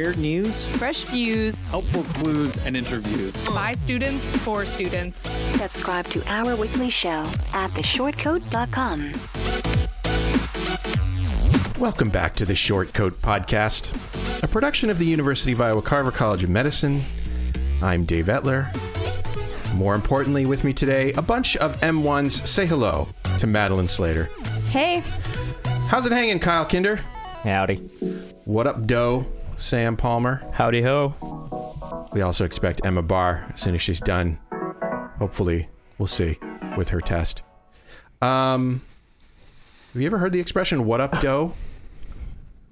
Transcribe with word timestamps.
Weird 0.00 0.16
news, 0.16 0.64
fresh 0.78 1.02
views, 1.02 1.66
helpful 1.66 2.04
clues, 2.04 2.56
and 2.64 2.74
interviews. 2.74 3.46
by 3.48 3.74
students 3.74 4.34
for 4.42 4.64
students. 4.64 5.28
Subscribe 5.28 6.06
to 6.06 6.22
our 6.26 6.56
weekly 6.56 6.88
show 6.88 7.20
at 7.52 7.68
theshortcoat.com. 7.72 9.12
Welcome 11.78 12.08
back 12.08 12.34
to 12.36 12.46
the 12.46 12.54
Short 12.54 12.94
Coat 12.94 13.20
Podcast, 13.20 14.42
a 14.42 14.48
production 14.48 14.88
of 14.88 14.98
the 14.98 15.04
University 15.04 15.52
of 15.52 15.60
Iowa 15.60 15.82
Carver 15.82 16.12
College 16.12 16.44
of 16.44 16.48
Medicine. 16.48 17.02
I'm 17.82 18.06
Dave 18.06 18.24
Etler. 18.28 18.72
More 19.76 19.94
importantly, 19.94 20.46
with 20.46 20.64
me 20.64 20.72
today, 20.72 21.12
a 21.12 21.20
bunch 21.20 21.58
of 21.58 21.78
M1s 21.82 22.46
say 22.46 22.64
hello 22.64 23.06
to 23.38 23.46
Madeline 23.46 23.86
Slater. 23.88 24.30
Hey, 24.70 25.02
How's 25.88 26.06
it 26.06 26.12
hanging, 26.12 26.38
Kyle 26.38 26.64
Kinder? 26.64 26.96
howdy. 27.42 27.76
What 28.46 28.66
up, 28.66 28.86
Doe? 28.86 29.26
Sam 29.60 29.96
Palmer. 29.96 30.42
Howdy 30.52 30.82
ho. 30.82 32.08
We 32.12 32.22
also 32.22 32.44
expect 32.44 32.80
Emma 32.84 33.02
Barr 33.02 33.46
as 33.52 33.60
soon 33.60 33.74
as 33.74 33.80
she's 33.80 34.00
done. 34.00 34.38
Hopefully, 35.18 35.68
we'll 35.98 36.06
see 36.06 36.38
with 36.76 36.88
her 36.90 37.00
test. 37.00 37.42
Um, 38.22 38.82
have 39.92 40.00
you 40.02 40.06
ever 40.06 40.18
heard 40.18 40.32
the 40.32 40.40
expression 40.40 40.84
"What 40.86 41.00
up, 41.00 41.20
Doe"? 41.20 41.52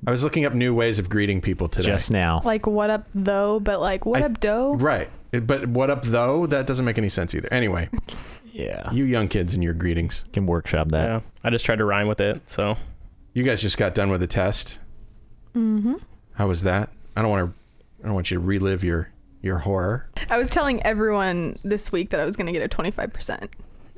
I 0.06 0.10
was 0.10 0.22
looking 0.24 0.44
up 0.44 0.54
new 0.54 0.74
ways 0.74 0.98
of 0.98 1.08
greeting 1.08 1.40
people 1.40 1.68
today. 1.68 1.86
Just 1.88 2.10
now. 2.10 2.40
like 2.44 2.66
what 2.66 2.88
up 2.90 3.06
though, 3.14 3.60
but 3.60 3.80
like 3.80 4.06
what 4.06 4.22
I- 4.22 4.26
up 4.26 4.40
doe? 4.40 4.74
right, 4.74 5.10
but 5.32 5.66
"What 5.68 5.90
up, 5.90 6.02
though"? 6.02 6.46
That 6.46 6.66
doesn't 6.66 6.84
make 6.84 6.98
any 6.98 7.08
sense 7.08 7.34
either. 7.34 7.48
Anyway, 7.52 7.88
Yeah. 8.52 8.90
you 8.92 9.04
young 9.04 9.28
kids 9.28 9.54
and 9.54 9.62
your 9.62 9.74
greetings. 9.74 10.24
can 10.32 10.46
workshop 10.46 10.88
that. 10.88 11.04
Yeah, 11.06 11.20
I 11.44 11.50
just 11.50 11.64
tried 11.64 11.76
to 11.78 11.84
rhyme 11.84 12.08
with 12.08 12.20
it. 12.20 12.40
So 12.48 12.76
You 13.34 13.42
guys 13.44 13.60
just 13.62 13.76
got 13.76 13.94
done 13.94 14.10
with 14.10 14.20
the 14.20 14.26
test. 14.26 14.80
Mm-hmm. 15.54 15.94
How 16.38 16.46
was 16.46 16.62
that? 16.62 16.90
I 17.16 17.22
don't 17.22 17.30
want 17.30 17.50
to. 17.50 17.58
I 18.04 18.06
don't 18.06 18.14
want 18.14 18.30
you 18.30 18.36
to 18.36 18.40
relive 18.40 18.84
your 18.84 19.10
your 19.42 19.58
horror. 19.58 20.08
I 20.30 20.38
was 20.38 20.48
telling 20.48 20.80
everyone 20.84 21.58
this 21.64 21.90
week 21.90 22.10
that 22.10 22.20
I 22.20 22.24
was 22.24 22.36
going 22.36 22.46
to 22.46 22.52
get 22.52 22.62
a 22.62 22.68
25%, 22.68 23.48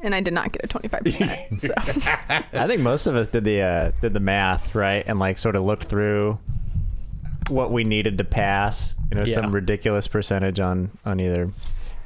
and 0.03 0.15
I 0.15 0.21
did 0.23 0.33
not 0.33 0.51
get 0.53 0.65
a 0.65 0.69
25%. 0.69 1.61
so 1.61 1.75
I 2.59 2.67
think 2.67 2.81
most 2.81 3.07
of 3.07 3.15
us 3.15 3.27
did 3.27 3.45
the 3.45 3.61
uh, 3.61 3.93
did 4.01 4.15
the 4.15 4.21
math 4.21 4.75
right 4.75 5.05
and 5.07 5.19
like 5.19 5.37
sort 5.37 5.55
of 5.55 5.65
looked 5.65 5.85
through 5.85 6.39
what 7.49 7.71
we 7.73 7.85
needed 7.85 8.17
to 8.19 8.25
pass. 8.25 8.95
You 9.11 9.19
know, 9.19 9.25
Yeah. 9.27 9.35
some 9.35 9.53
ridiculous 9.53 10.09
percentage 10.09 10.61
on 10.61 10.91
on 11.05 11.21
either 11.21 11.51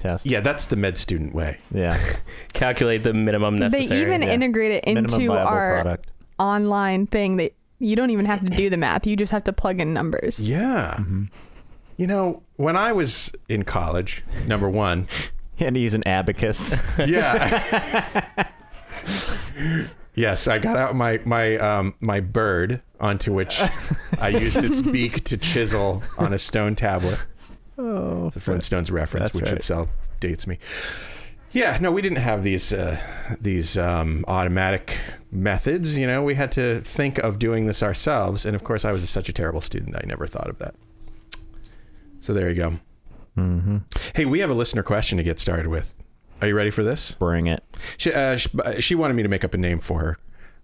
test. 0.00 0.26
Yeah, 0.26 0.40
that's 0.40 0.66
the 0.66 0.74
med 0.76 0.98
student 0.98 1.32
way. 1.32 1.58
Yeah. 1.72 2.02
calculate 2.54 3.04
the 3.04 3.14
minimum 3.14 3.56
necessary. 3.56 3.86
they 3.86 4.02
even 4.02 4.22
yeah. 4.22 4.32
integrate 4.32 4.72
it 4.72 4.84
into 4.84 5.32
our 5.32 5.82
product. 5.82 6.10
online 6.40 7.06
thing 7.06 7.36
that 7.36 7.52
you 7.84 7.96
don't 7.96 8.10
even 8.10 8.24
have 8.24 8.40
to 8.40 8.50
do 8.50 8.70
the 8.70 8.76
math. 8.76 9.06
You 9.06 9.16
just 9.16 9.32
have 9.32 9.44
to 9.44 9.52
plug 9.52 9.80
in 9.80 9.92
numbers. 9.92 10.44
Yeah. 10.44 10.98
You 11.96 12.06
know, 12.06 12.42
when 12.56 12.76
I 12.76 12.92
was 12.92 13.30
in 13.48 13.64
college, 13.64 14.24
number 14.46 14.68
one, 14.68 15.08
And 15.58 15.76
use 15.76 15.94
an 15.94 16.06
abacus. 16.06 16.74
yeah. 16.98 18.48
yes, 20.14 20.48
I 20.48 20.58
got 20.58 20.76
out 20.76 20.96
my 20.96 21.20
my 21.24 21.56
um, 21.58 21.94
my 22.00 22.20
bird 22.20 22.82
onto 22.98 23.32
which 23.32 23.62
I 24.20 24.28
used 24.28 24.56
its 24.64 24.82
beak 24.92 25.22
to 25.24 25.36
chisel 25.36 26.02
on 26.18 26.32
a 26.32 26.38
stone 26.38 26.74
tablet. 26.74 27.20
oh, 27.78 28.26
It's 28.26 28.36
a 28.36 28.40
Flintstones 28.40 28.90
reference, 28.90 29.32
which 29.34 29.44
right. 29.44 29.54
itself 29.54 29.90
dates 30.18 30.46
me. 30.46 30.58
Yeah, 31.52 31.78
no, 31.80 31.92
we 31.92 32.02
didn't 32.02 32.18
have 32.18 32.42
these 32.42 32.72
uh, 32.72 32.98
these 33.40 33.78
um, 33.78 34.24
automatic 34.26 34.98
methods. 35.34 35.98
You 35.98 36.06
know, 36.06 36.22
we 36.22 36.34
had 36.34 36.52
to 36.52 36.80
think 36.80 37.18
of 37.18 37.38
doing 37.38 37.66
this 37.66 37.82
ourselves, 37.82 38.46
and 38.46 38.54
of 38.54 38.64
course, 38.64 38.84
I 38.84 38.92
was 38.92 39.08
such 39.08 39.28
a 39.28 39.32
terrible 39.32 39.60
student. 39.60 39.96
I 39.96 40.06
never 40.06 40.26
thought 40.26 40.48
of 40.48 40.58
that. 40.58 40.74
So 42.20 42.32
there 42.32 42.48
you 42.48 42.54
go. 42.54 42.70
mm-hmm. 43.36 43.78
Hey, 44.14 44.24
we 44.24 44.38
have 44.40 44.50
a 44.50 44.54
listener 44.54 44.82
question 44.82 45.18
to 45.18 45.24
get 45.24 45.38
started 45.38 45.66
with. 45.66 45.94
Are 46.40 46.48
you 46.48 46.56
ready 46.56 46.70
for 46.70 46.82
this? 46.82 47.12
Bring 47.12 47.46
it. 47.46 47.62
She, 47.96 48.12
uh, 48.12 48.36
she, 48.36 48.48
she 48.80 48.94
wanted 48.94 49.14
me 49.14 49.22
to 49.22 49.28
make 49.28 49.44
up 49.44 49.54
a 49.54 49.58
name 49.58 49.80
for 49.80 50.00
her. 50.00 50.18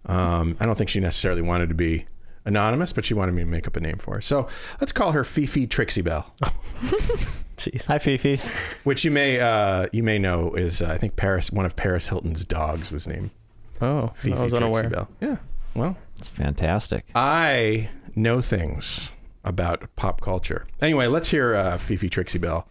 Um, 0.06 0.56
I 0.60 0.66
don't 0.66 0.76
think 0.76 0.88
she 0.90 1.00
necessarily 1.00 1.42
wanted 1.42 1.68
to 1.68 1.74
be 1.74 2.06
anonymous, 2.44 2.92
but 2.92 3.04
she 3.04 3.12
wanted 3.14 3.32
me 3.32 3.42
to 3.42 3.48
make 3.48 3.66
up 3.66 3.76
a 3.76 3.80
name 3.80 3.98
for 3.98 4.14
her. 4.16 4.20
So 4.20 4.48
let's 4.80 4.92
call 4.92 5.12
her 5.12 5.24
Fifi 5.24 5.66
Trixiebell, 5.66 6.24
Jeez. 7.56 7.86
Hi, 7.88 7.98
Fifi. 7.98 8.38
which 8.84 9.04
you 9.04 9.10
may 9.10 9.38
uh, 9.38 9.86
you 9.92 10.02
may 10.02 10.18
know 10.18 10.54
is 10.54 10.80
uh, 10.80 10.86
I 10.86 10.96
think 10.98 11.16
Paris 11.16 11.50
one 11.50 11.66
of 11.66 11.76
Paris 11.76 12.08
Hilton's 12.08 12.46
dogs 12.46 12.90
was 12.90 13.06
named 13.06 13.30
Oh, 13.80 14.08
Fifi 14.14 14.36
I 14.36 14.42
was 14.42 14.54
unaware. 14.54 14.88
Bell. 14.90 15.08
Yeah. 15.20 15.36
Well, 15.74 15.96
It's 16.18 16.30
fantastic. 16.30 17.06
I 17.14 17.88
know 18.14 18.40
things 18.40 19.14
about 19.44 19.88
pop 19.96 20.20
culture. 20.20 20.66
Anyway, 20.82 21.06
let's 21.06 21.30
hear 21.30 21.54
uh, 21.54 21.78
Fifi 21.78 22.10
Trixiebell. 22.10 22.64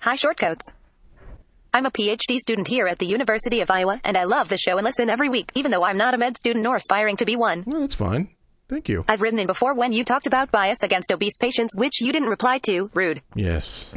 Hi, 0.00 0.14
Shortcoats. 0.14 0.72
I'm 1.74 1.84
a 1.84 1.90
PhD 1.90 2.38
student 2.38 2.68
here 2.68 2.86
at 2.86 2.98
the 2.98 3.06
University 3.06 3.60
of 3.60 3.70
Iowa, 3.70 4.00
and 4.04 4.16
I 4.16 4.24
love 4.24 4.48
the 4.48 4.56
show 4.56 4.78
and 4.78 4.84
listen 4.84 5.10
every 5.10 5.28
week, 5.28 5.52
even 5.54 5.70
though 5.70 5.84
I'm 5.84 5.98
not 5.98 6.14
a 6.14 6.18
med 6.18 6.38
student 6.38 6.62
nor 6.62 6.76
aspiring 6.76 7.16
to 7.16 7.26
be 7.26 7.36
one. 7.36 7.62
Well, 7.66 7.80
that's 7.80 7.94
fine. 7.94 8.30
Thank 8.68 8.88
you. 8.88 9.04
I've 9.08 9.20
written 9.22 9.38
in 9.38 9.46
before 9.46 9.74
when 9.74 9.92
you 9.92 10.04
talked 10.04 10.26
about 10.26 10.50
bias 10.50 10.82
against 10.82 11.12
obese 11.12 11.36
patients, 11.38 11.76
which 11.76 12.00
you 12.00 12.12
didn't 12.12 12.28
reply 12.28 12.58
to. 12.60 12.90
Rude. 12.94 13.22
Yes. 13.34 13.92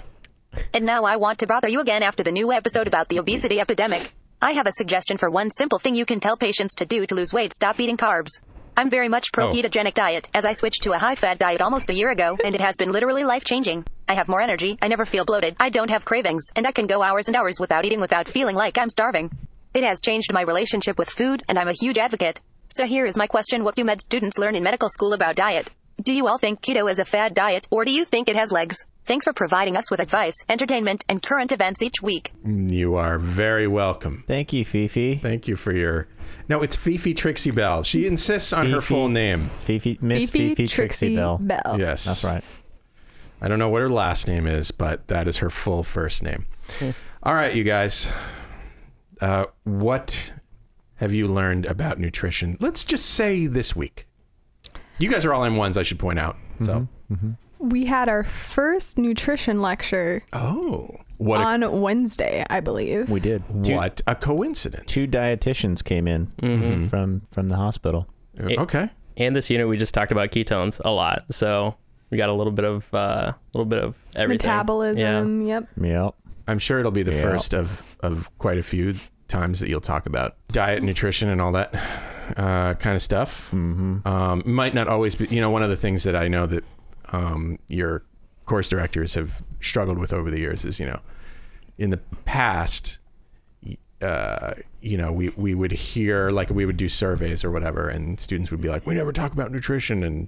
And 0.73 0.85
now 0.85 1.05
I 1.05 1.15
want 1.15 1.39
to 1.39 1.47
bother 1.47 1.69
you 1.69 1.79
again 1.79 2.03
after 2.03 2.23
the 2.23 2.31
new 2.31 2.51
episode 2.51 2.87
about 2.87 3.07
the 3.09 3.19
obesity 3.19 3.59
epidemic. 3.59 4.13
I 4.43 4.53
have 4.53 4.65
a 4.65 4.71
suggestion 4.71 5.17
for 5.17 5.29
one 5.29 5.51
simple 5.51 5.77
thing 5.77 5.93
you 5.93 6.05
can 6.05 6.19
tell 6.19 6.35
patients 6.35 6.73
to 6.75 6.85
do 6.85 7.05
to 7.05 7.13
lose 7.15 7.31
weight 7.31 7.53
stop 7.53 7.79
eating 7.79 7.97
carbs. 7.97 8.39
I'm 8.75 8.89
very 8.89 9.07
much 9.07 9.31
pro 9.31 9.47
Oh. 9.47 9.51
ketogenic 9.51 9.93
diet, 9.93 10.27
as 10.33 10.45
I 10.45 10.53
switched 10.53 10.81
to 10.83 10.93
a 10.93 10.97
high 10.97 11.13
fat 11.13 11.37
diet 11.37 11.61
almost 11.61 11.89
a 11.91 11.93
year 11.93 12.09
ago, 12.09 12.35
and 12.43 12.55
it 12.55 12.61
has 12.61 12.75
been 12.77 12.91
literally 12.91 13.23
life 13.23 13.43
changing. 13.43 13.85
I 14.09 14.15
have 14.15 14.27
more 14.27 14.41
energy, 14.41 14.79
I 14.81 14.87
never 14.87 15.05
feel 15.05 15.25
bloated, 15.25 15.55
I 15.59 15.69
don't 15.69 15.91
have 15.91 16.05
cravings, 16.05 16.47
and 16.55 16.65
I 16.65 16.71
can 16.71 16.87
go 16.87 17.03
hours 17.03 17.27
and 17.27 17.35
hours 17.35 17.59
without 17.59 17.85
eating 17.85 18.01
without 18.01 18.27
feeling 18.27 18.55
like 18.55 18.79
I'm 18.79 18.89
starving. 18.89 19.29
It 19.75 19.83
has 19.83 20.01
changed 20.01 20.33
my 20.33 20.41
relationship 20.41 20.97
with 20.97 21.09
food, 21.09 21.43
and 21.47 21.59
I'm 21.59 21.67
a 21.67 21.73
huge 21.79 21.99
advocate. 21.99 22.39
So 22.69 22.85
here 22.85 23.05
is 23.05 23.17
my 23.17 23.27
question 23.27 23.63
What 23.63 23.75
do 23.75 23.83
med 23.83 24.01
students 24.01 24.39
learn 24.39 24.55
in 24.55 24.63
medical 24.63 24.89
school 24.89 25.13
about 25.13 25.35
diet? 25.35 25.69
Do 26.01 26.13
you 26.13 26.27
all 26.27 26.39
think 26.39 26.61
keto 26.61 26.89
is 26.89 26.97
a 26.97 27.05
fad 27.05 27.35
diet, 27.35 27.67
or 27.69 27.85
do 27.85 27.91
you 27.91 28.05
think 28.05 28.27
it 28.27 28.35
has 28.35 28.51
legs? 28.51 28.85
Thanks 29.05 29.25
for 29.25 29.33
providing 29.33 29.75
us 29.77 29.89
with 29.89 29.99
advice, 29.99 30.45
entertainment, 30.47 31.03
and 31.09 31.21
current 31.21 31.51
events 31.51 31.81
each 31.81 32.01
week. 32.01 32.31
You 32.45 32.95
are 32.95 33.17
very 33.17 33.67
welcome. 33.67 34.23
Thank 34.27 34.53
you, 34.53 34.63
Fifi. 34.63 35.15
Thank 35.15 35.47
you 35.47 35.55
for 35.55 35.73
your. 35.73 36.07
No, 36.47 36.61
it's 36.61 36.75
Fifi 36.75 37.13
Trixiebell. 37.13 37.85
She 37.85 38.05
insists 38.05 38.53
on 38.53 38.69
her 38.69 38.81
full 38.81 39.09
name. 39.09 39.49
Fifi, 39.61 39.97
Miss 40.01 40.29
Fifi, 40.29 40.55
Fifi, 40.55 40.67
Trixiebell. 40.67 41.47
Bell. 41.47 41.79
Yes. 41.79 42.05
That's 42.05 42.23
right. 42.23 42.43
I 43.41 43.47
don't 43.47 43.57
know 43.57 43.69
what 43.69 43.81
her 43.81 43.89
last 43.89 44.27
name 44.27 44.45
is, 44.45 44.69
but 44.69 45.07
that 45.07 45.27
is 45.27 45.37
her 45.37 45.49
full 45.49 45.83
first 45.83 46.21
name. 46.21 46.45
Hmm. 46.79 46.91
All 47.23 47.33
right, 47.33 47.55
you 47.55 47.63
guys. 47.63 48.11
Uh, 49.19 49.45
what 49.63 50.31
have 50.95 51.13
you 51.13 51.27
learned 51.27 51.65
about 51.65 51.99
nutrition? 51.99 52.55
Let's 52.59 52.85
just 52.85 53.07
say 53.07 53.47
this 53.47 53.75
week. 53.75 54.05
You 54.99 55.09
guys 55.09 55.25
are 55.25 55.33
all 55.33 55.41
M1s, 55.41 55.77
I 55.77 55.83
should 55.83 55.97
point 55.97 56.19
out. 56.19 56.37
So, 56.59 56.87
mm-hmm, 57.11 57.13
mm-hmm. 57.13 57.29
We 57.61 57.85
had 57.85 58.09
our 58.09 58.23
first 58.23 58.97
nutrition 58.97 59.61
lecture 59.61 60.23
oh, 60.33 60.89
what 61.17 61.41
a, 61.41 61.43
on 61.45 61.81
Wednesday, 61.81 62.43
I 62.49 62.59
believe. 62.59 63.09
We 63.09 63.19
did. 63.19 63.43
Two, 63.63 63.75
what 63.75 64.01
a 64.07 64.15
coincidence. 64.15 64.85
two 64.87 65.07
dietitians 65.07 65.83
came 65.83 66.07
in 66.07 66.89
from 66.89 67.21
from 67.31 67.49
the 67.49 67.55
hospital. 67.55 68.07
Okay. 68.39 68.89
And 69.17 69.35
this 69.35 69.49
unit, 69.49 69.67
we 69.67 69.77
just 69.77 69.93
talked 69.93 70.11
about 70.11 70.31
ketones 70.31 70.81
a 70.83 70.89
lot, 70.89 71.31
so 71.31 71.75
we 72.09 72.17
got 72.17 72.29
a 72.29 72.33
little 72.33 72.51
bit 72.53 72.65
of 72.65 72.91
uh, 72.93 73.33
a 73.33 73.35
little 73.53 73.65
bit 73.65 73.83
of 73.83 73.95
everything. 74.15 74.47
Yeah. 74.47 74.53
Metabolism. 74.55 75.47
Yep. 75.47 75.67
Yep. 75.79 76.15
I'm 76.47 76.59
sure 76.59 76.79
it'll 76.79 76.91
be 76.91 77.03
the 77.03 77.13
Yeah. 77.13 77.21
first 77.21 77.53
of, 77.53 77.95
of 78.01 78.35
quite 78.39 78.57
a 78.57 78.63
few 78.63 78.95
times 79.27 79.59
that 79.59 79.69
you'll 79.69 79.79
talk 79.79 80.05
about 80.05 80.35
diet, 80.51 80.81
nutrition, 80.83 81.29
and 81.29 81.39
all 81.39 81.51
that 81.51 81.73
uh, 82.35 82.73
kind 82.75 82.95
of 82.95 83.01
stuff. 83.01 83.51
Mm-hmm. 83.51 84.07
Um, 84.07 84.41
might 84.45 84.73
not 84.73 84.87
always 84.87 85.15
be, 85.15 85.27
you 85.27 85.39
know, 85.39 85.49
one 85.49 85.63
of 85.63 85.69
the 85.69 85.77
things 85.77 86.03
that 86.03 86.15
I 86.15 86.27
know 86.27 86.45
that 86.47 86.63
um, 87.11 87.59
your 87.67 88.03
course 88.45 88.69
directors 88.69 89.13
have 89.13 89.41
struggled 89.59 89.97
with 89.97 90.13
over 90.13 90.29
the 90.31 90.39
years 90.39 90.65
is, 90.65 90.79
you 90.79 90.85
know, 90.85 90.99
in 91.77 91.89
the 91.89 91.97
past, 92.25 92.99
uh, 94.01 94.53
you 94.81 94.97
know, 94.97 95.11
we, 95.11 95.29
we 95.29 95.55
would 95.55 95.71
hear, 95.71 96.31
like, 96.31 96.49
we 96.49 96.65
would 96.65 96.77
do 96.77 96.89
surveys 96.89 97.43
or 97.43 97.51
whatever, 97.51 97.87
and 97.89 98.19
students 98.19 98.51
would 98.51 98.61
be 98.61 98.69
like, 98.69 98.85
we 98.85 98.95
never 98.95 99.11
talk 99.11 99.31
about 99.31 99.51
nutrition. 99.51 100.03
And, 100.03 100.27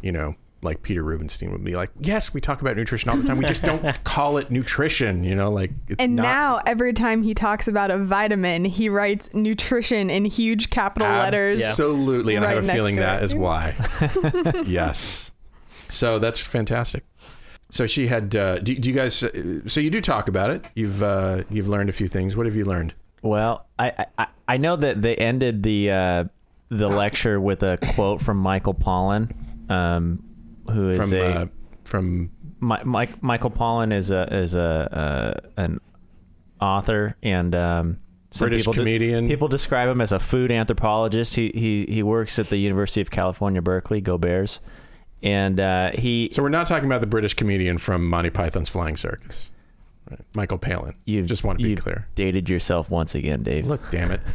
you 0.00 0.12
know, 0.12 0.34
like 0.62 0.82
Peter 0.82 1.02
Rubenstein 1.02 1.52
would 1.52 1.64
be 1.64 1.76
like, 1.76 1.90
"Yes, 2.00 2.32
we 2.32 2.40
talk 2.40 2.60
about 2.60 2.76
nutrition 2.76 3.10
all 3.10 3.16
the 3.16 3.26
time. 3.26 3.38
We 3.38 3.44
just 3.44 3.62
don't 3.62 3.82
call 4.04 4.38
it 4.38 4.50
nutrition." 4.50 5.22
You 5.22 5.34
know, 5.34 5.50
like 5.50 5.70
it's 5.86 5.96
And 5.98 6.16
not, 6.16 6.22
now 6.22 6.60
every 6.66 6.92
time 6.92 7.22
he 7.22 7.34
talks 7.34 7.68
about 7.68 7.90
a 7.90 7.98
vitamin, 7.98 8.64
he 8.64 8.88
writes 8.88 9.32
nutrition 9.32 10.10
in 10.10 10.24
huge 10.24 10.70
capital 10.70 11.08
letters. 11.08 11.62
Absolutely, 11.62 12.36
and 12.36 12.44
I 12.44 12.54
have 12.54 12.68
a 12.68 12.72
feeling 12.72 12.96
to 12.96 13.02
that 13.02 13.22
it. 13.22 13.26
is 13.26 13.34
why. 13.34 13.74
yes. 14.66 15.30
So 15.88 16.18
that's 16.18 16.44
fantastic. 16.46 17.04
So 17.70 17.86
she 17.86 18.06
had. 18.06 18.34
Uh, 18.36 18.58
do, 18.58 18.74
do 18.74 18.88
you 18.88 18.94
guys? 18.94 19.22
Uh, 19.22 19.60
so 19.66 19.80
you 19.80 19.90
do 19.90 20.00
talk 20.00 20.28
about 20.28 20.50
it. 20.50 20.68
You've 20.74 21.02
uh, 21.02 21.42
you've 21.50 21.68
learned 21.68 21.88
a 21.88 21.92
few 21.92 22.06
things. 22.06 22.36
What 22.36 22.46
have 22.46 22.54
you 22.54 22.64
learned? 22.64 22.94
Well, 23.22 23.66
I, 23.78 24.06
I 24.18 24.26
I 24.48 24.56
know 24.56 24.76
that 24.76 25.02
they 25.02 25.16
ended 25.16 25.62
the 25.62 25.90
uh, 25.90 26.24
the 26.68 26.88
lecture 26.88 27.40
with 27.40 27.62
a 27.62 27.78
quote 27.94 28.22
from 28.22 28.36
Michael 28.38 28.74
Pollan, 28.74 29.32
um, 29.70 30.22
who 30.70 30.90
is 30.90 30.96
From 30.98 31.12
a 31.12 31.22
uh, 31.22 31.46
from 31.84 32.30
Mi- 32.60 32.84
Mike, 32.84 33.22
Michael 33.22 33.50
Pollan 33.50 33.92
is 33.92 34.10
a 34.10 34.32
is 34.32 34.54
a 34.54 35.40
uh, 35.56 35.60
an 35.60 35.80
author 36.60 37.16
and 37.22 37.54
um, 37.54 37.98
some 38.30 38.48
British 38.48 38.62
people 38.62 38.72
de- 38.74 38.78
comedian. 38.78 39.28
people 39.28 39.48
describe 39.48 39.88
him 39.88 40.00
as 40.00 40.12
a 40.12 40.18
food 40.18 40.50
anthropologist. 40.52 41.34
He 41.34 41.50
he 41.54 41.86
he 41.92 42.02
works 42.02 42.38
at 42.38 42.46
the 42.46 42.58
University 42.58 43.00
of 43.00 43.10
California, 43.10 43.60
Berkeley. 43.60 44.00
Go 44.00 44.18
Bears! 44.18 44.60
And 45.22 45.58
uh, 45.60 45.90
he 45.94 46.28
So 46.32 46.42
we're 46.42 46.48
not 46.50 46.66
talking 46.66 46.86
about 46.86 47.00
the 47.00 47.06
British 47.06 47.34
comedian 47.34 47.78
from 47.78 48.06
Monty 48.08 48.30
Python's 48.30 48.68
Flying 48.68 48.96
Circus, 48.96 49.52
right? 50.10 50.20
Michael 50.34 50.58
Palin. 50.58 50.94
you 51.04 51.22
just 51.22 51.44
want 51.44 51.58
to 51.58 51.62
be 51.62 51.70
you've 51.70 51.82
clear. 51.82 52.06
Dated 52.14 52.48
yourself 52.48 52.90
once 52.90 53.14
again, 53.14 53.42
Dave. 53.42 53.66
Look, 53.66 53.80
damn 53.90 54.10
it. 54.10 54.20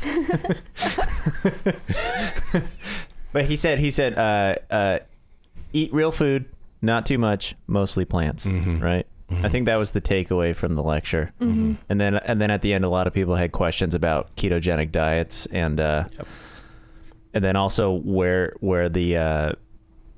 But 3.33 3.45
he 3.45 3.55
said 3.55 3.79
he 3.79 3.91
said 3.91 4.17
uh, 4.17 4.55
uh, 4.69 4.99
eat 5.71 5.93
real 5.93 6.11
food, 6.11 6.43
not 6.81 7.05
too 7.05 7.17
much, 7.17 7.55
mostly 7.65 8.03
plants. 8.03 8.45
Mm-hmm. 8.45 8.79
Right. 8.79 9.07
I 9.31 9.47
think 9.47 9.67
that 9.67 9.77
was 9.77 9.91
the 9.91 10.01
takeaway 10.01 10.53
from 10.53 10.75
the 10.75 10.83
lecture. 10.83 11.31
Mm-hmm. 11.39 11.75
And 11.87 12.01
then 12.01 12.15
and 12.15 12.41
then 12.41 12.51
at 12.51 12.61
the 12.61 12.73
end, 12.73 12.83
a 12.83 12.89
lot 12.89 13.07
of 13.07 13.13
people 13.13 13.35
had 13.35 13.53
questions 13.53 13.95
about 13.95 14.35
ketogenic 14.35 14.91
diets 14.91 15.45
and 15.45 15.79
uh, 15.79 16.03
Yep. 16.17 16.27
and 17.35 17.43
then 17.45 17.55
also 17.55 17.93
where 17.93 18.51
where 18.59 18.89
the 18.89 19.15
uh, 19.15 19.51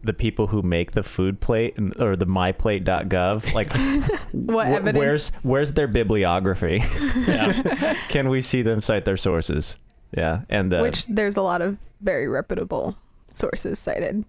the 0.04 0.14
people 0.14 0.48
who 0.48 0.62
make 0.62 0.92
the 0.92 1.04
food 1.04 1.40
plate 1.40 1.78
and- 1.78 1.96
or 2.02 2.16
the 2.16 2.26
myplate.gov 2.28 3.54
like 3.60 3.72
What 4.34 4.68
wh- 4.68 4.70
evidence? 4.72 4.98
where's 4.98 5.30
where's 5.44 5.72
their 5.74 5.88
bibliography? 5.88 6.82
Yeah. 7.28 7.96
Can 8.10 8.30
we 8.30 8.42
see 8.42 8.62
them 8.64 8.82
cite 8.82 9.06
their 9.06 9.18
sources? 9.18 9.78
Yeah, 10.16 10.42
and 10.50 10.74
uh, 10.74 10.80
Which 10.82 11.08
there's 11.08 11.38
a 11.38 11.42
lot 11.42 11.62
of 11.62 11.80
very 12.02 12.28
reputable 12.28 12.96
sources 13.30 13.80
cited. 13.80 14.26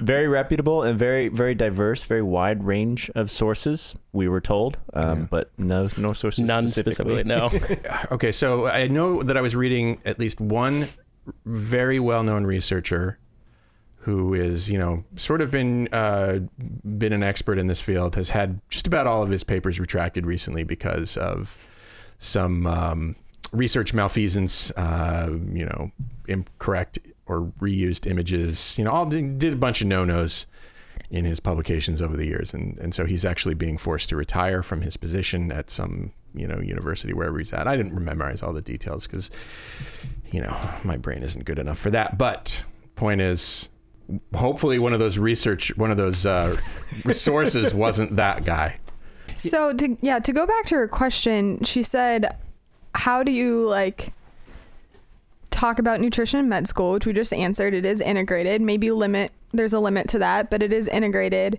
very 0.00 0.26
reputable 0.26 0.82
and 0.82 0.98
very 0.98 1.28
very 1.28 1.54
diverse, 1.54 2.02
very 2.04 2.22
wide 2.22 2.64
range 2.64 3.10
of 3.14 3.30
sources. 3.30 3.94
We 4.12 4.26
were 4.28 4.40
told, 4.40 4.78
um, 4.94 5.28
but 5.30 5.50
no 5.58 5.88
no 5.96 6.12
sources 6.14 6.44
None 6.44 6.66
specifically. 6.68 7.22
No. 7.24 7.50
Okay, 8.10 8.32
so 8.32 8.66
I 8.66 8.88
know 8.88 9.22
that 9.22 9.36
I 9.36 9.40
was 9.40 9.54
reading 9.54 10.00
at 10.04 10.18
least 10.18 10.40
one 10.40 10.84
very 11.44 12.00
well-known 12.00 12.44
researcher 12.44 13.18
who 14.00 14.32
is, 14.32 14.70
you 14.70 14.78
know, 14.78 15.04
sort 15.16 15.40
of 15.40 15.50
been 15.50 15.88
uh, 15.92 16.40
been 16.98 17.12
an 17.12 17.22
expert 17.22 17.58
in 17.58 17.66
this 17.66 17.80
field, 17.80 18.14
has 18.14 18.30
had 18.30 18.60
just 18.68 18.86
about 18.86 19.06
all 19.06 19.22
of 19.22 19.28
his 19.28 19.44
papers 19.44 19.78
retracted 19.78 20.26
recently 20.26 20.64
because 20.64 21.16
of 21.16 21.70
some 22.18 22.66
um, 22.66 23.16
research 23.52 23.92
malfeasance, 23.92 24.70
uh, 24.72 25.30
you 25.52 25.66
know, 25.66 25.90
incorrect 26.28 26.98
or 27.26 27.52
reused 27.60 28.10
images, 28.10 28.78
you 28.78 28.84
know, 28.84 28.90
all 28.90 29.06
did, 29.06 29.44
a 29.44 29.56
bunch 29.56 29.80
of 29.80 29.86
no-nos 29.86 30.46
in 31.10 31.24
his 31.24 31.38
publications 31.38 32.00
over 32.00 32.16
the 32.16 32.26
years, 32.26 32.54
and 32.54 32.78
and 32.78 32.94
so 32.94 33.04
he's 33.04 33.24
actually 33.24 33.54
being 33.54 33.76
forced 33.76 34.08
to 34.08 34.16
retire 34.16 34.62
from 34.62 34.80
his 34.80 34.96
position 34.96 35.52
at 35.52 35.68
some 35.68 36.12
you 36.34 36.46
know 36.46 36.60
university 36.60 37.12
wherever 37.12 37.38
he's 37.38 37.52
at. 37.52 37.66
I 37.66 37.76
didn't 37.76 37.92
memorize 37.92 38.42
all 38.42 38.52
the 38.52 38.62
details 38.62 39.06
because 39.06 39.30
you 40.30 40.40
know 40.40 40.56
my 40.84 40.96
brain 40.96 41.22
isn't 41.22 41.44
good 41.44 41.58
enough 41.58 41.78
for 41.78 41.90
that. 41.90 42.16
But 42.16 42.64
point 42.94 43.20
is, 43.20 43.68
hopefully 44.34 44.78
one 44.78 44.92
of 44.92 45.00
those 45.00 45.18
research, 45.18 45.76
one 45.76 45.90
of 45.90 45.96
those 45.96 46.26
uh, 46.26 46.56
resources 47.04 47.74
wasn't 47.86 48.16
that 48.16 48.44
guy. 48.44 48.78
So 49.36 49.72
to 49.72 49.96
yeah, 50.00 50.18
to 50.18 50.32
go 50.32 50.46
back 50.46 50.66
to 50.66 50.74
her 50.76 50.88
question, 50.88 51.64
she 51.64 51.82
said, 51.82 52.36
"How 52.94 53.22
do 53.22 53.30
you 53.30 53.68
like 53.68 54.12
talk 55.50 55.78
about 55.78 56.00
nutrition 56.00 56.40
in 56.40 56.48
med 56.48 56.68
school?" 56.68 56.92
Which 56.92 57.06
we 57.06 57.12
just 57.12 57.32
answered. 57.32 57.74
It 57.74 57.86
is 57.86 58.00
integrated. 58.00 58.60
Maybe 58.60 58.90
limit. 58.90 59.32
There's 59.52 59.72
a 59.72 59.80
limit 59.80 60.08
to 60.10 60.18
that, 60.18 60.50
but 60.50 60.62
it 60.62 60.72
is 60.72 60.88
integrated. 60.88 61.58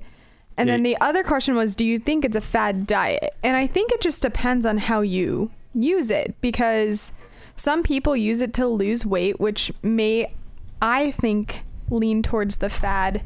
And 0.58 0.70
then 0.70 0.84
the 0.84 0.98
other 1.02 1.24
question 1.24 1.56
was, 1.56 1.76
do 1.76 1.86
you 1.86 1.98
think 1.98 2.24
it's 2.24 2.36
a 2.36 2.42
fad 2.42 2.86
diet? 2.86 3.34
And 3.44 3.58
I 3.58 3.66
think 3.68 3.92
it 3.92 4.02
just 4.02 4.22
depends 4.22 4.66
on 4.66 4.78
how 4.78 5.02
you 5.02 5.50
use 5.74 6.12
it 6.12 6.36
because 6.42 7.14
some 7.56 7.84
people 7.84 8.16
use 8.16 8.42
it 8.42 8.54
to 8.56 8.68
lose 8.68 9.06
weight, 9.06 9.40
which 9.40 9.72
may, 9.82 10.34
I 10.82 11.12
think, 11.12 11.64
lean 11.92 12.24
towards 12.24 12.58
the 12.58 12.70
fad 12.70 13.22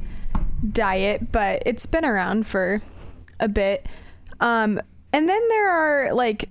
diet, 0.71 1.31
but 1.31 1.63
it's 1.65 1.85
been 1.85 2.03
around 2.03 2.47
for 2.47 2.81
a 3.39 3.47
bit. 3.47 3.87
Um, 4.39 4.81
and 5.13 5.29
then 5.29 5.47
there 5.47 5.69
are 5.69 6.13
like 6.13 6.49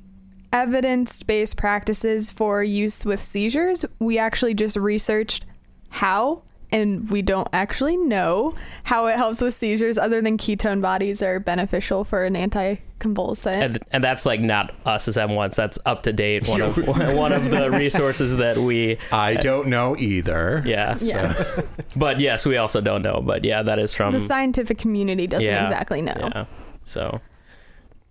evidence 0.53 1.23
based 1.23 1.57
practices 1.57 2.31
for 2.31 2.63
use 2.63 3.05
with 3.05 3.21
seizures. 3.21 3.85
We 3.99 4.19
actually 4.19 4.55
just 4.55 4.77
researched 4.77 5.45
how, 5.91 6.43
and 6.75 7.09
we 7.09 7.23
don't 7.23 7.47
actually 7.53 7.97
know 7.97 8.53
how 8.83 9.07
it 9.07 9.17
helps 9.17 9.41
with 9.41 9.55
seizures, 9.55 9.97
other 9.97 10.21
than 10.21 10.37
ketone 10.37 10.83
bodies 10.83 11.23
are 11.23 11.39
beneficial 11.39 12.03
for 12.03 12.25
an 12.25 12.35
anticonvulsant. 12.35 13.63
and, 13.63 13.79
and 13.93 14.03
that's 14.03 14.27
like 14.27 14.41
not 14.41 14.75
us 14.85 15.07
as 15.07 15.17
M1s. 15.17 15.55
That's 15.55 15.79
up 15.87 16.03
to 16.03 16.13
date. 16.13 16.49
One 16.49 16.61
of 16.61 16.77
one 17.17 17.33
of 17.33 17.49
the 17.51 17.71
resources 17.71 18.39
that 18.39 18.59
we. 18.59 18.99
I 19.13 19.35
don't 19.35 19.69
know 19.69 19.97
either. 19.97 20.65
Yeah. 20.67 20.99
yeah. 21.01 21.33
But 21.97 22.19
yes, 22.19 22.45
we 22.45 22.57
also 22.57 22.81
don't 22.81 23.03
know. 23.03 23.23
But 23.25 23.45
yeah, 23.45 23.63
that 23.63 23.79
is 23.79 23.95
from. 23.95 24.13
the 24.13 24.21
scientific 24.21 24.79
community 24.79 25.29
doesn't 25.29 25.49
yeah, 25.49 25.63
exactly 25.63 26.03
know. 26.03 26.17
Yeah. 26.19 26.47
So. 26.83 27.21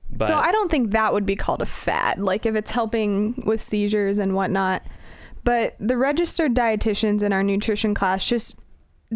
But 0.09 0.27
so 0.27 0.37
I 0.37 0.53
don't 0.53 0.71
think 0.71 0.91
that 0.91 1.11
would 1.11 1.25
be 1.25 1.35
called 1.35 1.61
a 1.61 1.65
fad, 1.65 2.19
like 2.19 2.45
if 2.45 2.55
it's 2.55 2.71
helping 2.71 3.33
with 3.45 3.59
seizures 3.59 4.19
and 4.19 4.35
whatnot. 4.35 4.83
But 5.43 5.75
the 5.79 5.97
registered 5.97 6.53
dietitians 6.53 7.21
in 7.21 7.33
our 7.33 7.43
nutrition 7.43 7.93
class 7.93 8.25
just 8.25 8.59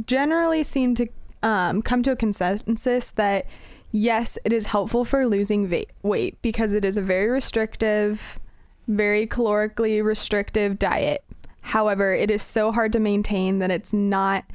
generally 0.06 0.63
seem 0.63 0.95
to 0.95 1.07
um, 1.44 1.81
come 1.81 2.03
to 2.03 2.12
a 2.12 2.15
consensus 2.15 3.12
that 3.12 3.45
yes, 3.91 4.38
it 4.44 4.53
is 4.53 4.68
helpful 4.68 5.06
for 5.06 5.25
losing 5.25 5.68
va- 5.68 5.85
weight 6.03 6.41
because 6.41 6.74
it 6.74 6.83
is 6.83 6.97
a 6.97 7.01
very 7.01 7.29
restrictive, 7.29 8.39
very 8.88 9.25
calorically 9.25 10.03
restrictive 10.03 10.77
diet. 10.77 11.24
However, 11.62 12.13
it 12.13 12.31
is 12.31 12.41
so 12.41 12.71
hard 12.71 12.94
to 12.94 13.00
maintain 13.00 13.59
that 13.59 13.71
it's 13.71 13.94
not 13.94 14.45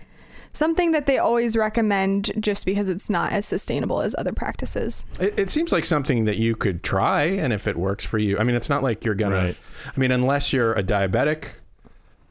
something 0.55 0.93
that 0.93 1.06
they 1.06 1.19
always 1.19 1.56
recommend 1.56 2.31
just 2.39 2.67
because 2.67 2.89
it's 2.89 3.08
not 3.08 3.32
as 3.32 3.46
sustainable 3.46 4.03
as 4.03 4.15
other 4.19 4.32
practices. 4.32 5.06
It, 5.19 5.39
it 5.39 5.51
seems 5.51 5.73
like 5.73 5.85
something 5.85 6.25
that 6.27 6.37
you 6.37 6.55
could 6.55 6.82
try, 6.82 7.25
and 7.25 7.53
if 7.53 7.67
it 7.67 7.77
works 7.77 8.05
for 8.05 8.19
you, 8.19 8.39
I 8.39 8.44
mean, 8.44 8.56
it's 8.56 8.70
not 8.70 8.82
like 8.82 9.05
you're 9.05 9.15
gonna. 9.15 9.37
Right. 9.37 9.61
I 9.87 9.99
mean, 10.01 10.11
unless 10.11 10.53
you're 10.53 10.73
a 10.73 10.82
diabetic, 10.82 11.53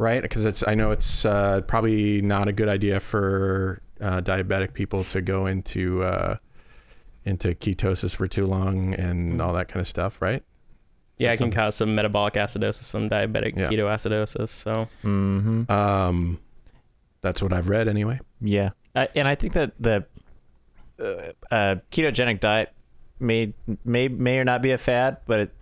right? 0.02 0.22
Because 0.22 0.46
it's. 0.46 0.68
I 0.68 0.74
know 0.76 0.92
it's 0.92 1.26
uh, 1.26 1.62
probably 1.62 2.22
not 2.22 2.48
a 2.48 2.52
good 2.52 2.68
idea 2.68 3.00
for 3.00 3.82
uh, 4.02 4.20
diabetic 4.22 4.74
people 4.74 5.04
to 5.06 5.22
go 5.22 5.46
into 5.46 6.04
uh, 6.04 6.36
into 7.24 7.50
ketosis 7.50 8.16
for 8.16 8.28
too 8.28 8.46
long 8.48 8.94
and 8.96 9.42
all 9.42 9.54
that 9.54 9.68
kind 9.68 9.80
of 9.82 9.88
stuff, 9.88 10.22
right? 10.22 10.44
yeah, 11.18 11.32
it 11.32 11.38
can 11.38 11.52
Some- 11.52 11.52
cause 11.52 11.76
some 11.76 11.94
metabolic 11.94 12.34
acidosis, 12.34 12.82
some 12.84 13.08
diabetic 13.08 13.56
Yeah. 13.56 13.70
ketoacidosis. 13.70 14.50
So 14.50 14.88
Mm-hmm. 15.04 15.72
Um, 15.72 16.40
that's 17.22 17.44
what 17.44 17.54
I've 17.54 17.70
read 17.70 17.88
anyway. 17.88 18.20
Yeah, 18.42 18.72
uh, 18.96 19.06
and 19.16 19.28
I 19.28 19.36
think 19.36 19.54
that 19.54 19.74
the 19.80 20.04
uh, 21.00 21.32
uh, 21.54 21.76
ketogenic 21.92 22.40
diet 22.40 22.74
may 23.20 23.54
may 23.86 24.08
may 24.08 24.40
or 24.40 24.44
not 24.44 24.64
be 24.64 24.72
a 24.72 24.80
fad, 24.80 25.18
but 25.28 25.40
it 25.42 25.54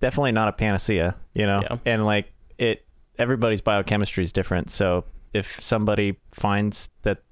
definitely 0.00 0.32
not 0.32 0.48
a 0.48 0.52
panacea. 0.52 1.14
You 1.34 1.44
know, 1.46 1.60
Yeah. 1.62 1.76
and 1.84 2.06
like 2.06 2.32
it, 2.56 2.86
everybody's 3.18 3.60
biochemistry 3.60 4.24
is 4.24 4.32
different. 4.32 4.70
So 4.70 5.04
if 5.32 5.60
somebody 5.60 6.18
finds 6.32 6.90
that 7.02 7.22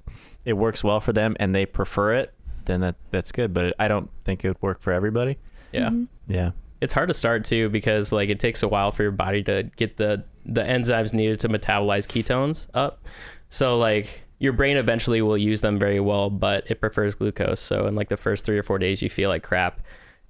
it 0.45 0.55
works 0.55 0.83
well 0.83 1.01
for 1.01 1.13
them 1.13 1.37
and 1.41 1.55
they 1.55 1.67
prefer 1.67 2.15
it, 2.15 2.33
then 2.65 2.81
that 2.81 2.97
that's 3.11 3.33
good. 3.33 3.53
But 3.55 3.75
I 3.79 3.89
don't 3.89 4.11
think 4.25 4.45
it 4.45 4.49
would 4.49 4.63
work 4.63 4.81
for 4.81 4.93
everybody. 4.93 5.39
yeah. 5.73 5.89
Mm-hmm. 5.91 6.05
Yeah. 6.33 6.51
it's 6.81 6.93
hard 6.95 7.09
to 7.09 7.15
start 7.15 7.45
too 7.45 7.69
because 7.69 8.13
like 8.13 8.29
it 8.31 8.39
takes 8.39 8.63
a 8.63 8.69
while 8.69 8.91
for 8.93 9.03
your 9.03 9.13
body 9.13 9.43
to 9.45 9.65
get 9.77 9.97
the 9.97 10.25
the 10.47 10.63
enzymes 10.63 11.13
needed 11.13 11.39
to 11.41 11.49
metabolize 11.49 12.07
ketones 12.09 12.69
up 12.73 13.05
so 13.51 13.77
like 13.79 14.23
your 14.39 14.53
brain 14.55 14.77
eventually 14.79 15.21
will 15.21 15.37
use 15.37 15.61
them 15.61 15.79
very 15.79 16.01
well 16.01 16.31
but 16.31 16.71
it 16.71 16.81
prefers 16.81 17.15
glucose 17.17 17.61
so 17.61 17.87
in 17.87 17.95
like 17.97 18.09
the 18.09 18.17
first 18.17 18.47
three 18.47 18.57
or 18.57 18.63
four 18.63 18.79
days 18.79 19.03
you 19.03 19.11
feel 19.11 19.29
like 19.29 19.43
crap 19.43 19.81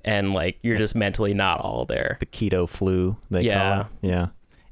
and 0.05 0.33
like 0.33 0.59
you're 0.63 0.77
just 0.79 0.95
mentally 0.97 1.35
not 1.35 1.61
all 1.61 1.85
there 1.85 2.17
The 2.21 2.27
keto 2.27 2.67
flu. 2.69 3.17
They 3.31 3.43
Yeah. 3.43 3.73
Call 3.75 3.81
it. 3.83 4.09
Yeah. 4.09 4.27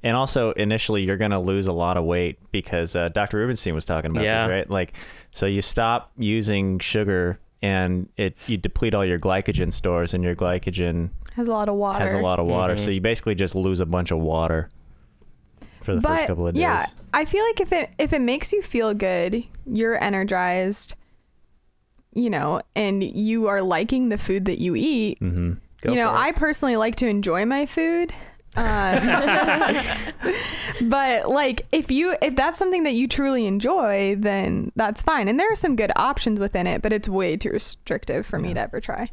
And 0.05 0.17
also, 0.17 0.53
initially, 0.53 1.03
you're 1.03 1.17
going 1.17 1.33
to 1.33 1.41
lose 1.41 1.67
a 1.67 1.73
lot 1.73 1.97
of 1.97 2.05
weight 2.05 2.39
because 2.53 2.95
uh, 2.95 3.09
Dr. 3.09 3.39
Rubenstein 3.39 3.75
was 3.75 3.85
talking 3.85 4.11
about 4.13 4.23
Yeah. 4.23 4.47
this, 4.47 4.51
right? 4.51 4.71
Like, 4.71 4.95
so 5.33 5.47
you 5.47 5.61
stop 5.61 6.13
using 6.17 6.79
sugar 6.79 7.39
and 7.63 8.09
it 8.17 8.49
you 8.49 8.57
deplete 8.57 8.95
all 8.95 9.05
your 9.05 9.19
glycogen 9.19 9.73
stores, 9.73 10.15
and 10.15 10.23
your 10.23 10.37
glycogen 10.37 11.11
Has 11.35 11.49
a 11.49 11.51
lot 11.51 11.69
of 11.69 11.75
water. 11.75 11.99
has 11.99 12.13
a 12.13 12.19
lot 12.19 12.39
of 12.39 12.47
water. 12.47 12.77
So 12.77 12.91
you 12.91 13.01
basically 13.01 13.35
just 13.35 13.57
lose 13.57 13.81
a 13.81 13.87
bunch 13.87 14.13
of 14.13 14.19
water 14.21 14.69
for 15.83 15.97
the 15.97 16.01
but 16.01 16.09
first 16.19 16.27
couple 16.29 16.47
of 16.47 16.55
days. 16.55 16.61
yeah, 16.63 16.87
I 17.13 17.25
feel 17.25 17.45
like 17.45 17.61
if 17.61 17.73
it 17.73 17.91
if 17.99 18.13
it 18.13 18.21
makes 18.21 18.53
you 18.53 18.63
feel 18.63 18.95
good, 18.95 19.43
you're 19.67 20.01
energized, 20.01 20.95
you 22.15 22.31
know, 22.31 22.61
and 22.77 23.03
you 23.03 23.49
are 23.49 23.61
liking 23.63 24.09
the 24.09 24.19
food 24.19 24.45
that 24.45 24.61
you 24.61 24.77
eat. 24.77 25.19
hmm 25.19 25.55
Go 25.81 25.91
you 25.91 25.97
know, 25.97 26.11
it. 26.11 26.17
I 26.17 26.33
personally 26.33 26.77
like 26.77 26.95
to 26.97 27.07
enjoy 27.09 27.45
my 27.45 27.67
food. 27.67 28.13
Uh, 28.59 30.13
but 30.83 31.29
like 31.29 31.67
if 31.73 31.91
you 31.91 32.17
if 32.21 32.35
that's 32.35 32.59
something 32.59 32.83
that 32.85 32.95
you 32.95 33.07
truly 33.07 33.47
enjoy, 33.47 34.17
then 34.17 34.73
that's 34.77 35.03
fine. 35.03 35.29
And 35.29 35.39
there 35.39 35.51
are 35.51 35.57
some 35.57 35.77
good 35.77 35.93
options 35.97 36.41
within 36.41 36.67
it, 36.67 36.83
but 36.83 36.93
it's 36.93 37.09
way 37.09 37.37
too 37.37 37.51
restrictive 37.51 38.27
for 38.27 38.39
me 38.39 38.55
to 38.55 38.61
ever 38.61 38.81
try. 38.81 39.11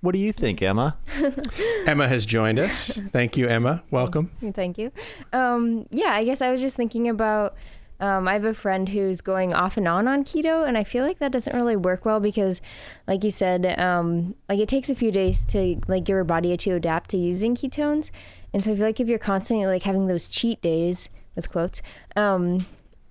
What 0.00 0.12
do 0.12 0.18
you 0.18 0.32
think, 0.32 0.62
Emma? 0.62 0.96
Emma 1.86 2.06
has 2.06 2.26
joined 2.26 2.58
us. 2.58 2.88
Thank 3.10 3.36
you, 3.36 3.48
Emma. 3.48 3.82
Welcome. 3.90 4.30
Thank 4.52 4.78
you. 4.78 4.92
Um, 5.32 5.86
yeah, 5.90 6.12
I 6.12 6.24
guess 6.24 6.40
I 6.40 6.50
was 6.50 6.60
just 6.60 6.76
thinking 6.76 7.08
about. 7.08 7.54
Um, 7.98 8.28
I 8.28 8.34
have 8.34 8.44
a 8.44 8.52
friend 8.52 8.90
who's 8.90 9.22
going 9.22 9.54
off 9.54 9.78
and 9.78 9.88
on 9.88 10.06
on 10.06 10.22
keto, 10.22 10.68
and 10.68 10.76
I 10.76 10.84
feel 10.84 11.02
like 11.02 11.18
that 11.18 11.32
doesn't 11.32 11.56
really 11.56 11.76
work 11.76 12.04
well 12.04 12.20
because, 12.20 12.60
like 13.08 13.24
you 13.24 13.30
said, 13.30 13.78
um, 13.80 14.34
like 14.50 14.58
it 14.58 14.68
takes 14.68 14.90
a 14.90 14.94
few 14.94 15.10
days 15.10 15.44
to 15.46 15.80
like 15.88 16.04
get 16.04 16.12
your 16.12 16.24
body 16.24 16.54
to 16.56 16.70
adapt 16.72 17.08
to 17.10 17.16
using 17.16 17.56
ketones, 17.56 18.10
and 18.56 18.64
so 18.64 18.72
I 18.72 18.74
feel 18.74 18.86
like 18.86 19.00
if 19.00 19.06
you're 19.06 19.18
constantly 19.18 19.66
like 19.66 19.82
having 19.82 20.06
those 20.06 20.30
cheat 20.30 20.62
days 20.62 21.10
with 21.34 21.50
quotes, 21.50 21.82
um, 22.16 22.56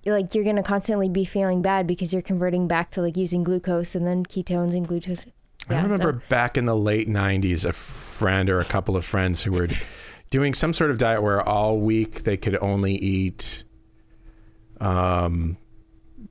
like 0.04 0.34
you're 0.34 0.42
gonna 0.42 0.64
constantly 0.64 1.08
be 1.08 1.24
feeling 1.24 1.62
bad 1.62 1.86
because 1.86 2.12
you're 2.12 2.20
converting 2.20 2.66
back 2.66 2.90
to 2.90 3.00
like 3.00 3.16
using 3.16 3.44
glucose 3.44 3.94
and 3.94 4.04
then 4.04 4.24
ketones 4.26 4.74
and 4.74 4.88
glucose. 4.88 5.24
I 5.68 5.80
remember 5.80 6.14
so- 6.14 6.28
back 6.28 6.56
in 6.56 6.64
the 6.64 6.74
late 6.74 7.08
90s, 7.08 7.64
a 7.64 7.72
friend 7.72 8.50
or 8.50 8.58
a 8.58 8.64
couple 8.64 8.96
of 8.96 9.04
friends 9.04 9.44
who 9.44 9.52
were 9.52 9.68
doing 10.30 10.52
some 10.52 10.72
sort 10.72 10.90
of 10.90 10.98
diet 10.98 11.22
where 11.22 11.40
all 11.40 11.78
week 11.78 12.24
they 12.24 12.36
could 12.36 12.58
only 12.60 12.96
eat 12.96 13.62
um, 14.80 15.58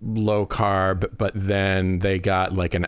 low 0.02 0.46
carb, 0.46 1.18
but 1.18 1.32
then 1.34 2.00
they 2.00 2.20
got 2.20 2.52
like 2.52 2.74
an 2.74 2.88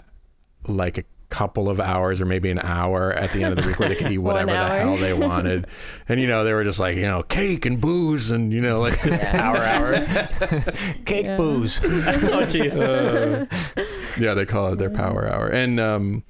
like 0.67 0.97
a 0.97 1.03
couple 1.29 1.69
of 1.69 1.79
hours 1.79 2.21
or 2.21 2.25
maybe 2.25 2.49
an 2.49 2.59
hour 2.59 3.11
at 3.11 3.31
the 3.33 3.43
end 3.43 3.57
of 3.57 3.61
the 3.61 3.67
week 3.67 3.79
where 3.79 3.89
they 3.89 3.95
could 3.95 4.11
eat 4.11 4.17
whatever 4.19 4.51
the 4.51 4.57
hell 4.57 4.95
they 4.95 5.13
wanted. 5.13 5.67
and 6.07 6.21
you 6.21 6.27
know, 6.27 6.43
they 6.43 6.53
were 6.53 6.63
just 6.63 6.79
like, 6.79 6.95
you 6.95 7.01
know, 7.03 7.21
cake 7.23 7.65
and 7.65 7.81
booze 7.81 8.29
and 8.31 8.53
you 8.53 8.61
know, 8.61 8.79
like 8.79 9.05
Hour, 9.33 9.57
hour. 9.57 9.93
Cake 11.05 11.25
Yeah. 11.25 11.37
booze. 11.37 11.81
oh 11.83 12.45
jeez. 12.45 12.79
Uh, 12.79 13.45
yeah, 14.17 14.33
they 14.33 14.45
call 14.45 14.71
it 14.73 14.77
their 14.77 14.89
power 14.89 15.27
hour. 15.27 15.47
And 15.47 15.79
um 15.79 16.23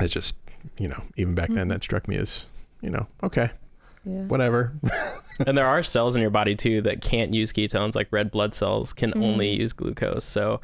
it's 0.00 0.12
just, 0.12 0.36
you 0.76 0.88
know, 0.88 1.02
even 1.16 1.34
back 1.34 1.48
then 1.48 1.68
that 1.68 1.76
mm-hmm. 1.76 1.82
struck 1.82 2.08
me 2.08 2.16
as, 2.16 2.46
you 2.82 2.90
know, 2.90 3.06
okay, 3.22 3.50
Yeah. 4.04 4.24
whatever. 4.24 4.74
and 5.46 5.56
there 5.56 5.66
are 5.66 5.82
cells 5.82 6.14
in 6.14 6.20
your 6.20 6.30
body 6.30 6.54
too 6.54 6.82
that 6.82 7.00
can't 7.00 7.32
use 7.32 7.52
ketones 7.52 7.94
like 7.94 8.08
red 8.12 8.30
blood 8.30 8.54
cells 8.54 8.92
can 8.92 9.12
only 9.16 9.52
mm-hmm. 9.52 9.62
use 9.62 9.72
glucose 9.72 10.24
so 10.24 10.60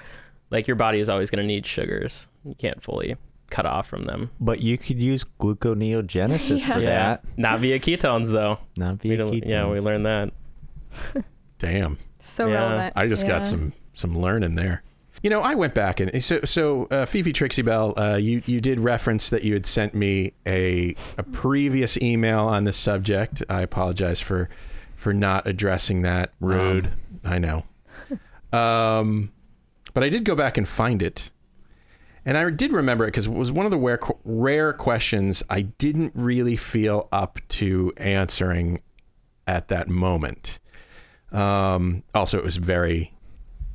like 0.50 0.68
your 0.68 0.76
body 0.76 1.00
is 1.00 1.08
always 1.08 1.30
going 1.30 1.42
to 1.42 1.46
need 1.46 1.66
sugars 1.66 2.28
you 2.44 2.54
can't 2.54 2.80
fully 2.80 3.16
cut 3.50 3.66
off 3.66 3.86
from 3.86 4.04
them 4.04 4.30
But 4.40 4.60
you 4.60 4.78
could 4.78 5.00
use 5.00 5.24
gluconeogenesis 5.40 6.64
for 6.72 6.78
yeah 6.78 7.16
that. 7.16 7.24
not 7.36 7.60
via 7.60 7.78
ketones 7.78 8.30
though 8.30 8.58
Not 8.76 8.96
via 9.02 9.16
don't- 9.16 9.32
ketones. 9.32 9.50
yeah 9.50 9.66
we 9.68 9.80
learned 9.80 10.06
that 10.06 10.30
Damn. 11.58 11.98
So 12.20 12.48
Yeah. 12.48 12.54
relevant. 12.54 12.92
I 12.96 13.06
just 13.06 13.26
got 13.26 13.44
some 13.44 13.72
some 13.92 14.16
learning 14.18 14.54
there. 14.54 14.82
You 15.22 15.28
know, 15.28 15.40
I 15.42 15.54
went 15.54 15.74
back 15.74 16.00
and 16.00 16.22
so 16.24 16.40
so 16.44 16.86
uh, 16.90 17.04
Fifi 17.04 17.32
Trixiebell, 17.32 17.94
uh, 17.98 18.16
you 18.16 18.40
you 18.46 18.60
did 18.60 18.80
reference 18.80 19.28
that 19.30 19.44
you 19.44 19.52
had 19.52 19.66
sent 19.66 19.94
me 19.94 20.32
a 20.46 20.94
a 21.18 21.22
previous 21.22 21.96
email 21.98 22.40
on 22.46 22.64
this 22.64 22.76
subject. 22.78 23.42
I 23.50 23.60
apologize 23.60 24.20
for 24.20 24.48
for 24.96 25.12
not 25.12 25.46
addressing 25.46 26.02
that. 26.02 26.32
Rude. 26.40 26.86
Um, 26.86 26.92
I 27.24 27.38
know. 27.38 27.64
Um, 28.52 29.30
but 29.94 30.02
I 30.02 30.08
did 30.08 30.24
go 30.24 30.34
back 30.34 30.58
and 30.58 30.66
find 30.66 31.02
it. 31.04 31.30
And 32.24 32.36
I 32.36 32.50
did 32.50 32.72
remember 32.72 33.04
it 33.04 33.08
because 33.08 33.26
it 33.26 33.32
was 33.32 33.50
one 33.50 33.64
of 33.64 33.70
the 33.70 33.78
rare, 33.78 33.98
rare 34.24 34.72
questions 34.72 35.42
I 35.48 35.62
didn't 35.62 36.12
really 36.14 36.56
feel 36.56 37.08
up 37.12 37.38
to 37.48 37.92
answering 37.96 38.82
at 39.46 39.68
that 39.68 39.88
moment. 39.88 40.58
Um, 41.32 42.02
also, 42.14 42.38
it 42.38 42.44
was 42.44 42.56
very, 42.56 43.14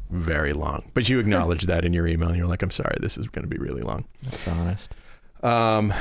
very 0.10 0.54
long. 0.54 0.92
But 0.94 1.10
you 1.10 1.20
acknowledged 1.20 1.68
that 1.68 1.86
in 1.86 1.94
your 1.94 2.08
email. 2.08 2.30
And 2.30 2.38
you're 2.38 2.48
like, 2.48 2.62
I'm 2.62 2.72
sorry, 2.72 2.98
this 3.00 3.18
is 3.18 3.30
going 3.30 3.44
to 3.44 3.50
be 3.50 3.58
really 3.58 3.82
long. 3.82 4.06
That's 4.24 4.48
honest. 4.48 4.94
Um, 5.42 5.94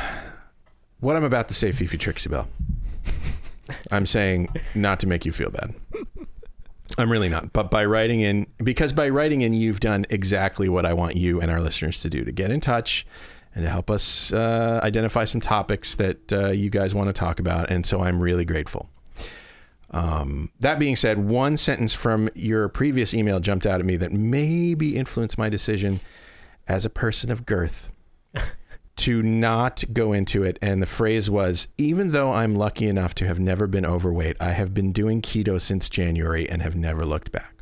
what 1.01 1.17
I'm 1.17 1.25
about 1.25 1.49
to 1.49 1.55
say, 1.55 1.73
Fifi 1.73 1.99
Trixiebell, 1.99 2.47
I'm 3.91 4.07
saying 4.07 4.49
not 4.75 5.01
to 5.01 5.07
make 5.07 5.25
you 5.25 5.33
feel 5.33 5.51
bad. 5.51 5.75
I'm 6.97 7.11
really 7.11 7.29
not. 7.29 7.53
But 7.53 7.71
by 7.71 7.85
writing 7.85 8.21
in, 8.21 8.47
because 8.63 8.93
by 8.93 9.09
writing 9.09 9.43
in, 9.43 9.53
you've 9.53 9.81
done 9.81 10.07
exactly 10.11 10.69
what 10.69 10.87
I 10.87 10.93
want 10.93 11.17
you 11.17 11.41
and 11.41 11.51
our 11.51 11.61
listeners 11.61 12.01
to 12.03 12.11
do 12.11 12.25
to 12.25 12.33
get 12.33 12.51
in 12.51 12.61
touch 12.61 13.07
and 13.55 13.65
to 13.65 13.71
help 13.71 13.91
us 13.91 14.33
uh, 14.33 14.81
identify 14.83 15.25
some 15.25 15.41
topics 15.41 15.97
that 15.97 16.33
uh, 16.33 16.51
you 16.51 16.71
guys 16.71 16.95
want 16.95 17.09
to 17.09 17.13
talk 17.13 17.41
about. 17.41 17.71
And 17.71 17.85
so 17.85 18.03
I'm 18.03 18.21
really 18.21 18.45
grateful. 18.45 18.89
Um, 19.91 20.51
that 20.59 20.79
being 20.79 20.97
said, 20.97 21.19
one 21.19 21.57
sentence 21.57 21.95
from 21.95 22.29
your 22.35 22.69
previous 22.69 23.15
email 23.15 23.39
jumped 23.39 23.65
out 23.65 23.79
at 23.79 23.87
me 23.87 23.97
that 23.97 24.13
maybe 24.13 24.97
influenced 24.97 25.39
my 25.39 25.49
decision 25.49 26.01
as 26.67 26.85
a 26.85 26.91
person 26.91 27.31
of 27.31 27.47
girth 27.47 27.91
to 28.97 29.23
not 29.23 29.85
go 29.93 30.13
into 30.13 30.43
it. 30.43 30.59
And 30.63 30.81
the 30.81 30.87
phrase 30.87 31.31
was 31.31 31.69
Even 31.79 32.13
though 32.13 32.33
I'm 32.33 32.55
lucky 32.55 32.87
enough 32.87 33.15
to 33.17 33.27
have 33.27 33.39
never 33.39 33.67
been 33.67 33.87
overweight, 33.87 34.37
I 34.41 34.51
have 34.53 34.75
been 34.75 34.93
doing 34.93 35.23
keto 35.23 35.61
since 35.61 35.89
January 35.89 36.49
and 36.49 36.63
have 36.63 36.77
never 36.77 37.05
looked 37.05 37.33
back. 37.33 37.55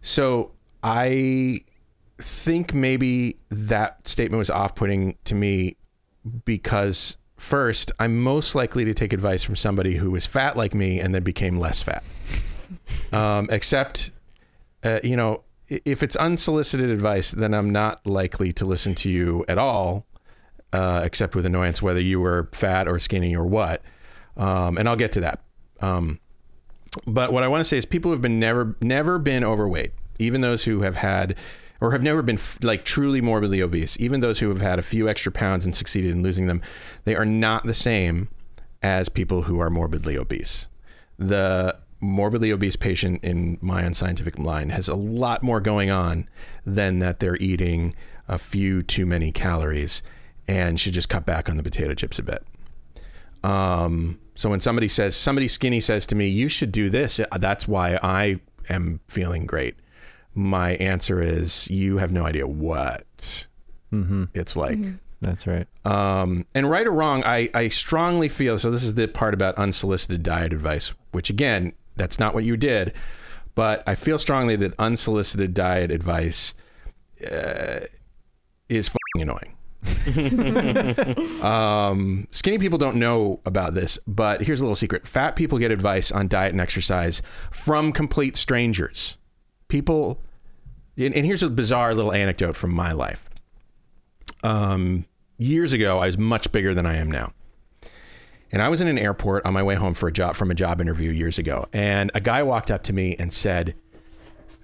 So 0.00 0.52
I 0.82 1.60
think 2.18 2.72
maybe 2.72 3.38
that 3.50 4.06
statement 4.06 4.38
was 4.38 4.50
off 4.50 4.74
putting 4.74 5.16
to 5.24 5.34
me 5.34 5.76
because 6.44 7.16
first, 7.36 7.92
I'm 7.98 8.22
most 8.22 8.54
likely 8.54 8.84
to 8.84 8.94
take 8.94 9.12
advice 9.12 9.42
from 9.42 9.56
somebody 9.56 9.96
who 9.96 10.10
was 10.10 10.26
fat 10.26 10.56
like 10.56 10.74
me 10.74 11.00
and 11.00 11.14
then 11.14 11.22
became 11.22 11.58
less 11.58 11.82
fat. 11.82 12.04
Um, 13.12 13.46
except, 13.52 14.10
uh, 14.82 14.98
you 15.04 15.16
know, 15.16 15.44
if 15.68 16.02
it's 16.02 16.16
unsolicited 16.16 16.90
advice, 16.90 17.32
then 17.32 17.54
I'm 17.54 17.70
not 17.70 18.06
likely 18.06 18.52
to 18.52 18.64
listen 18.64 18.94
to 18.96 19.10
you 19.10 19.44
at 19.48 19.58
all, 19.58 20.06
uh, 20.72 21.02
except 21.04 21.34
with 21.34 21.46
annoyance, 21.46 21.82
whether 21.82 22.00
you 22.00 22.20
were 22.20 22.48
fat 22.52 22.88
or 22.88 22.98
skinny 22.98 23.34
or 23.34 23.46
what. 23.46 23.82
Um, 24.36 24.78
and 24.78 24.88
I'll 24.88 24.96
get 24.96 25.12
to 25.12 25.20
that. 25.20 25.42
Um, 25.80 26.20
but 27.06 27.32
what 27.32 27.42
I 27.42 27.48
want 27.48 27.60
to 27.60 27.64
say 27.64 27.78
is 27.78 27.84
people 27.84 28.10
who've 28.10 28.22
been 28.22 28.38
never 28.38 28.76
never 28.80 29.18
been 29.18 29.44
overweight, 29.44 29.92
even 30.18 30.40
those 30.40 30.64
who 30.64 30.82
have 30.82 30.96
had 30.96 31.36
or 31.80 31.92
have 31.92 32.02
never 32.02 32.22
been 32.22 32.36
f- 32.36 32.58
like 32.62 32.84
truly 32.84 33.20
morbidly 33.20 33.60
obese, 33.60 33.98
even 34.00 34.20
those 34.20 34.38
who 34.38 34.48
have 34.48 34.62
had 34.62 34.78
a 34.78 34.82
few 34.82 35.08
extra 35.08 35.30
pounds 35.30 35.64
and 35.66 35.74
succeeded 35.76 36.10
in 36.10 36.22
losing 36.22 36.46
them, 36.46 36.62
they 37.04 37.14
are 37.14 37.26
not 37.26 37.64
the 37.64 37.74
same 37.74 38.28
as 38.82 39.08
people 39.08 39.42
who 39.42 39.58
are 39.58 39.68
morbidly 39.68 40.16
obese. 40.16 40.68
The 41.18 41.76
morbidly 42.00 42.52
obese 42.52 42.76
patient 42.76 43.24
in 43.24 43.58
my 43.60 43.82
unscientific 43.82 44.38
line 44.38 44.70
has 44.70 44.88
a 44.88 44.94
lot 44.94 45.42
more 45.42 45.60
going 45.60 45.90
on 45.90 46.28
than 46.64 46.98
that 46.98 47.20
they're 47.20 47.36
eating 47.36 47.94
a 48.28 48.38
few 48.38 48.82
too 48.82 49.06
many 49.06 49.32
calories 49.32 50.02
and 50.48 50.78
should 50.78 50.92
just 50.92 51.08
cut 51.08 51.24
back 51.24 51.48
on 51.48 51.56
the 51.56 51.62
potato 51.62 51.94
chips 51.94 52.18
a 52.18 52.22
bit. 52.22 52.44
Um, 53.42 54.18
so 54.34 54.50
when 54.50 54.60
somebody 54.60 54.88
says, 54.88 55.16
somebody 55.16 55.48
skinny 55.48 55.80
says 55.80 56.06
to 56.08 56.14
me, 56.14 56.28
you 56.28 56.48
should 56.48 56.72
do 56.72 56.90
this, 56.90 57.20
that's 57.38 57.66
why 57.68 57.98
I 58.02 58.40
am 58.68 59.00
feeling 59.08 59.46
great. 59.46 59.76
My 60.34 60.72
answer 60.72 61.22
is, 61.22 61.70
you 61.70 61.98
have 61.98 62.12
no 62.12 62.24
idea 62.24 62.46
what 62.46 63.46
Mm-hmm. 63.92 64.24
it's 64.34 64.56
like. 64.56 64.78
That's 65.22 65.46
right. 65.46 65.66
Um, 65.86 66.44
and 66.54 66.68
right 66.68 66.86
or 66.86 66.90
wrong, 66.92 67.22
I, 67.24 67.48
I 67.54 67.68
strongly 67.68 68.28
feel 68.28 68.58
so. 68.58 68.70
This 68.70 68.82
is 68.82 68.94
the 68.96 69.06
part 69.08 69.32
about 69.32 69.54
unsolicited 69.54 70.22
diet 70.22 70.52
advice, 70.52 70.92
which 71.12 71.30
again, 71.30 71.72
that's 71.96 72.18
not 72.18 72.34
what 72.34 72.44
you 72.44 72.56
did. 72.56 72.92
But 73.54 73.82
I 73.86 73.94
feel 73.94 74.18
strongly 74.18 74.56
that 74.56 74.74
unsolicited 74.78 75.54
diet 75.54 75.90
advice 75.90 76.54
uh, 77.30 77.80
is 78.68 78.88
fucking 78.88 79.22
annoying. 79.22 79.56
um, 81.42 82.26
skinny 82.32 82.58
people 82.58 82.78
don't 82.78 82.96
know 82.96 83.40
about 83.46 83.74
this, 83.74 83.98
but 84.06 84.42
here's 84.42 84.60
a 84.60 84.64
little 84.64 84.76
secret: 84.76 85.06
fat 85.06 85.36
people 85.36 85.58
get 85.58 85.70
advice 85.70 86.10
on 86.12 86.28
diet 86.28 86.52
and 86.52 86.60
exercise 86.60 87.22
from 87.50 87.92
complete 87.92 88.36
strangers. 88.36 89.16
People, 89.68 90.20
and, 90.96 91.14
and 91.14 91.24
here's 91.24 91.42
a 91.42 91.50
bizarre 91.50 91.94
little 91.94 92.12
anecdote 92.12 92.56
from 92.56 92.72
my 92.72 92.92
life. 92.92 93.30
Um, 94.42 95.06
years 95.38 95.72
ago, 95.72 95.98
I 95.98 96.06
was 96.06 96.18
much 96.18 96.52
bigger 96.52 96.74
than 96.74 96.86
I 96.86 96.96
am 96.96 97.10
now. 97.10 97.32
And 98.56 98.62
I 98.62 98.70
was 98.70 98.80
in 98.80 98.88
an 98.88 98.96
airport 98.96 99.44
on 99.44 99.52
my 99.52 99.62
way 99.62 99.74
home 99.74 99.92
for 99.92 100.08
a 100.08 100.12
job 100.12 100.34
from 100.34 100.50
a 100.50 100.54
job 100.54 100.80
interview 100.80 101.10
years 101.10 101.38
ago, 101.38 101.66
and 101.74 102.10
a 102.14 102.22
guy 102.22 102.42
walked 102.42 102.70
up 102.70 102.84
to 102.84 102.94
me 102.94 103.14
and 103.18 103.30
said, 103.30 103.74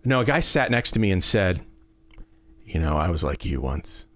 "No, 0.02 0.20
a 0.20 0.24
guy 0.24 0.40
sat 0.40 0.70
next 0.70 0.92
to 0.92 0.98
me 0.98 1.10
and 1.10 1.22
said, 1.22 1.60
you 2.64 2.80
know, 2.80 2.96
I 2.96 3.10
was 3.10 3.22
like 3.22 3.44
you 3.44 3.60
once." 3.60 4.06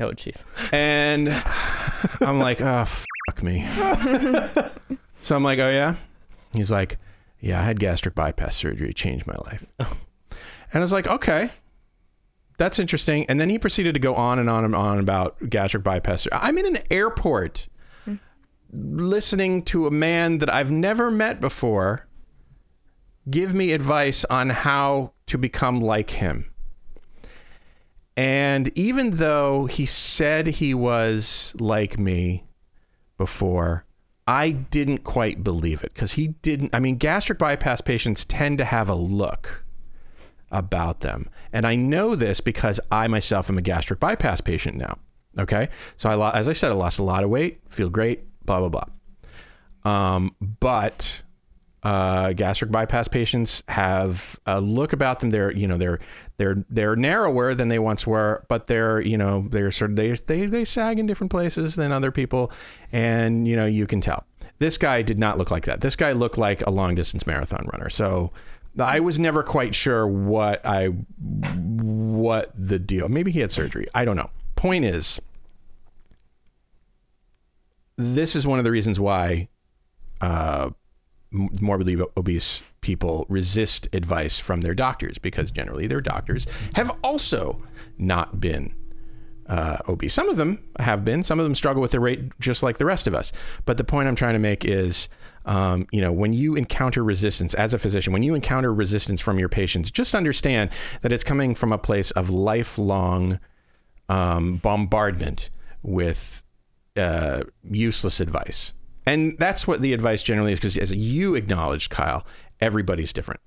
Oh, 0.00 0.10
jeez. 0.10 0.42
And 0.72 1.28
I'm 2.26 2.40
like, 2.40 2.60
oh, 2.60 2.86
fuck 2.86 3.40
me. 3.40 3.64
so 5.22 5.36
I'm 5.36 5.44
like, 5.44 5.60
oh, 5.60 5.70
yeah? 5.70 5.94
He's 6.52 6.72
like, 6.72 6.98
yeah, 7.38 7.60
I 7.60 7.62
had 7.62 7.78
gastric 7.78 8.16
bypass 8.16 8.56
surgery. 8.56 8.88
It 8.88 8.96
changed 8.96 9.28
my 9.28 9.36
life. 9.44 9.66
Oh. 9.78 9.96
And 10.72 10.80
I 10.80 10.80
was 10.80 10.92
like, 10.92 11.06
okay, 11.06 11.50
that's 12.58 12.80
interesting. 12.80 13.26
And 13.26 13.38
then 13.38 13.48
he 13.48 13.60
proceeded 13.60 13.94
to 13.94 14.00
go 14.00 14.14
on 14.14 14.40
and 14.40 14.50
on 14.50 14.64
and 14.64 14.74
on 14.74 14.98
about 14.98 15.38
gastric 15.50 15.84
bypass. 15.84 16.26
I'm 16.32 16.58
in 16.58 16.66
an 16.66 16.78
airport 16.90 17.68
listening 18.72 19.62
to 19.64 19.86
a 19.86 19.90
man 19.90 20.38
that 20.38 20.52
I've 20.52 20.70
never 20.70 21.10
met 21.10 21.40
before 21.40 22.06
give 23.30 23.54
me 23.54 23.72
advice 23.72 24.24
on 24.26 24.50
how 24.50 25.12
to 25.26 25.38
become 25.38 25.80
like 25.80 26.10
him. 26.10 26.50
And 28.16 28.76
even 28.76 29.10
though 29.10 29.66
he 29.66 29.86
said 29.86 30.46
he 30.46 30.74
was 30.74 31.54
like 31.58 31.98
me 31.98 32.44
before, 33.16 33.84
I 34.26 34.50
didn't 34.50 35.04
quite 35.04 35.42
believe 35.42 35.82
it 35.82 35.94
because 35.94 36.12
he 36.12 36.28
didn't. 36.28 36.74
I 36.74 36.80
mean, 36.80 36.96
gastric 36.96 37.38
bypass 37.38 37.80
patients 37.80 38.24
tend 38.24 38.58
to 38.58 38.64
have 38.64 38.88
a 38.88 38.94
look 38.94 39.64
about 40.50 41.00
them. 41.00 41.28
And 41.52 41.66
I 41.66 41.74
know 41.74 42.14
this 42.14 42.40
because 42.40 42.78
I 42.90 43.08
myself 43.08 43.48
am 43.48 43.58
a 43.58 43.62
gastric 43.62 43.98
bypass 43.98 44.40
patient 44.40 44.76
now. 44.76 44.98
Okay. 45.38 45.68
So 45.96 46.10
I, 46.10 46.38
as 46.38 46.48
I 46.48 46.52
said, 46.52 46.70
I 46.70 46.74
lost 46.74 46.98
a 46.98 47.04
lot 47.04 47.24
of 47.24 47.30
weight, 47.30 47.60
feel 47.68 47.88
great, 47.88 48.24
blah, 48.44 48.60
blah, 48.60 48.68
blah. 48.68 48.84
Um, 49.84 50.36
but 50.40 51.22
uh, 51.82 52.32
gastric 52.32 52.70
bypass 52.70 53.08
patients 53.08 53.62
have 53.68 54.38
a 54.46 54.60
look 54.60 54.92
about 54.92 55.20
them. 55.20 55.30
They're, 55.30 55.50
you 55.52 55.66
know, 55.66 55.76
they're, 55.76 55.98
they're, 56.36 56.64
they're 56.70 56.96
narrower 56.96 57.54
than 57.54 57.68
they 57.68 57.78
once 57.80 58.06
were, 58.06 58.44
but 58.48 58.68
they're, 58.68 59.00
you 59.00 59.18
know, 59.18 59.46
they're 59.50 59.70
sort 59.70 59.90
of, 59.90 59.96
they, 59.96 60.12
they, 60.12 60.46
they 60.46 60.64
sag 60.64 60.98
in 60.98 61.06
different 61.06 61.30
places 61.30 61.74
than 61.74 61.90
other 61.90 62.12
people. 62.12 62.52
And, 62.92 63.48
you 63.48 63.56
know, 63.56 63.66
you 63.66 63.86
can 63.86 64.00
tell. 64.00 64.24
This 64.60 64.78
guy 64.78 65.02
did 65.02 65.18
not 65.18 65.38
look 65.38 65.50
like 65.50 65.64
that. 65.64 65.80
This 65.80 65.96
guy 65.96 66.12
looked 66.12 66.38
like 66.38 66.64
a 66.64 66.70
long 66.70 66.94
distance 66.94 67.26
marathon 67.26 67.68
runner. 67.72 67.88
So 67.88 68.30
I 68.78 69.00
was 69.00 69.18
never 69.18 69.42
quite 69.42 69.74
sure 69.74 70.06
what 70.06 70.64
I, 70.64 70.86
what 70.86 72.52
the 72.54 72.78
deal. 72.78 73.08
Maybe 73.08 73.32
he 73.32 73.40
had 73.40 73.50
surgery. 73.50 73.88
I 73.92 74.04
don't 74.04 74.16
know. 74.16 74.30
Point 74.54 74.84
is, 74.84 75.20
this 77.96 78.36
is 78.36 78.46
one 78.46 78.58
of 78.58 78.64
the 78.64 78.70
reasons 78.70 78.98
why 78.98 79.48
uh, 80.20 80.70
morbidly 81.32 82.00
obese 82.16 82.74
people 82.80 83.26
resist 83.28 83.88
advice 83.92 84.38
from 84.38 84.60
their 84.60 84.74
doctors 84.74 85.18
because 85.18 85.50
generally 85.50 85.86
their 85.86 86.00
doctors 86.00 86.46
have 86.74 86.96
also 87.02 87.62
not 87.98 88.40
been 88.40 88.74
uh, 89.46 89.78
obese. 89.88 90.14
Some 90.14 90.28
of 90.28 90.36
them 90.36 90.62
have 90.78 91.04
been. 91.04 91.22
Some 91.22 91.38
of 91.40 91.44
them 91.44 91.54
struggle 91.54 91.82
with 91.82 91.90
their 91.90 92.00
weight 92.00 92.38
just 92.38 92.62
like 92.62 92.78
the 92.78 92.84
rest 92.84 93.06
of 93.06 93.14
us. 93.14 93.32
But 93.64 93.76
the 93.76 93.84
point 93.84 94.08
I'm 94.08 94.14
trying 94.14 94.34
to 94.34 94.38
make 94.38 94.64
is, 94.64 95.08
um, 95.44 95.86
you 95.90 96.00
know, 96.00 96.12
when 96.12 96.32
you 96.32 96.54
encounter 96.54 97.02
resistance 97.02 97.52
as 97.54 97.74
a 97.74 97.78
physician, 97.78 98.12
when 98.12 98.22
you 98.22 98.34
encounter 98.34 98.72
resistance 98.72 99.20
from 99.20 99.38
your 99.38 99.48
patients, 99.48 99.90
just 99.90 100.14
understand 100.14 100.70
that 101.02 101.12
it's 101.12 101.24
coming 101.24 101.54
from 101.54 101.72
a 101.72 101.78
place 101.78 102.10
of 102.12 102.30
lifelong 102.30 103.40
um, 104.08 104.56
bombardment 104.56 105.50
with 105.82 106.42
uh, 106.96 107.42
useless 107.70 108.20
advice. 108.20 108.72
And 109.06 109.36
that's 109.38 109.66
what 109.66 109.80
the 109.80 109.92
advice 109.92 110.22
generally 110.22 110.52
is 110.52 110.60
because, 110.60 110.78
as 110.78 110.94
you 110.94 111.34
acknowledged, 111.34 111.90
Kyle, 111.90 112.24
everybody's 112.60 113.12
different. 113.12 113.40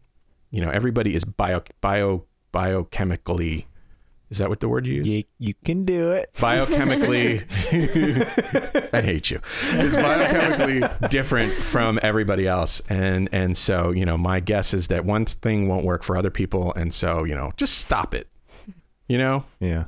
You 0.52 0.62
know, 0.62 0.70
everybody 0.70 1.16
is 1.16 1.24
bio, 1.24 1.64
bio, 1.82 2.26
biochemically. 2.54 3.66
Is 4.30 4.40
that 4.40 4.50
what 4.50 4.60
the 4.60 4.68
word 4.68 4.88
you 4.88 4.96
use? 4.96 5.08
You, 5.08 5.24
you 5.38 5.54
can 5.64 5.86
do 5.86 6.12
it. 6.12 6.34
Biochemically, 6.38 7.44
I 8.94 9.02
hate 9.02 9.30
you. 9.30 9.40
Is 9.80 9.96
biochemically 9.96 11.10
different 11.10 11.54
from 11.54 12.00
everybody 12.02 12.48
else, 12.48 12.82
and 12.90 13.30
and 13.32 13.56
so 13.56 13.92
you 13.92 14.04
know, 14.04 14.18
my 14.18 14.40
guess 14.40 14.74
is 14.74 14.88
that 14.88 15.06
one 15.06 15.26
thing 15.26 15.68
won't 15.68 15.86
work 15.86 16.04
for 16.04 16.18
other 16.18 16.32
people, 16.32 16.74
and 16.74 16.92
so 16.94 17.24
you 17.24 17.36
know, 17.36 17.52
just 17.56 17.78
stop 17.78 18.14
it. 18.16 18.28
You 19.08 19.20
know, 19.20 19.44
Yeah. 19.60 19.86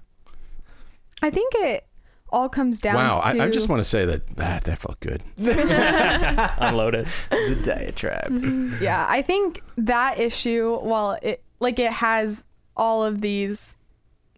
I 1.24 1.32
think 1.32 1.54
it 1.56 1.88
all 2.30 2.50
comes 2.50 2.80
down 2.80 2.96
wow. 2.96 3.22
to 3.22 3.40
I, 3.40 3.46
I 3.46 3.50
just 3.50 3.70
want 3.70 3.80
to 3.80 3.84
say 3.84 4.06
that 4.06 4.22
ah, 4.38 4.60
that 4.64 4.78
felt 4.78 5.00
good. 5.00 5.24
Unloaded. 5.38 7.08
The 7.30 7.62
diatribe. 7.64 8.82
yeah 8.82 9.06
i 9.10 9.22
think 9.22 9.62
that 9.78 10.20
issue 10.20 10.78
while 10.78 11.18
it 11.22 11.44
like 11.60 11.80
it 11.80 11.92
has 11.92 12.46
all 12.76 13.04
of 13.04 13.22
these 13.22 13.78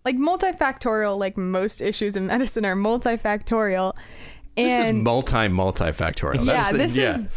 like 0.05 0.15
multifactorial 0.15 1.17
like 1.17 1.37
most 1.37 1.81
issues 1.81 2.15
in 2.15 2.27
medicine 2.27 2.65
are 2.65 2.75
multifactorial 2.75 3.93
and 4.59 4.71
This 4.71 4.87
is 4.87 4.93
multi 4.93 5.47
multifactorial. 5.47 6.45
That's 6.45 6.65
yeah 6.65 6.71
the, 6.71 6.77
this 6.77 6.95
yeah. 6.95 7.15
is 7.15 7.27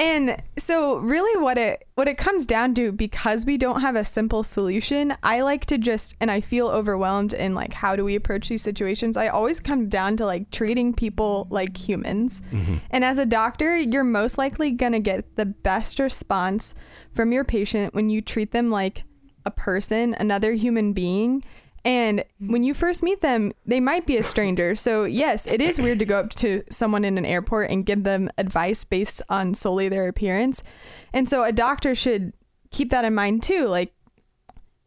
and 0.00 0.42
so 0.56 0.96
really 0.96 1.40
what 1.42 1.58
it 1.58 1.86
what 1.94 2.08
it 2.08 2.16
comes 2.16 2.46
down 2.46 2.74
to 2.74 2.90
because 2.90 3.44
we 3.44 3.58
don't 3.58 3.82
have 3.82 3.94
a 3.94 4.04
simple 4.04 4.42
solution 4.42 5.14
i 5.22 5.40
like 5.42 5.66
to 5.66 5.76
just 5.76 6.14
and 6.20 6.30
i 6.30 6.40
feel 6.40 6.68
overwhelmed 6.68 7.34
in 7.34 7.54
like 7.54 7.74
how 7.74 7.94
do 7.94 8.02
we 8.04 8.14
approach 8.14 8.48
these 8.48 8.62
situations 8.62 9.16
i 9.16 9.28
always 9.28 9.60
come 9.60 9.88
down 9.88 10.16
to 10.16 10.24
like 10.24 10.50
treating 10.50 10.94
people 10.94 11.46
like 11.50 11.76
humans 11.76 12.40
Mm-hmm. 12.50 12.76
and 12.90 13.04
as 13.04 13.18
a 13.18 13.26
doctor 13.26 13.76
you're 13.76 14.02
most 14.04 14.38
likely 14.38 14.70
going 14.70 14.92
to 14.92 14.98
get 15.00 15.36
the 15.36 15.44
best 15.46 15.98
response 15.98 16.74
from 17.12 17.30
your 17.32 17.44
patient 17.44 17.94
when 17.94 18.08
you 18.08 18.22
treat 18.22 18.52
them 18.52 18.70
like 18.70 19.04
a 19.44 19.50
person 19.50 20.14
another 20.18 20.52
human 20.52 20.92
being 20.92 21.42
and 21.84 22.20
mm-hmm. 22.20 22.52
when 22.52 22.62
you 22.62 22.74
first 22.74 23.02
meet 23.02 23.20
them, 23.20 23.52
they 23.64 23.80
might 23.80 24.06
be 24.06 24.16
a 24.16 24.22
stranger. 24.22 24.74
So, 24.74 25.04
yes, 25.04 25.46
it 25.46 25.60
is 25.60 25.80
weird 25.80 25.98
to 26.00 26.04
go 26.04 26.20
up 26.20 26.30
to 26.36 26.62
someone 26.70 27.04
in 27.04 27.16
an 27.16 27.24
airport 27.24 27.70
and 27.70 27.86
give 27.86 28.04
them 28.04 28.28
advice 28.36 28.84
based 28.84 29.22
on 29.28 29.54
solely 29.54 29.88
their 29.88 30.08
appearance. 30.08 30.62
And 31.12 31.28
so, 31.28 31.44
a 31.44 31.52
doctor 31.52 31.94
should 31.94 32.32
keep 32.70 32.90
that 32.90 33.04
in 33.04 33.14
mind 33.14 33.42
too. 33.42 33.66
Like, 33.68 33.94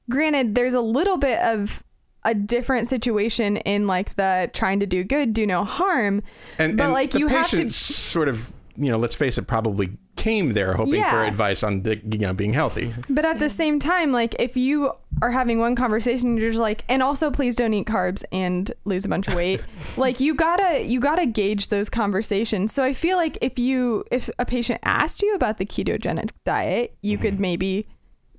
granted, 0.09 0.55
there's 0.55 0.75
a 0.75 0.81
little 0.81 1.17
bit 1.17 1.39
of 1.39 1.83
a 2.25 2.33
different 2.33 2.87
situation 2.87 3.57
in 3.57 3.87
like 3.87 4.15
the 4.15 4.49
trying 4.53 4.79
to 4.79 4.85
do 4.85 5.03
good, 5.03 5.33
do 5.33 5.45
no 5.45 5.63
harm. 5.63 6.21
and, 6.59 6.77
but 6.77 6.85
and 6.85 6.93
like 6.93 7.11
the 7.11 7.19
you 7.19 7.27
have 7.27 7.45
patient 7.45 7.69
to 7.69 7.73
sort 7.73 8.27
of 8.27 8.53
you 8.75 8.91
know 8.91 8.97
let's 8.97 9.15
face 9.15 9.37
it 9.37 9.47
probably 9.47 9.97
came 10.15 10.53
there 10.53 10.73
hoping 10.73 11.03
for 11.03 11.23
advice 11.23 11.63
on 11.63 11.81
the, 11.81 11.97
you 11.97 12.19
know 12.19 12.33
being 12.33 12.53
healthy 12.53 12.87
mm-hmm. 12.87 13.13
But 13.13 13.25
at 13.25 13.39
the 13.39 13.49
same 13.49 13.79
time, 13.79 14.11
like 14.11 14.35
if 14.39 14.57
you 14.57 14.91
are 15.21 15.31
having 15.31 15.59
one 15.59 15.75
conversation, 15.75 16.37
you're 16.37 16.51
just 16.51 16.61
like, 16.61 16.83
and 16.89 17.01
also 17.03 17.31
please 17.31 17.55
don't 17.55 17.73
eat 17.73 17.87
carbs 17.87 18.23
and 18.31 18.71
lose 18.85 19.05
a 19.05 19.09
bunch 19.09 19.27
of 19.27 19.35
weight. 19.35 19.61
like 19.97 20.19
you 20.19 20.33
gotta 20.33 20.83
you 20.83 20.99
gotta 20.99 21.25
gauge 21.25 21.69
those 21.69 21.89
conversations. 21.89 22.73
So 22.73 22.83
I 22.83 22.93
feel 22.93 23.17
like 23.17 23.37
if 23.41 23.59
you 23.59 24.03
if 24.11 24.29
a 24.39 24.45
patient 24.45 24.79
asked 24.83 25.21
you 25.21 25.35
about 25.35 25.57
the 25.57 25.65
ketogenic 25.65 26.31
diet, 26.43 26.95
you 27.01 27.17
could 27.17 27.33
mm-hmm. 27.35 27.41
maybe 27.41 27.87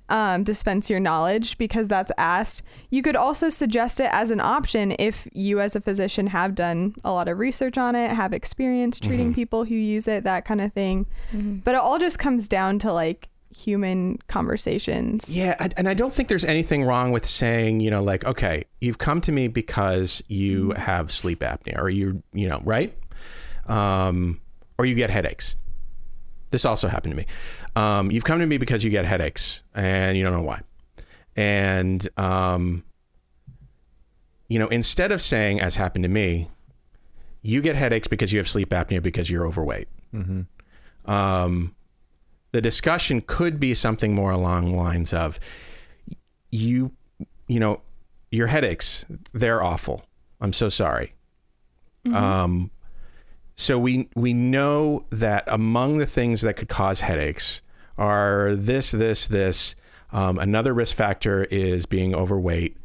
um, 0.09 0.43
dispense 0.43 0.89
your 0.89 0.99
knowledge 0.99 1.57
because 1.57 1.87
that's 1.87 2.11
asked. 2.17 2.61
You 2.89 3.01
could 3.01 3.15
also 3.15 3.49
suggest 3.49 3.99
it 3.99 4.09
as 4.11 4.29
an 4.29 4.39
option 4.39 4.95
if 4.99 5.27
you, 5.33 5.59
as 5.59 5.75
a 5.75 5.81
physician, 5.81 6.27
have 6.27 6.53
done 6.55 6.93
a 7.03 7.11
lot 7.11 7.27
of 7.27 7.39
research 7.39 7.77
on 7.77 7.95
it, 7.95 8.11
have 8.11 8.31
experience 8.33 8.99
treating 8.99 9.33
people 9.33 9.63
who 9.65 9.75
use 9.75 10.07
it, 10.07 10.23
that 10.23 10.45
kind 10.45 10.61
of 10.61 10.73
thing. 10.73 11.07
But 11.31 11.75
it 11.75 11.81
all 11.81 11.97
just 11.99 12.19
comes 12.19 12.47
down 12.47 12.77
to 12.79 12.93
like 12.93 13.29
human 13.55 14.19
conversations. 14.27 15.33
Yeah, 15.33 15.55
I- 15.59 15.69
and 15.77 15.87
I 15.87 15.93
don't 15.93 16.13
think 16.13 16.27
there's 16.29 16.43
anything 16.45 16.83
wrong 16.83 17.11
with 17.11 17.25
saying, 17.25 17.79
you 17.79 17.89
know, 17.89 18.03
like, 18.03 18.25
okay, 18.25 18.65
you've 18.81 18.97
come 18.97 19.21
to 19.21 19.31
me 19.31 19.47
because 19.47 20.21
you 20.27 20.71
have 20.71 21.11
sleep 21.11 21.39
apnea, 21.39 21.79
or 21.81 21.89
you, 21.89 22.21
you 22.33 22.47
know, 22.49 22.61
right, 22.65 22.93
um, 23.67 24.41
or 24.77 24.85
you 24.85 24.93
get 24.95 25.09
headaches. 25.09 25.55
This 26.55 26.63
also 26.63 26.87
happened 26.87 27.11
to 27.11 27.17
me. 27.17 27.25
Um, 27.75 28.09
you've 28.11 28.23
come 28.23 28.39
to 28.39 28.45
me 28.45 28.55
because 28.57 28.81
you 28.81 28.89
get 28.89 29.03
headaches, 29.03 29.61
and 29.73 30.17
you 30.17 30.23
don't 30.23 30.31
know 30.31 30.41
why. 30.41 30.61
And 31.35 32.07
um, 32.17 32.85
you 34.47 34.57
know, 34.57 34.69
instead 34.69 35.11
of 35.11 35.21
saying, 35.21 35.59
as 35.59 35.75
happened 35.75 36.03
to 36.03 36.09
me, 36.09 36.47
you 37.41 37.59
get 37.59 37.75
headaches 37.75 38.07
because 38.07 38.31
you 38.31 38.39
have 38.39 38.47
sleep 38.47 38.69
apnea 38.69 39.03
because 39.03 39.29
you're 39.29 39.45
overweight. 39.45 39.89
Um, 41.03 41.75
the 42.53 42.61
discussion 42.61 43.19
could 43.19 43.59
be 43.59 43.73
something 43.73 44.15
more 44.15 44.31
along 44.31 44.71
the 44.71 44.77
lines 44.77 45.13
of 45.13 45.41
you 46.51 46.93
you 47.49 47.59
know 47.59 47.81
your 48.31 48.47
headaches 48.47 49.03
they're 49.33 49.61
awful 49.61 50.05
i'm 50.39 50.53
so 50.53 50.69
sorry 50.69 51.13
um 52.13 52.71
so 53.55 53.79
we 53.79 54.09
we 54.15 54.33
know 54.33 55.05
that 55.11 55.43
among 55.47 55.97
the 55.97 56.05
things 56.05 56.41
that 56.41 56.55
could 56.55 56.69
cause 56.69 57.01
headaches 57.01 57.61
are 57.97 58.55
this 58.55 58.91
this 58.91 59.27
this 59.27 59.75
um, 60.11 60.37
another 60.39 60.73
risk 60.73 60.95
factor 60.95 61.45
is 61.45 61.85
being 61.85 62.13
overweight 62.15 62.77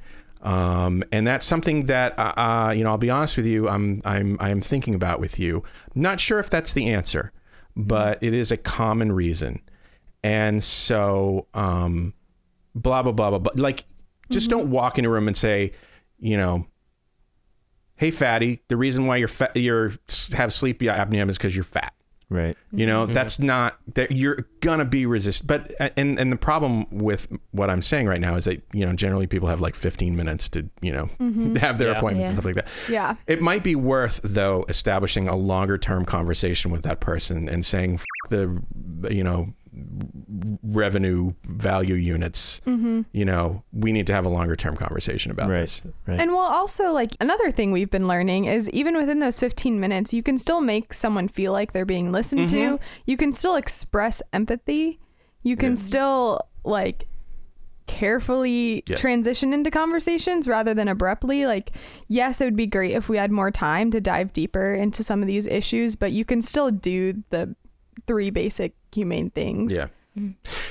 Um, 0.43 1.05
and 1.13 1.27
that's 1.27 1.45
something 1.45 1.87
that 1.87 2.19
uh, 2.19 2.33
uh, 2.37 2.73
you 2.75 2.83
know. 2.83 2.91
I'll 2.91 2.99
be 2.99 3.11
honest 3.11 3.37
with 3.37 3.47
you. 3.47 3.69
I'm 3.69 4.01
I'm 4.07 4.39
I'm 4.41 4.61
thinking 4.63 4.95
about 4.95 5.21
with 5.21 5.39
you. 5.39 5.63
Not 5.95 6.19
sure 6.19 6.39
if 6.39 6.49
that's 6.49 6.73
the 6.73 6.89
answer, 6.89 7.31
but 7.77 8.23
it 8.23 8.33
is 8.33 8.51
a 8.51 8.57
common 8.57 9.13
reason. 9.13 9.61
And 10.23 10.63
so, 10.65 11.47
um, 11.53 12.15
blah 12.75 13.03
blah 13.03 13.13
blah 13.13 13.31
blah. 13.31 13.39
blah. 13.39 13.53
Like, 13.55 13.85
just 14.31 14.49
don't 14.49 14.71
walk 14.71 14.99
in 14.99 15.05
a 15.05 15.11
room 15.11 15.29
and 15.29 15.37
say, 15.37 15.73
you 16.19 16.39
know, 16.39 16.65
hey 18.01 18.11
fatty, 18.11 18.63
the 18.69 18.79
reason 18.79 19.07
why 19.07 19.17
you're 19.17 19.29
fat, 19.29 19.55
you're 19.55 19.93
have 20.33 20.53
sleep 20.55 20.81
apnea 20.81 21.29
is 21.29 21.37
because 21.37 21.55
you're 21.55 21.63
fat. 21.63 21.93
Right. 22.31 22.57
You 22.73 22.87
know, 22.87 23.05
mm-hmm. 23.05 23.13
that's 23.13 23.41
not 23.41 23.77
that 23.95 24.13
you're 24.13 24.47
gonna 24.61 24.85
be 24.85 25.05
resist. 25.05 25.47
But 25.49 25.69
and 25.97 26.19
and 26.19 26.33
the 26.33 26.37
problem 26.37 26.87
with 26.91 27.27
what 27.51 27.69
I'm 27.69 27.83
saying 27.83 28.07
right 28.07 28.21
now 28.21 28.37
is 28.37 28.45
that 28.45 28.63
you 28.73 28.87
know 28.87 28.95
generally 28.95 29.27
people 29.27 29.49
have 29.49 29.61
like 29.61 29.75
15 29.75 30.17
minutes 30.17 30.49
to 30.51 30.71
you 30.81 30.93
know 30.93 31.11
mm-hmm. 31.19 31.55
have 31.57 31.79
their 31.79 31.91
Yeah. 31.91 31.99
appointments 31.99 32.31
and 32.31 32.37
stuff 32.37 32.45
like 32.45 32.55
that. 32.55 32.69
Yeah. 32.89 33.17
It 33.27 33.43
might 33.43 33.65
be 33.65 33.75
worth 33.75 34.21
though 34.23 34.65
establishing 34.69 35.29
a 35.29 35.35
longer 35.35 35.77
term 35.77 36.05
conversation 36.05 36.71
with 36.71 36.83
that 36.85 37.01
person 37.01 37.49
and 37.49 37.67
saying 37.67 37.95
F- 37.95 38.05
the 38.31 38.63
you 39.11 39.25
know 39.25 39.53
revenue 40.63 41.33
value 41.45 41.95
units. 41.95 42.61
Mm-hmm. 42.67 43.03
You 43.13 43.25
know, 43.25 43.63
we 43.73 43.93
need 43.93 44.07
to 44.09 44.13
have 44.13 44.25
a 44.25 44.29
longer 44.29 44.57
term 44.57 44.77
conversation 44.77 45.31
about 45.31 45.49
Right. 45.51 45.61
this. 45.61 45.83
Right. 46.07 46.21
And 46.21 46.33
well, 46.33 46.41
also, 46.43 46.93
like 46.93 47.13
another 47.21 47.51
thing 47.51 47.73
we've 47.73 47.91
been 47.91 48.09
learning 48.09 48.47
is 48.47 48.69
even 48.71 48.97
within 48.97 49.21
those 49.21 49.39
15 49.39 49.79
minutes, 49.81 50.13
you 50.15 50.23
can 50.23 50.39
still 50.39 50.61
make 50.61 50.93
someone 50.95 51.29
feel 51.29 51.53
like 51.53 51.73
they're 51.73 51.85
being 51.87 52.13
listened 52.13 52.49
to. 52.51 52.57
Mm-hmm. 52.57 52.85
You 53.07 53.17
can 53.17 53.33
still 53.33 53.57
express 53.57 54.23
empathy. 54.33 54.99
You 55.43 55.57
can 55.57 55.77
still, 55.77 56.41
like, 56.65 57.07
carefully 57.87 58.83
Yes. 58.87 59.01
transition 59.01 59.53
into 59.53 59.71
conversations 59.71 60.47
rather 60.47 60.75
than 60.75 60.87
abruptly. 60.87 61.47
Like, 61.47 61.71
yes, 62.09 62.41
it 62.41 62.45
would 62.45 62.57
be 62.57 62.67
great 62.67 62.93
if 62.93 63.09
we 63.09 63.17
had 63.17 63.33
more 63.33 63.51
time 63.51 63.91
to 63.91 64.01
dive 64.01 64.33
deeper 64.33 64.73
into 64.73 65.03
some 65.03 65.23
of 65.23 65.27
these 65.27 65.47
issues, 65.47 65.97
but 65.97 66.13
you 66.13 66.25
can 66.25 66.41
still 66.41 66.71
do 66.71 67.25
the 67.31 67.57
three 68.07 68.31
basic 68.31 68.75
humane 68.93 69.31
things. 69.31 69.73
Yeah. 69.73 69.87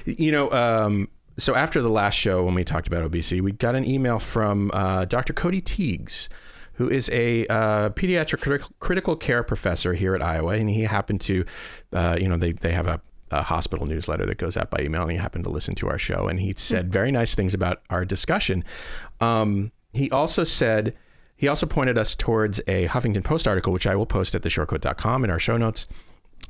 You 0.05 0.31
know, 0.31 0.51
um, 0.51 1.07
so 1.37 1.55
after 1.55 1.81
the 1.81 1.89
last 1.89 2.15
show 2.15 2.43
when 2.43 2.53
we 2.53 2.63
talked 2.63 2.87
about 2.87 3.03
obesity, 3.03 3.41
we 3.41 3.51
got 3.51 3.75
an 3.75 3.85
email 3.85 4.19
from 4.19 4.71
uh, 4.73 5.05
Dr. 5.05 5.33
Cody 5.33 5.61
Teagues, 5.61 6.27
who 6.73 6.89
is 6.89 7.09
a 7.11 7.47
uh, 7.47 7.89
pediatric 7.89 8.41
critical, 8.41 8.71
critical 8.79 9.15
care 9.15 9.43
professor 9.43 9.93
here 9.93 10.15
at 10.15 10.21
Iowa, 10.21 10.53
and 10.53 10.69
he 10.69 10.83
happened 10.83 11.21
to, 11.21 11.45
uh, 11.93 12.17
you 12.19 12.27
know, 12.27 12.37
they 12.37 12.51
they 12.51 12.71
have 12.73 12.87
a, 12.87 13.01
a 13.31 13.41
hospital 13.41 13.85
newsletter 13.85 14.25
that 14.25 14.37
goes 14.37 14.57
out 14.57 14.69
by 14.69 14.81
email, 14.81 15.03
and 15.03 15.11
he 15.11 15.17
happened 15.17 15.45
to 15.45 15.49
listen 15.49 15.75
to 15.75 15.87
our 15.87 15.97
show, 15.97 16.27
and 16.27 16.39
he 16.39 16.53
said 16.55 16.91
very 16.91 17.11
nice 17.11 17.35
things 17.35 17.53
about 17.53 17.81
our 17.89 18.05
discussion. 18.05 18.63
Um, 19.21 19.71
he 19.93 20.11
also 20.11 20.43
said. 20.43 20.95
He 21.35 21.47
also 21.47 21.65
pointed 21.65 21.97
us 21.97 22.17
towards 22.17 22.59
a 22.67 22.89
Huffington 22.89 23.23
Post 23.23 23.47
article, 23.47 23.71
which 23.71 23.87
I 23.87 23.95
will 23.95 24.05
post 24.05 24.35
at 24.35 24.41
theshortcoat.com 24.41 25.23
in 25.23 25.29
our 25.29 25.39
show 25.39 25.55
notes, 25.55 25.87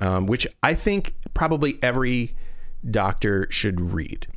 um, 0.02 0.26
which 0.26 0.48
I 0.64 0.74
think 0.74 1.14
probably 1.34 1.80
every 1.82 2.36
doctor 2.90 3.48
should 3.52 3.94
read. 3.94 4.28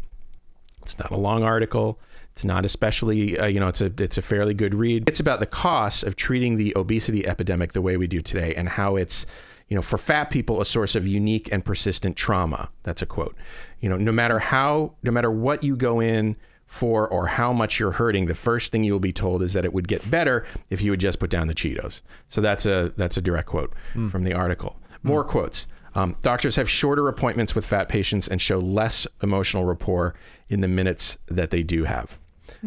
It's 0.82 0.98
not 0.98 1.10
a 1.10 1.16
long 1.16 1.42
article. 1.44 2.00
It's 2.32 2.44
not 2.44 2.64
especially, 2.64 3.38
uh, 3.38 3.46
you 3.46 3.60
know, 3.60 3.68
it's 3.68 3.80
a 3.80 3.92
it's 3.98 4.16
a 4.18 4.22
fairly 4.22 4.54
good 4.54 4.74
read. 4.74 5.08
It's 5.08 5.20
about 5.20 5.40
the 5.40 5.46
costs 5.46 6.02
of 6.02 6.16
treating 6.16 6.56
the 6.56 6.72
obesity 6.76 7.26
epidemic 7.26 7.72
the 7.72 7.82
way 7.82 7.96
we 7.96 8.06
do 8.06 8.20
today, 8.20 8.54
and 8.54 8.70
how 8.70 8.96
it's, 8.96 9.26
you 9.68 9.76
know, 9.76 9.82
for 9.82 9.98
fat 9.98 10.30
people 10.30 10.60
a 10.60 10.64
source 10.64 10.96
of 10.96 11.06
unique 11.06 11.52
and 11.52 11.64
persistent 11.64 12.16
trauma. 12.16 12.70
That's 12.84 13.02
a 13.02 13.06
quote. 13.06 13.36
You 13.80 13.90
know, 13.90 13.98
no 13.98 14.12
matter 14.12 14.38
how, 14.38 14.94
no 15.02 15.12
matter 15.12 15.30
what 15.30 15.62
you 15.62 15.76
go 15.76 16.00
in 16.00 16.36
for 16.66 17.06
or 17.06 17.26
how 17.26 17.52
much 17.52 17.78
you're 17.78 17.92
hurting, 17.92 18.26
the 18.26 18.34
first 18.34 18.72
thing 18.72 18.82
you'll 18.82 18.98
be 18.98 19.12
told 19.12 19.42
is 19.42 19.52
that 19.52 19.66
it 19.66 19.74
would 19.74 19.86
get 19.86 20.10
better 20.10 20.46
if 20.70 20.80
you 20.80 20.90
would 20.90 21.00
just 21.00 21.20
put 21.20 21.28
down 21.28 21.48
the 21.48 21.54
Cheetos. 21.54 22.00
So 22.28 22.40
that's 22.40 22.64
a 22.64 22.94
that's 22.96 23.18
a 23.18 23.22
direct 23.22 23.46
quote 23.46 23.74
from 24.10 24.24
the 24.24 24.32
article. 24.32 24.76
More 25.02 25.24
quotes. 25.24 25.66
Um, 25.94 26.16
doctors 26.22 26.56
have 26.56 26.70
shorter 26.70 27.08
appointments 27.08 27.54
with 27.54 27.66
fat 27.66 27.88
patients 27.88 28.28
and 28.28 28.40
show 28.40 28.58
less 28.58 29.06
emotional 29.22 29.64
rapport 29.64 30.14
in 30.48 30.60
the 30.60 30.68
minutes 30.68 31.18
that 31.28 31.50
they 31.50 31.62
do 31.62 31.84
have. 31.84 32.18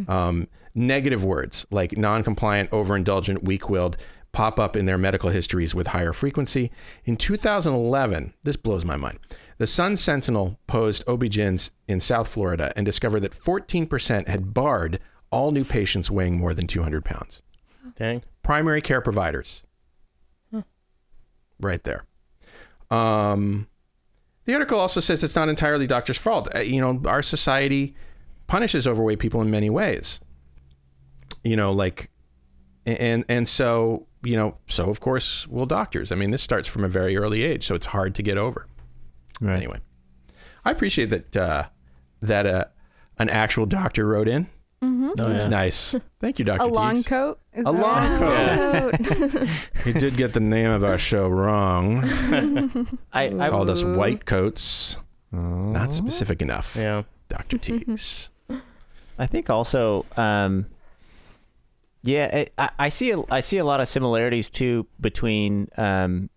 Um, 0.07 0.47
negative 0.73 1.23
words 1.23 1.65
like 1.71 1.97
non-compliant, 1.97 2.69
overindulgent, 2.71 3.43
weak-willed 3.43 3.97
pop 4.33 4.59
up 4.59 4.75
in 4.75 4.85
their 4.85 4.97
medical 4.97 5.29
histories 5.29 5.73
with 5.73 5.87
higher 5.87 6.11
frequency. 6.11 6.69
In 7.05 7.15
2011, 7.15 8.33
this 8.43 8.57
blows 8.57 8.83
my 8.83 8.97
mind. 8.97 9.19
The 9.57 9.67
Sun 9.67 9.95
Sentinel 9.95 10.59
posed 10.67 11.07
OB-GYNs 11.07 11.71
in 11.87 12.01
South 12.01 12.27
Florida 12.27 12.73
and 12.75 12.85
discovered 12.85 13.21
that 13.21 13.31
14% 13.31 14.27
had 14.27 14.53
barred 14.53 14.99
all 15.31 15.51
new 15.51 15.63
patients 15.63 16.11
weighing 16.11 16.37
more 16.37 16.53
than 16.53 16.67
200 16.67 17.05
pounds. 17.05 17.41
Dang. 17.95 18.23
Primary 18.43 18.81
care 18.81 18.99
providers. 19.01 19.63
Right 21.59 21.83
there. 21.85 22.03
Um, 22.91 23.67
the 24.45 24.53
article 24.53 24.79
also 24.79 24.99
says 24.99 25.23
it's 25.23 25.35
not 25.35 25.49
entirely 25.49 25.87
doctors' 25.87 26.17
fault. 26.17 26.53
Uh, 26.55 26.59
You 26.59 26.81
know, 26.81 27.01
our 27.09 27.21
society 27.21 27.95
punishes 28.47 28.87
overweight 28.87 29.19
people 29.19 29.41
in 29.41 29.49
many 29.49 29.69
ways. 29.69 30.19
You 31.43 31.55
know, 31.55 31.71
like, 31.71 32.09
and 32.85 33.25
and 33.27 33.47
so 33.47 34.07
you 34.23 34.35
know, 34.35 34.57
so 34.67 34.89
of 34.89 34.99
course 34.99 35.47
will 35.47 35.65
doctors. 35.65 36.11
I 36.11 36.15
mean, 36.15 36.31
this 36.31 36.41
starts 36.41 36.67
from 36.67 36.83
a 36.83 36.87
very 36.89 37.17
early 37.17 37.43
age, 37.43 37.63
so 37.65 37.75
it's 37.75 37.85
hard 37.87 38.15
to 38.15 38.23
get 38.23 38.37
over. 38.37 38.67
right. 39.41 39.57
Anyway, 39.57 39.79
I 40.63 40.71
appreciate 40.71 41.09
that 41.11 41.37
uh, 41.37 41.63
that 42.21 42.45
uh, 42.45 42.65
an 43.17 43.29
actual 43.29 43.65
doctor 43.65 44.07
wrote 44.07 44.27
in. 44.27 44.47
Oh, 44.85 45.13
That's 45.29 45.43
yeah. 45.43 45.49
nice. 45.49 45.95
Thank 46.19 46.39
you, 46.39 46.45
Doctor. 46.45 46.65
A 46.65 46.67
long 46.67 47.03
coat? 47.03 47.39
Is 47.53 47.61
A 47.67 47.71
that- 47.71 47.81
long 47.81 48.91
coat. 49.41 49.59
He 49.83 49.93
did 49.93 50.17
get 50.17 50.33
the 50.33 50.39
name 50.39 50.71
of 50.71 50.83
our 50.83 50.97
show 50.97 51.27
wrong. 51.27 52.03
I, 53.13 53.27
I 53.39 53.49
Called 53.49 53.69
us 53.69 53.83
white 53.83 54.25
coats. 54.25 54.97
Not 55.31 55.93
specific 55.93 56.41
enough. 56.41 56.75
Yeah. 56.75 57.03
Dr. 57.29 57.57
Teagues. 57.57 58.29
I 59.17 59.25
think 59.27 59.49
also, 59.49 60.05
um, 60.17 60.65
yeah, 62.03 62.45
I, 62.57 62.69
I 62.79 62.89
see 62.89 63.11
a, 63.11 63.21
I 63.31 63.39
see 63.39 63.57
a 63.57 63.65
lot 63.65 63.79
of 63.81 63.87
similarities 63.87 64.49
too 64.49 64.85
between 64.99 65.69
um, 65.77 66.29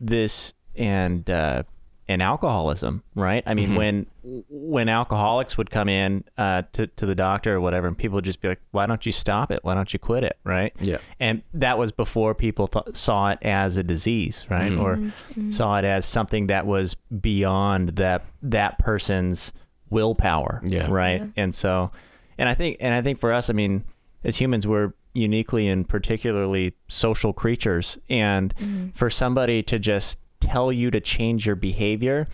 this 0.00 0.54
and 0.76 1.28
uh, 1.28 1.62
and 2.08 2.22
alcoholism, 2.22 3.02
right? 3.14 3.42
I 3.46 3.54
mean, 3.54 3.70
mm-hmm. 3.70 3.76
when 3.76 4.06
when 4.48 4.88
alcoholics 4.88 5.58
would 5.58 5.70
come 5.70 5.88
in 5.88 6.24
uh, 6.38 6.62
to 6.72 6.86
to 6.86 7.06
the 7.06 7.14
doctor 7.14 7.56
or 7.56 7.60
whatever, 7.60 7.88
and 7.88 7.98
people 7.98 8.16
would 8.16 8.24
just 8.24 8.40
be 8.40 8.48
like, 8.48 8.60
"Why 8.70 8.86
don't 8.86 9.04
you 9.04 9.12
stop 9.12 9.50
it? 9.50 9.60
Why 9.62 9.74
don't 9.74 9.92
you 9.92 9.98
quit 9.98 10.24
it?" 10.24 10.38
Right? 10.44 10.72
Yeah. 10.80 10.98
And 11.18 11.42
that 11.54 11.78
was 11.78 11.92
before 11.92 12.34
people 12.34 12.68
th- 12.68 12.96
saw 12.96 13.30
it 13.30 13.38
as 13.42 13.76
a 13.76 13.82
disease, 13.82 14.46
right? 14.48 14.70
Mm-hmm. 14.70 14.80
Or 14.80 14.96
mm-hmm. 14.96 15.48
saw 15.50 15.78
it 15.78 15.84
as 15.84 16.06
something 16.06 16.46
that 16.46 16.66
was 16.66 16.94
beyond 16.94 17.90
that 17.90 18.24
that 18.42 18.78
person's 18.78 19.52
willpower, 19.90 20.62
Yeah. 20.64 20.88
right? 20.90 21.22
And 21.36 21.54
so, 21.54 21.90
and 22.38 22.48
I 22.48 22.54
think, 22.54 22.76
and 22.80 22.94
I 22.94 23.02
think 23.02 23.18
for 23.18 23.32
us, 23.32 23.50
I 23.50 23.52
mean, 23.52 23.84
as 24.24 24.36
humans, 24.36 24.66
we're 24.66 24.92
uniquely 25.14 25.68
and 25.68 25.88
particularly 25.88 26.74
social 26.88 27.32
creatures, 27.32 27.98
and 28.08 28.92
for 28.94 29.10
somebody 29.10 29.62
to 29.64 29.78
just 29.78 30.20
tell 30.46 30.72
you 30.72 30.90
to 30.90 31.00
change 31.00 31.46
your 31.46 31.56
behavior, 31.56 32.26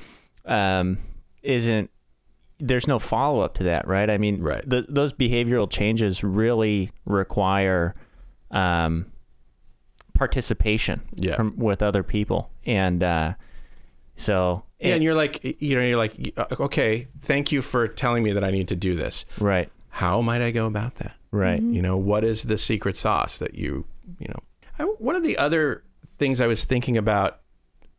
um, 0.44 0.98
isn't 1.42 1.90
there's 2.58 2.86
no 2.86 2.98
follow 3.00 3.40
up 3.40 3.54
to 3.54 3.64
that, 3.64 3.88
right? 3.88 4.08
I 4.08 4.18
mean, 4.18 4.40
Right. 4.40 4.68
th- 4.68 4.86
those 4.88 5.12
behavioral 5.12 5.68
changes 5.68 6.22
really 6.22 6.92
require 7.04 7.94
um, 8.52 9.06
participation 10.14 11.00
Yeah. 11.14 11.36
from, 11.36 11.56
with 11.56 11.82
other 11.82 12.02
people, 12.02 12.50
and 12.64 13.02
uh, 13.02 13.34
so 14.16 14.62
Yeah, 14.78 14.94
and 14.94 15.02
you're 15.02 15.14
like, 15.14 15.42
you 15.60 15.74
know, 15.76 15.82
you're 15.82 15.96
like, 15.98 16.34
uh, 16.36 16.44
okay, 16.60 17.08
thank 17.20 17.50
you 17.50 17.62
for 17.62 17.88
telling 17.88 18.22
me 18.22 18.32
that 18.32 18.44
I 18.44 18.50
need 18.50 18.68
to 18.68 18.76
do 18.76 18.94
this. 18.94 19.24
right, 19.40 19.70
How 19.88 20.20
might 20.20 20.42
I 20.42 20.50
go 20.50 20.66
about 20.66 20.96
that? 20.96 21.16
right, 21.30 21.60
You 21.62 21.82
know, 21.82 21.96
what 21.96 22.24
is 22.24 22.44
the 22.44 22.58
secret 22.58 22.94
sauce 22.94 23.38
that 23.38 23.54
you, 23.54 23.86
you 24.18 24.28
know? 24.28 24.40
I, 24.78 24.84
one 24.84 25.16
of 25.16 25.22
the 25.24 25.36
other 25.38 25.82
things 26.06 26.40
I 26.40 26.46
was 26.46 26.64
thinking 26.64 26.96
about 26.96 27.40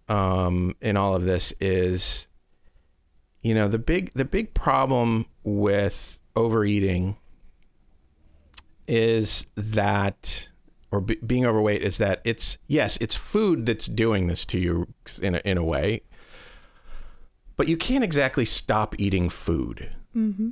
um, 0.09 0.75
in 0.81 0.97
all 0.97 1.15
of 1.15 1.23
this 1.23 1.53
is, 1.59 2.27
you 3.41 3.53
know, 3.53 3.67
the 3.67 3.79
big 3.79 4.11
the 4.13 4.25
big 4.25 4.53
problem 4.53 5.25
with 5.43 6.19
overeating 6.35 7.17
is 8.87 9.47
that, 9.55 10.49
or 10.91 11.01
be, 11.01 11.15
being 11.15 11.45
overweight 11.45 11.81
is 11.81 11.97
that 11.97 12.21
it's 12.23 12.57
yes, 12.67 12.97
it's 13.01 13.15
food 13.15 13.65
that's 13.65 13.85
doing 13.87 14.27
this 14.27 14.45
to 14.47 14.59
you 14.59 14.87
in 15.21 15.35
a, 15.35 15.41
in 15.45 15.57
a 15.57 15.63
way, 15.63 16.01
but 17.55 17.67
you 17.67 17.77
can't 17.77 18.03
exactly 18.03 18.45
stop 18.45 18.95
eating 18.99 19.29
food. 19.29 19.89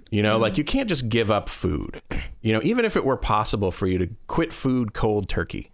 You 0.10 0.24
know, 0.24 0.38
like 0.38 0.58
you 0.58 0.64
can't 0.64 0.90
just 0.90 1.08
give 1.10 1.30
up 1.30 1.50
food. 1.50 2.02
You 2.44 2.54
know, 2.54 2.62
even 2.64 2.86
if 2.86 2.96
it 2.98 3.06
were 3.06 3.18
possible 3.18 3.70
for 3.70 3.86
you 3.86 4.00
to 4.00 4.10
quit 4.26 4.52
food 4.52 4.94
cold 4.94 5.30
turkey, 5.30 5.70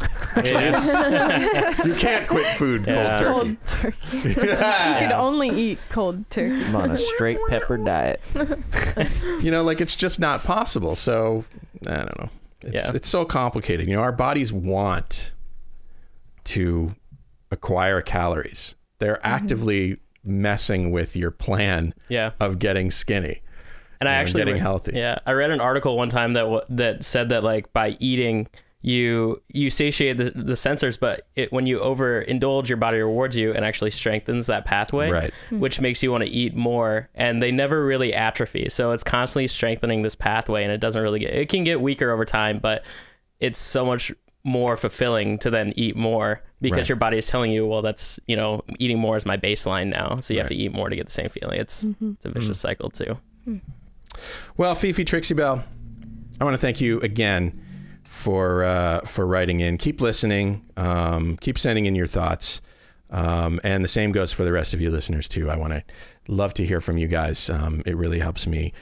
you 1.84 1.94
can't 1.94 2.26
quit 2.28 2.46
food 2.56 2.84
Yeah. 2.86 3.18
cold 3.22 3.42
Cold 3.42 3.56
turkey. 3.66 3.96
You 4.28 4.34
turkey. 4.34 4.50
can 4.50 5.12
only 5.12 5.48
eat 5.50 5.78
cold 5.88 6.28
turkey. 6.30 6.64
I'm 6.64 6.76
on 6.76 6.90
a 6.92 6.98
straight 6.98 7.38
pepper 7.48 7.76
diet. 7.76 8.20
you 9.40 9.50
know, 9.50 9.62
like 9.62 9.80
it's 9.80 9.96
just 9.96 10.20
not 10.20 10.42
possible. 10.44 10.96
So 10.96 11.44
I 11.86 11.94
don't 11.96 12.18
know. 12.18 12.28
It's, 12.62 12.74
Yeah. 12.74 12.92
it's 12.94 13.08
so 13.08 13.24
complicated. 13.24 13.88
You 13.88 13.96
know, 13.96 14.02
our 14.02 14.12
bodies 14.12 14.52
want 14.52 15.32
to 16.44 16.94
acquire 17.50 18.00
calories. 18.00 18.76
They're 18.98 19.14
Mm-hmm. 19.16 19.26
actively 19.34 19.96
messing 20.24 20.90
with 20.90 21.16
your 21.16 21.30
plan 21.30 21.94
Yeah. 22.08 22.32
of 22.40 22.58
getting 22.58 22.90
skinny. 22.90 23.40
and 24.00 24.08
I 24.08 24.12
know, 24.14 24.20
actually 24.20 24.40
getting 24.42 24.54
re- 24.54 24.60
healthy. 24.60 24.92
Yeah, 24.94 25.18
I 25.26 25.32
read 25.32 25.50
an 25.50 25.60
article 25.60 25.96
one 25.96 26.08
time 26.08 26.32
that 26.34 26.42
w- 26.42 26.62
that 26.70 27.02
said 27.04 27.28
that 27.30 27.42
like 27.44 27.72
by 27.72 27.96
eating 28.00 28.46
you 28.82 29.42
you 29.48 29.70
satiate 29.70 30.16
the, 30.16 30.30
the 30.30 30.54
sensors, 30.54 30.98
but 30.98 31.26
it, 31.36 31.52
when 31.52 31.66
you 31.66 31.78
overindulge, 31.78 32.68
your 32.68 32.78
body 32.78 32.98
rewards 32.98 33.36
you 33.36 33.52
and 33.52 33.64
actually 33.64 33.90
strengthens 33.90 34.46
that 34.46 34.64
pathway, 34.64 35.10
Right. 35.10 35.34
Hmm. 35.50 35.60
which 35.60 35.80
makes 35.80 36.02
you 36.02 36.10
want 36.10 36.24
to 36.24 36.30
eat 36.30 36.54
more. 36.54 37.10
And 37.14 37.42
they 37.42 37.52
never 37.52 37.84
really 37.84 38.14
atrophy, 38.14 38.68
so 38.70 38.92
it's 38.92 39.04
constantly 39.04 39.48
strengthening 39.48 40.02
this 40.02 40.14
pathway, 40.14 40.64
and 40.64 40.72
it 40.72 40.78
doesn't 40.80 41.02
really 41.02 41.20
get 41.20 41.34
it 41.34 41.48
can 41.48 41.64
get 41.64 41.80
weaker 41.80 42.10
over 42.10 42.24
time, 42.24 42.58
but 42.58 42.84
it's 43.38 43.58
so 43.58 43.84
much 43.84 44.12
more 44.44 44.76
fulfilling 44.78 45.38
to 45.38 45.50
then 45.50 45.74
eat 45.76 45.94
more 45.94 46.42
because 46.62 46.78
Right. 46.78 46.88
your 46.88 46.96
body 46.96 47.18
is 47.18 47.26
telling 47.26 47.50
you, 47.50 47.66
well, 47.66 47.82
that's 47.82 48.18
you 48.26 48.36
know 48.36 48.62
eating 48.78 48.98
more 48.98 49.18
is 49.18 49.26
my 49.26 49.36
baseline 49.36 49.88
now, 49.88 50.20
so 50.20 50.32
you 50.32 50.40
have 50.40 50.48
to 50.48 50.54
eat 50.56 50.72
more 50.72 50.88
to 50.88 50.96
get 50.96 51.04
the 51.04 51.12
same 51.12 51.28
feeling. 51.28 51.60
It's 51.60 51.84
mm-hmm. 51.84 52.12
it's 52.12 52.24
a 52.24 52.30
vicious 52.30 52.56
mm. 52.56 52.60
cycle 52.60 52.88
too. 52.88 53.18
Hmm. 53.44 53.58
Well, 54.56 54.74
Fifi 54.74 55.04
Trixiebell, 55.04 55.62
I 56.40 56.44
want 56.44 56.54
to 56.54 56.58
thank 56.58 56.80
you 56.80 56.98
again 57.00 57.62
for 58.10 58.64
uh, 58.64 59.00
for 59.02 59.24
writing 59.24 59.60
in. 59.60 59.78
Keep 59.78 60.00
listening. 60.00 60.66
Um, 60.76 61.36
keep 61.40 61.56
sending 61.56 61.86
in 61.86 61.94
your 61.94 62.08
thoughts. 62.08 62.60
Um, 63.08 63.60
and 63.64 63.82
the 63.84 63.88
same 63.88 64.10
goes 64.12 64.32
for 64.32 64.44
the 64.44 64.52
rest 64.52 64.74
of 64.74 64.80
you 64.80 64.90
listeners 64.90 65.28
too. 65.28 65.48
I 65.48 65.56
want 65.56 65.72
to 65.72 65.84
love 66.28 66.52
to 66.54 66.66
hear 66.66 66.80
from 66.80 66.98
you 66.98 67.06
guys. 67.08 67.48
Um, 67.48 67.82
it 67.86 67.96
really 67.96 68.18
helps 68.20 68.46
me, 68.46 68.72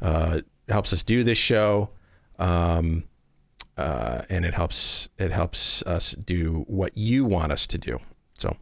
uh, 0.00 0.40
helps 0.68 0.92
us 0.92 1.02
do 1.04 1.22
this 1.24 1.38
show, 1.38 1.90
um, 2.38 3.04
uh, 3.76 4.22
and 4.30 4.44
it 4.44 4.54
helps 4.54 5.08
it 5.18 5.30
helps 5.32 5.82
us 5.82 6.12
do 6.12 6.64
what 6.68 6.96
you 6.96 7.24
want 7.24 7.50
us 7.52 7.66
to 7.68 7.78
do. 7.78 7.98
So, 8.38 8.56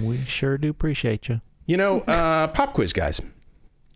We 0.00 0.24
sure 0.24 0.58
do 0.58 0.70
appreciate 0.70 1.28
you. 1.28 1.40
you 1.66 1.76
know, 1.76 2.00
uh, 2.00 2.48
pop 2.48 2.72
quiz 2.74 2.92
guys. 2.92 3.20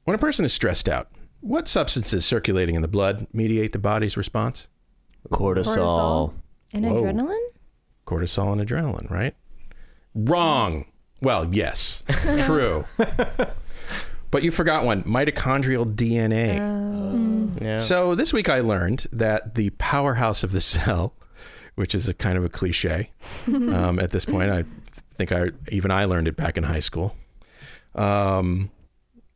When 0.05 0.15
a 0.15 0.19
person 0.19 0.45
is 0.45 0.53
stressed 0.53 0.89
out, 0.89 1.09
what 1.41 1.69
substances 1.69 2.25
circulating 2.25 2.75
in 2.77 2.83
the 2.83 2.89
blood 2.89 3.27
mediate 3.33 3.73
the 3.73 3.79
body's 3.79 4.17
response? 4.17 4.69
Cortisol. 5.29 5.77
Cortisol. 5.77 6.33
And 6.73 6.87
Whoa. 6.87 7.03
adrenaline? 7.03 7.37
cortisol 8.07 8.53
and 8.53 8.61
adrenaline, 8.67 9.09
right? 9.11 9.35
Wrong. 10.15 10.87
Well, 11.23 11.55
yes, 11.55 12.03
true. 12.39 12.85
but 14.31 14.43
you 14.43 14.51
forgot 14.51 14.85
one 14.85 15.05
mitochondrial 15.05 15.95
DNA. 15.95 17.61
Yeah. 17.61 17.77
So 17.77 18.15
this 18.15 18.33
week 18.33 18.49
I 18.49 18.61
learned 18.61 19.07
that 19.13 19.55
the 19.55 19.71
powerhouse 19.71 20.43
of 20.43 20.53
the 20.53 20.61
cell, 20.61 21.15
which 21.75 21.95
is 21.95 22.09
a 22.09 22.15
kind 22.15 22.37
of 22.39 22.45
a 22.45 22.49
cliche 22.49 23.11
um, 23.47 23.99
at 23.99 24.11
this 24.11 24.25
point, 24.25 24.51
I 24.51 24.65
think 25.17 25.31
I 25.31 25.51
even 25.69 25.91
I 25.91 26.07
learned 26.07 26.27
it 26.27 26.37
back 26.37 26.57
in 26.57 26.65
high 26.65 26.81
school. 26.81 27.15
Um, 27.95 28.71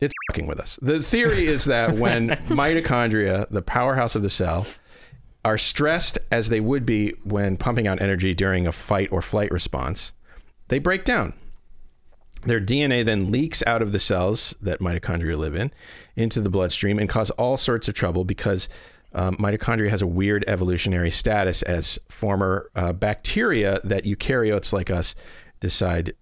it's 0.00 0.14
fucking 0.28 0.46
with 0.46 0.58
us. 0.58 0.78
The 0.82 1.02
theory 1.02 1.46
is 1.46 1.66
that 1.66 1.96
when 1.96 2.28
mitochondria, 2.48 3.48
the 3.50 3.62
powerhouse 3.62 4.14
of 4.14 4.22
the 4.22 4.30
cell, 4.30 4.66
are 5.44 5.58
stressed 5.58 6.18
as 6.30 6.48
they 6.48 6.60
would 6.60 6.86
be 6.86 7.12
when 7.24 7.56
pumping 7.56 7.86
out 7.86 8.00
energy 8.00 8.34
during 8.34 8.66
a 8.66 8.72
fight 8.72 9.08
or 9.12 9.20
flight 9.20 9.50
response, 9.50 10.12
they 10.68 10.78
break 10.78 11.04
down. 11.04 11.34
Their 12.44 12.60
DNA 12.60 13.04
then 13.04 13.30
leaks 13.30 13.62
out 13.66 13.82
of 13.82 13.92
the 13.92 13.98
cells 13.98 14.54
that 14.60 14.80
mitochondria 14.80 15.36
live 15.36 15.54
in 15.54 15.72
into 16.16 16.40
the 16.40 16.50
bloodstream 16.50 16.98
and 16.98 17.08
cause 17.08 17.30
all 17.30 17.56
sorts 17.56 17.88
of 17.88 17.94
trouble 17.94 18.24
because 18.24 18.68
um, 19.14 19.36
mitochondria 19.36 19.88
has 19.88 20.02
a 20.02 20.06
weird 20.06 20.44
evolutionary 20.46 21.10
status 21.10 21.62
as 21.62 21.98
former 22.08 22.70
uh, 22.74 22.92
bacteria 22.92 23.80
that 23.84 24.04
eukaryotes 24.04 24.72
like 24.72 24.90
us 24.90 25.14
decide 25.60 26.14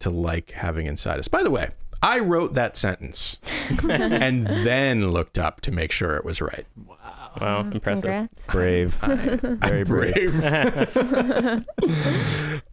to 0.00 0.10
like 0.10 0.52
having 0.52 0.86
inside 0.86 1.18
us. 1.18 1.28
By 1.28 1.42
the 1.42 1.50
way, 1.50 1.70
I 2.02 2.20
wrote 2.20 2.54
that 2.54 2.76
sentence 2.76 3.38
and 3.88 4.46
then 4.46 5.10
looked 5.10 5.38
up 5.38 5.60
to 5.62 5.72
make 5.72 5.92
sure 5.92 6.16
it 6.16 6.24
was 6.24 6.40
right. 6.40 6.66
Wow, 6.76 6.96
impressive. 7.42 8.04
Congrats. 8.04 8.46
Brave. 8.46 8.94
Very 8.94 9.84
brave. 9.84 10.44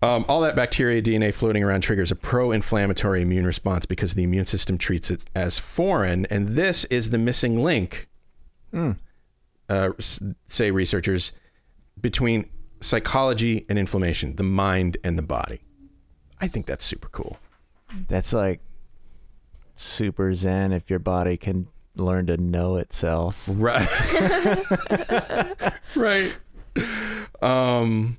um, 0.02 0.26
all 0.28 0.42
that 0.42 0.56
bacteria 0.56 1.02
DNA 1.02 1.34
floating 1.34 1.64
around 1.64 1.82
triggers 1.82 2.12
a 2.12 2.16
pro 2.16 2.52
inflammatory 2.52 3.22
immune 3.22 3.46
response 3.46 3.86
because 3.86 4.14
the 4.14 4.24
immune 4.24 4.46
system 4.46 4.78
treats 4.78 5.12
it 5.12 5.26
as 5.36 5.58
foreign. 5.58 6.26
And 6.28 6.50
this 6.50 6.86
is 6.86 7.10
the 7.10 7.18
missing 7.18 7.64
link, 7.64 8.08
uh, 8.74 9.90
say 10.48 10.72
researchers, 10.72 11.32
between 12.00 12.50
psychology 12.82 13.66
and 13.70 13.80
inflammation, 13.80 14.36
the 14.36 14.44
mind 14.44 14.98
and 15.04 15.18
the 15.18 15.24
body. 15.24 15.62
I 16.40 16.48
think 16.48 16.66
that's 16.66 16.84
super 16.84 17.10
cool. 17.10 17.38
That's 18.08 18.34
like 18.34 18.60
super 19.76 20.34
zen 20.34 20.72
if 20.72 20.90
your 20.90 21.00
body 21.00 21.38
can 21.38 21.68
learn 21.98 22.28
to 22.28 22.38
know 22.38 22.78
itself. 22.78 23.48
Right. 23.52 23.88
right. 25.96 26.36
Um, 27.42 28.18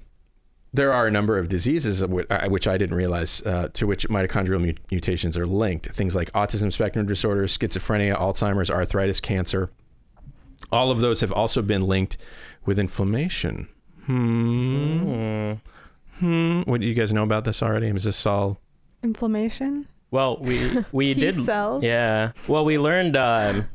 there 0.73 0.93
are 0.93 1.07
a 1.07 1.11
number 1.11 1.39
of 1.39 1.49
diseases 1.49 2.05
which, 2.07 2.27
uh, 2.31 2.49
which 2.49 2.69
I 2.69 2.77
didn't 2.77 2.97
realize 2.97 3.43
uh, 3.43 3.69
to 3.73 3.87
which 3.87 4.09
mitochondrial 4.09 4.61
mu- 4.61 4.75
mutations 4.91 5.37
are 5.39 5.47
linked. 5.47 5.87
Things 5.87 6.15
like 6.15 6.31
autism 6.33 6.73
spectrum 6.73 7.07
disorder, 7.07 7.45
schizophrenia, 7.45 8.17
Alzheimer's, 8.17 8.71
arthritis, 8.71 9.21
cancer. 9.21 9.71
All 10.71 10.91
of 10.91 11.01
those 11.01 11.21
have 11.21 11.33
also 11.33 11.62
been 11.62 11.83
linked 11.83 12.17
with 12.65 12.79
inflammation. 12.79 13.69
Hmm. 14.05 15.55
Hmm. 16.19 16.62
What 16.62 16.81
do 16.81 16.87
you 16.87 16.95
guys 16.95 17.12
know 17.12 17.23
about 17.23 17.45
this 17.45 17.62
already? 17.62 17.89
Is 17.89 18.05
this 18.05 18.27
all? 18.27 18.61
Inflammation. 19.03 19.87
Well, 20.11 20.38
we 20.40 20.85
we 20.92 21.14
did. 21.14 21.35
cells. 21.35 21.85
Yeah. 21.85 22.33
Well, 22.49 22.64
we 22.64 22.79
learned 22.79 23.16
um, 23.16 23.66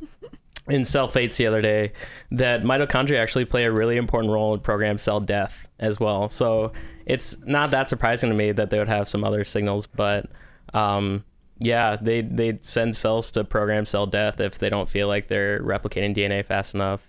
in 0.68 0.84
cell 0.84 1.08
fates 1.08 1.36
the 1.36 1.46
other 1.46 1.60
day 1.62 1.92
that 2.30 2.62
mitochondria 2.62 3.18
actually 3.18 3.44
play 3.44 3.64
a 3.64 3.72
really 3.72 3.96
important 3.96 4.32
role 4.32 4.54
in 4.54 4.60
programmed 4.60 5.00
cell 5.00 5.20
death 5.20 5.68
as 5.78 5.98
well. 6.00 6.28
So 6.28 6.72
it's 7.06 7.38
not 7.44 7.70
that 7.72 7.88
surprising 7.88 8.30
to 8.30 8.36
me 8.36 8.52
that 8.52 8.70
they 8.70 8.78
would 8.78 8.88
have 8.88 9.08
some 9.08 9.24
other 9.24 9.44
signals, 9.44 9.86
but 9.86 10.26
um, 10.72 11.24
yeah, 11.58 11.96
they 12.00 12.22
they 12.22 12.58
send 12.60 12.96
cells 12.96 13.30
to 13.32 13.44
program 13.44 13.84
cell 13.84 14.06
death 14.06 14.40
if 14.40 14.58
they 14.58 14.68
don't 14.70 14.88
feel 14.88 15.08
like 15.08 15.26
they're 15.28 15.60
replicating 15.62 16.14
DNA 16.14 16.44
fast 16.44 16.74
enough. 16.74 17.02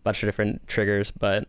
A 0.00 0.02
bunch 0.04 0.22
of 0.22 0.28
different 0.28 0.66
triggers, 0.68 1.10
but 1.10 1.48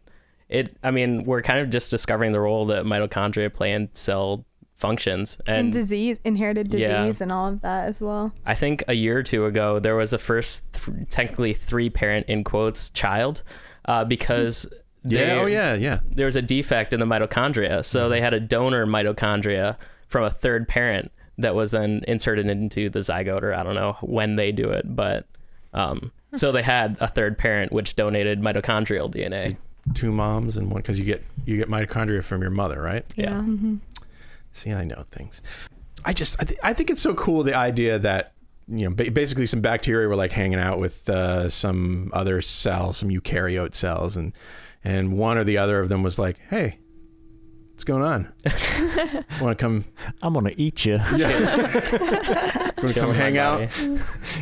it. 0.50 0.76
I 0.84 0.92
mean, 0.92 1.24
we're 1.24 1.42
kind 1.42 1.60
of 1.60 1.70
just 1.70 1.92
discovering 1.92 2.32
the 2.32 2.40
role 2.40 2.66
that 2.68 2.86
mitochondria 2.86 3.54
play 3.54 3.74
in 3.74 3.90
cell 3.94 4.46
functions 4.78 5.38
And, 5.48 5.58
and 5.58 5.74
disease, 5.74 6.20
inherited 6.24 6.70
disease, 6.70 6.88
Yeah. 7.20 7.24
and 7.24 7.32
all 7.32 7.48
of 7.48 7.62
that 7.62 7.88
as 7.90 8.00
well. 8.00 8.32
I 8.46 8.54
think 8.54 8.84
a 8.88 8.94
year 8.94 9.18
or 9.18 9.24
two 9.24 9.46
ago, 9.46 9.80
there 9.80 9.96
was 9.96 10.14
a 10.14 10.18
first, 10.18 10.62
th- 10.74 11.10
technically 11.10 11.54
three 11.54 11.90
parent 11.90 12.28
in 12.28 12.44
quotes 12.44 12.90
child, 12.92 13.42
uh, 13.86 14.06
because 14.06 14.66
Yeah. 15.04 15.40
oh 15.42 15.46
yeah. 15.48 15.74
Yeah. 15.74 16.00
there 16.14 16.28
was 16.28 16.36
a 16.36 16.42
defect 16.42 16.94
in 16.94 17.00
the 17.00 17.06
mitochondria. 17.08 17.84
So 17.84 18.08
they 18.08 18.22
had 18.22 18.34
a 18.34 18.40
donor 18.40 18.86
mitochondria 18.86 19.76
from 20.08 20.24
a 20.24 20.30
third 20.30 20.68
parent 20.68 21.12
that 21.40 21.56
was 21.56 21.72
then 21.72 22.04
inserted 22.08 22.48
into 22.48 22.90
the 22.90 23.00
zygote, 23.00 23.42
or 23.44 23.54
I 23.54 23.64
don't 23.64 23.76
know 23.76 23.98
when 24.02 24.36
they 24.38 24.52
do 24.52 24.70
it, 24.70 24.96
but 24.96 25.26
um, 25.74 26.12
so 26.36 26.52
they 26.52 26.64
had 26.64 26.98
a 27.00 27.08
third 27.08 27.38
parent 27.38 27.72
which 27.72 27.96
donated 27.96 28.42
mitochondrial 28.42 29.12
DNA. 29.12 29.58
Two 29.94 30.12
moms 30.12 30.58
and 30.58 30.70
one 30.70 30.82
because 30.82 31.00
you 31.00 31.06
get 31.06 31.24
you 31.46 31.56
get 31.58 31.70
mitochondria 31.70 32.22
from 32.24 32.42
your 32.42 32.52
mother, 32.52 32.82
right? 32.82 33.06
Yeah. 33.16 33.42
See, 34.58 34.72
I 34.74 34.84
know 34.84 35.04
things. 35.12 35.42
I 36.04 36.14
just, 36.14 36.36
I, 36.42 36.46
th- 36.46 36.60
I 36.64 36.74
think 36.74 36.90
it's 36.90 37.02
so 37.02 37.14
cool 37.14 37.44
the 37.44 37.56
idea 37.56 38.00
that, 38.00 38.34
you 38.68 38.90
know, 38.90 38.96
ba- 38.96 39.12
basically 39.12 39.46
some 39.46 39.62
bacteria 39.62 40.08
were 40.08 40.16
like 40.16 40.32
hanging 40.32 40.60
out 40.60 40.80
with 40.80 41.08
uh, 41.10 41.48
some 41.50 42.10
other 42.12 42.42
cells, 42.42 42.98
some 42.98 43.10
eukaryote 43.10 43.74
cells, 43.74 44.18
and 44.18 44.34
and 44.84 45.18
one 45.18 45.38
or 45.38 45.44
the 45.44 45.58
other 45.58 45.80
of 45.80 45.90
them 45.90 46.02
was 46.04 46.18
like, 46.20 46.38
"Hey, 46.50 46.80
what's 47.78 47.84
going 47.84 48.02
on? 48.02 48.34
Want 49.40 49.56
to 49.56 49.64
come? 49.64 49.86
I'm 50.24 50.34
gonna 50.34 50.52
eat 50.58 50.84
you. 50.84 50.98
Want 50.98 51.20
to 51.20 52.72
come 52.76 52.92
Killing 52.94 53.10
my 53.10 53.14
hang 53.14 53.38
out? 53.38 53.60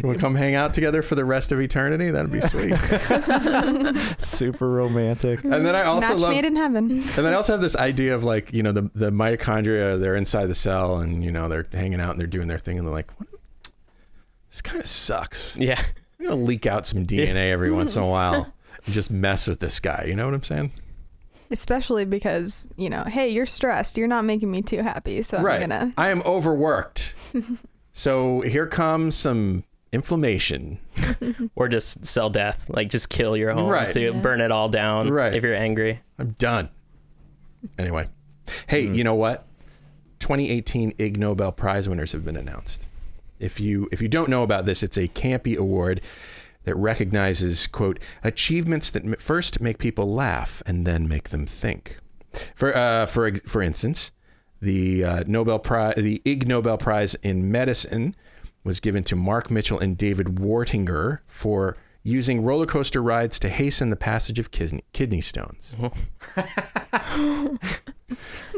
Want 0.01 0.15
to 0.15 0.17
come 0.17 0.35
hang 0.35 0.55
out 0.55 0.73
together 0.73 1.01
for 1.01 1.15
the 1.15 1.25
rest 1.25 1.51
of 1.51 1.59
eternity? 1.59 2.11
That'd 2.11 2.31
be 2.31 2.39
sweet." 2.39 2.77
Super 4.21 4.69
romantic. 4.69 5.43
And 5.43 5.65
then 5.65 5.75
I 5.75 5.83
also 5.83 6.13
Match 6.13 6.17
love 6.17 6.31
made 6.33 6.45
in 6.45 6.55
heaven. 6.55 6.91
And 6.91 7.03
then 7.03 7.33
I 7.33 7.33
also 7.33 7.51
have 7.51 7.61
this 7.61 7.75
idea 7.75 8.15
of 8.15 8.23
like, 8.23 8.53
you 8.53 8.63
know, 8.63 8.71
the 8.71 8.89
the 8.95 9.11
mitochondria, 9.11 9.99
they're 9.99 10.15
inside 10.15 10.45
the 10.45 10.55
cell 10.55 10.99
and, 10.99 11.21
you 11.21 11.31
know, 11.31 11.49
they're 11.49 11.67
hanging 11.73 11.99
out 11.99 12.11
and 12.11 12.19
they're 12.21 12.27
doing 12.27 12.47
their 12.47 12.57
thing 12.57 12.77
and 12.77 12.87
they're 12.87 12.93
like, 12.93 13.11
what? 13.19 13.27
this 14.49 14.61
kind 14.61 14.79
of 14.79 14.87
sucks. 14.87 15.57
Yeah. 15.57 15.81
I'm 16.21 16.27
going 16.27 16.39
to 16.39 16.45
leak 16.45 16.65
out 16.65 16.85
some 16.85 17.05
DNA 17.05 17.51
every 17.51 17.69
once 17.69 17.97
in 17.97 18.03
a 18.03 18.07
while 18.07 18.53
and 18.85 18.93
just 18.93 19.11
mess 19.11 19.45
with 19.45 19.59
this 19.59 19.81
guy. 19.81 20.05
You 20.07 20.15
know 20.15 20.23
what 20.23 20.33
I'm 20.33 20.43
saying? 20.43 20.71
Especially 21.51 22.05
because, 22.05 22.69
you 22.75 22.89
know, 22.89 23.03
hey, 23.03 23.29
you're 23.29 23.45
stressed. 23.45 23.97
You're 23.97 24.07
not 24.07 24.25
making 24.25 24.49
me 24.51 24.61
too 24.61 24.81
happy. 24.81 25.21
So 25.21 25.37
I'm 25.37 25.59
gonna 25.59 25.93
I 25.97 26.09
am 26.09 26.21
overworked. 26.25 27.15
so 27.93 28.41
here 28.41 28.67
comes 28.67 29.15
some 29.15 29.63
inflammation. 29.91 30.79
Or 31.55 31.67
just 31.69 32.05
cell 32.05 32.29
death, 32.29 32.65
like 32.69 32.89
just 32.89 33.09
kill 33.09 33.35
your 33.37 33.51
home 33.51 33.69
Right. 33.69 33.89
to 33.91 34.13
burn 34.13 34.41
it 34.41 34.51
all 34.51 34.69
down. 34.69 35.09
Right. 35.09 35.33
If 35.33 35.43
you're 35.43 35.55
angry. 35.55 36.01
I'm 36.19 36.31
done. 36.37 36.69
Anyway, 37.77 38.09
hey, 38.67 38.87
mm. 38.87 38.95
you 38.95 39.03
know 39.03 39.15
what? 39.15 39.45
2018 40.19 40.95
Ig 40.97 41.17
Nobel 41.17 41.51
Prize 41.51 41.87
winners 41.87 42.11
have 42.11 42.25
been 42.25 42.35
announced. 42.37 42.87
If 43.39 43.59
you 43.59 43.87
if 43.91 44.01
you 44.01 44.07
don't 44.07 44.29
know 44.29 44.43
about 44.43 44.65
this, 44.65 44.83
it's 44.83 44.97
a 44.97 45.07
campy 45.07 45.57
award 45.57 46.01
that 46.65 46.75
recognizes 46.75 47.67
quote 47.67 47.99
achievements 48.23 48.89
that 48.91 49.19
first 49.19 49.61
make 49.61 49.77
people 49.77 50.11
laugh 50.11 50.61
and 50.65 50.85
then 50.85 51.07
make 51.07 51.29
them 51.29 51.45
think. 51.45 51.97
For 52.53 52.75
uh, 52.75 53.05
for 53.05 53.33
for 53.47 53.61
instance, 53.61 54.11
the 54.61 55.05
uh, 55.05 55.23
Nobel 55.25 55.59
Prize, 55.59 55.95
the 55.95 56.21
Ig 56.25 56.47
Nobel 56.47 56.77
Prize 56.77 57.15
in 57.15 57.49
Medicine, 57.49 58.15
was 58.63 58.79
given 58.79 59.03
to 59.05 59.15
Mark 59.15 59.49
Mitchell 59.49 59.79
and 59.79 59.97
David 59.97 60.27
Wartinger 60.35 61.19
for 61.27 61.77
using 62.03 62.43
roller 62.43 62.65
coaster 62.67 63.01
rides 63.01 63.39
to 63.39 63.49
hasten 63.49 63.89
the 63.89 63.95
passage 63.95 64.37
of 64.37 64.51
kidney, 64.51 64.83
kidney 64.93 65.21
stones. 65.21 65.75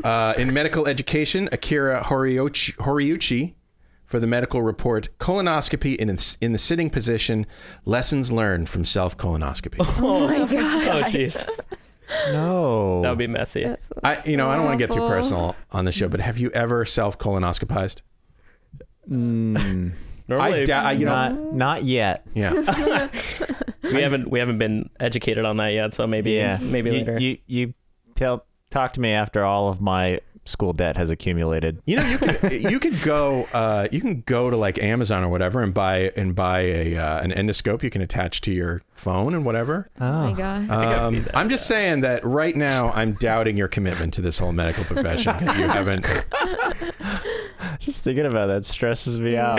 uh, 0.04 0.34
in 0.38 0.54
medical 0.54 0.86
education, 0.86 1.48
Akira 1.52 2.04
Horiuchi, 2.04 2.76
Horiuchi 2.76 3.54
for 4.08 4.20
the 4.20 4.26
medical 4.28 4.62
report 4.64 5.10
colonoscopy 5.20 5.96
in 5.98 6.10
in 6.42 6.52
the 6.54 6.58
sitting 6.58 6.90
position 6.90 7.46
lessons 7.86 8.32
learned 8.32 8.68
from 8.70 8.84
self 8.84 9.16
colonoscopy 9.16 9.76
Oh 10.02 10.28
my 10.28 10.40
god. 10.40 10.48
Oh 10.88 11.02
jeez. 11.10 11.48
No. 12.32 13.02
That 13.04 13.10
would 13.10 13.18
be 13.20 13.28
messy. 13.28 13.64
That's- 13.64 13.92
i 14.04 14.18
you 14.26 14.38
know 14.38 14.50
i 14.50 14.56
don't 14.56 14.66
want 14.66 14.80
to 14.80 14.88
get 14.88 14.94
too 14.94 15.06
personal 15.08 15.56
on 15.72 15.86
the 15.86 15.92
show 15.92 16.08
but 16.10 16.22
have 16.22 16.38
you 16.40 16.50
ever 16.52 16.84
self 16.86 17.20
colonoscopized 17.20 18.02
Mm, 19.10 19.94
Normally 20.28 20.62
I, 20.62 20.66
da- 20.66 20.82
I 20.84 20.92
you 20.94 21.06
know 21.06 21.12
not 21.14 21.54
not 21.54 21.84
yet. 21.84 22.26
yeah 22.34 22.52
we 23.84 24.02
haven't 24.02 24.30
we 24.30 24.40
haven't 24.40 24.58
been 24.58 24.90
educated 25.00 25.46
on 25.46 25.56
that 25.58 25.70
yet, 25.70 25.94
so 25.94 26.06
maybe 26.06 26.32
Yeah. 26.32 26.58
maybe 26.62 26.90
you, 26.92 26.98
later. 26.98 27.18
You 27.20 27.38
you 27.48 27.74
tell 28.16 28.46
talk 28.70 28.92
to 28.94 29.00
me 29.00 29.12
after 29.12 29.46
all 29.46 29.70
of 29.70 29.80
my 29.80 30.20
school 30.48 30.74
debt 30.74 30.98
has 30.98 31.10
accumulated. 31.10 31.82
You 31.86 31.98
know, 31.98 32.06
you 32.06 32.18
could 32.18 32.52
you 32.72 32.80
could 32.80 33.02
go 33.02 33.44
uh, 33.54 33.88
you 33.92 34.02
can 34.02 34.22
go 34.26 34.50
to 34.50 34.56
like 34.58 34.82
Amazon 34.82 35.24
or 35.24 35.30
whatever 35.30 35.62
and 35.62 35.74
buy 35.74 36.12
and 36.16 36.34
buy 36.36 36.60
a 36.62 36.98
uh, 36.98 37.20
an 37.22 37.32
endoscope 37.32 37.84
you 37.84 37.90
can 37.90 38.02
attach 38.02 38.42
to 38.42 38.52
your 38.54 38.82
phone 38.94 39.34
and 39.36 39.46
whatever. 39.46 39.90
Oh 40.02 40.24
my 40.24 40.34
god. 40.34 40.70
I've 40.70 41.06
Um, 41.06 41.14
seen 41.14 41.24
that, 41.24 41.38
I'm 41.38 41.50
just 41.50 41.68
saying 41.68 42.02
that 42.02 42.24
right 42.26 42.56
now 42.56 42.90
I'm 42.92 43.14
doubting 43.14 43.58
your 43.58 43.68
commitment 43.68 44.14
to 44.16 44.22
this 44.22 44.40
whole 44.40 44.54
medical 44.54 44.84
profession 44.86 45.36
because 45.38 45.58
you 45.58 45.68
haven't. 45.68 46.06
Just 47.80 48.04
thinking 48.04 48.26
about 48.26 48.48
that 48.48 48.66
stresses 48.66 49.20
me 49.20 49.38
out. 49.38 49.58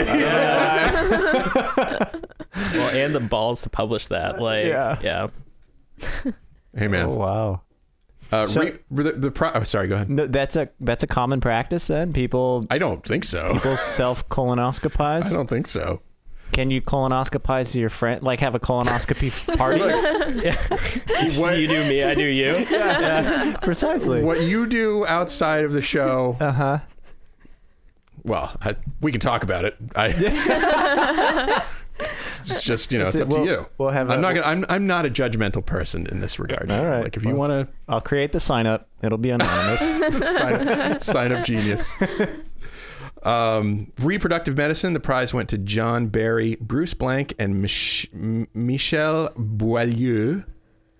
well, 2.74 2.90
and 2.90 3.14
the 3.14 3.20
balls 3.20 3.62
to 3.62 3.70
publish 3.70 4.06
that, 4.08 4.40
like 4.40 4.66
Yeah. 4.66 4.98
yeah. 5.02 5.28
Hey 6.76 6.88
man, 6.88 7.06
Oh 7.06 7.14
wow. 7.16 7.60
Uh, 8.32 8.46
So- 8.46 8.60
re- 8.62 8.78
the, 8.90 9.12
the 9.12 9.30
pro- 9.30 9.52
oh, 9.54 9.62
sorry, 9.64 9.88
go 9.88 9.94
ahead. 9.96 10.10
No, 10.10 10.26
that's 10.26 10.56
a 10.56 10.68
that's 10.80 11.02
a 11.02 11.06
common 11.06 11.40
practice 11.40 11.86
then. 11.86 12.12
People 12.12 12.66
I 12.70 12.78
don't 12.78 13.04
think 13.04 13.24
so. 13.24 13.54
people 13.54 13.76
self 13.78 14.28
colonoscopize. 14.28 15.26
I 15.26 15.30
don't 15.32 15.48
think 15.48 15.66
so. 15.66 16.00
Can 16.52 16.70
you 16.70 16.80
colonoscopize 16.80 17.74
your 17.74 17.90
friend? 17.90 18.22
Like 18.22 18.40
have 18.40 18.54
a 18.54 18.58
colonoscopy 18.60 19.56
party? 19.58 19.80
What, 21.40 21.58
You 21.58 21.68
do 21.68 21.84
me, 21.88 22.02
I 22.02 22.14
do 22.14 22.24
you. 22.24 22.64
Precisely. 23.62 24.22
what 24.22 24.42
you 24.42 24.66
do 24.66 25.04
outside 25.06 25.64
of 25.64 25.72
the 25.72 25.82
show? 25.82 26.36
Uh 26.40 26.52
huh. 26.52 26.78
Well, 28.24 28.54
I, 28.62 28.74
we 29.00 29.10
can 29.12 29.20
talk 29.20 29.42
about 29.42 29.64
it. 29.64 29.76
I. 29.96 31.62
It's 32.50 32.62
just 32.62 32.92
you 32.92 32.98
know, 32.98 33.06
it's 33.06 33.16
That's 33.18 33.24
up 33.24 33.30
to 33.30 33.36
We'll- 33.36 33.46
you. 33.46 33.66
we'll 33.78 33.90
have 33.90 34.10
I'm 34.10 34.18
a- 34.18 34.22
not 34.22 34.34
gonna. 34.34 34.46
I'm. 34.46 34.64
I'm 34.68 34.86
not 34.86 35.06
a 35.06 35.10
judgmental 35.10 35.64
person 35.64 36.06
in 36.06 36.20
this 36.20 36.38
regard. 36.38 36.70
All 36.70 36.84
right. 36.84 37.02
Like 37.04 37.16
if 37.16 37.24
you 37.24 37.34
want 37.34 37.50
to 37.52 37.68
I'll 37.88 38.00
create 38.00 38.32
the 38.32 38.40
sign 38.40 38.66
up. 38.66 38.88
It'll 39.02 39.18
be 39.18 39.30
anonymous. 39.30 39.80
sign, 40.36 40.68
up, 40.68 41.00
sign 41.00 41.32
up 41.32 41.44
genius. 41.44 41.90
Um, 43.24 43.92
reproductive 43.98 44.56
medicine. 44.56 44.92
The 44.92 45.00
prize 45.00 45.34
went 45.34 45.48
to 45.48 45.58
John 45.58 46.06
Barry, 46.06 46.56
Bruce 46.60 46.94
Blank, 46.94 47.34
and 47.38 47.60
Mich- 47.60 48.08
M- 48.14 48.46
Michel 48.54 49.30
Boileau. 49.36 50.44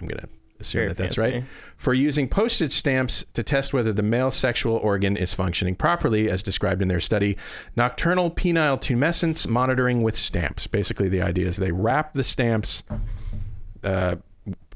I'm 0.01 0.09
gonna 0.09 0.29
assume 0.61 0.81
Very 0.81 0.89
that 0.89 0.97
that's 0.97 1.15
fancy. 1.17 1.37
right. 1.39 1.45
For 1.77 1.95
using 1.95 2.29
postage 2.29 2.73
stamps 2.73 3.25
to 3.35 3.43
test 3.43 3.73
whether 3.73 3.93
the 3.93 4.03
male 4.03 4.31
sexual 4.31 4.77
organ 4.77 5.17
is 5.17 5.33
functioning 5.35 5.75
properly, 5.75 6.29
as 6.31 6.43
described 6.43 6.83
in 6.83 6.89
their 6.89 7.01
study, 7.01 7.37
nocturnal 7.77 8.31
penile 8.31 8.81
tumescence 8.81 9.47
monitoring 9.49 10.03
with 10.03 10.17
stamps. 10.17 10.67
Basically, 10.67 11.09
the 11.09 11.23
idea 11.23 11.47
is 11.47 11.57
they 11.57 11.73
wrap 11.73 12.15
the 12.15 12.25
stamps 12.25 12.83
uh, 13.85 14.17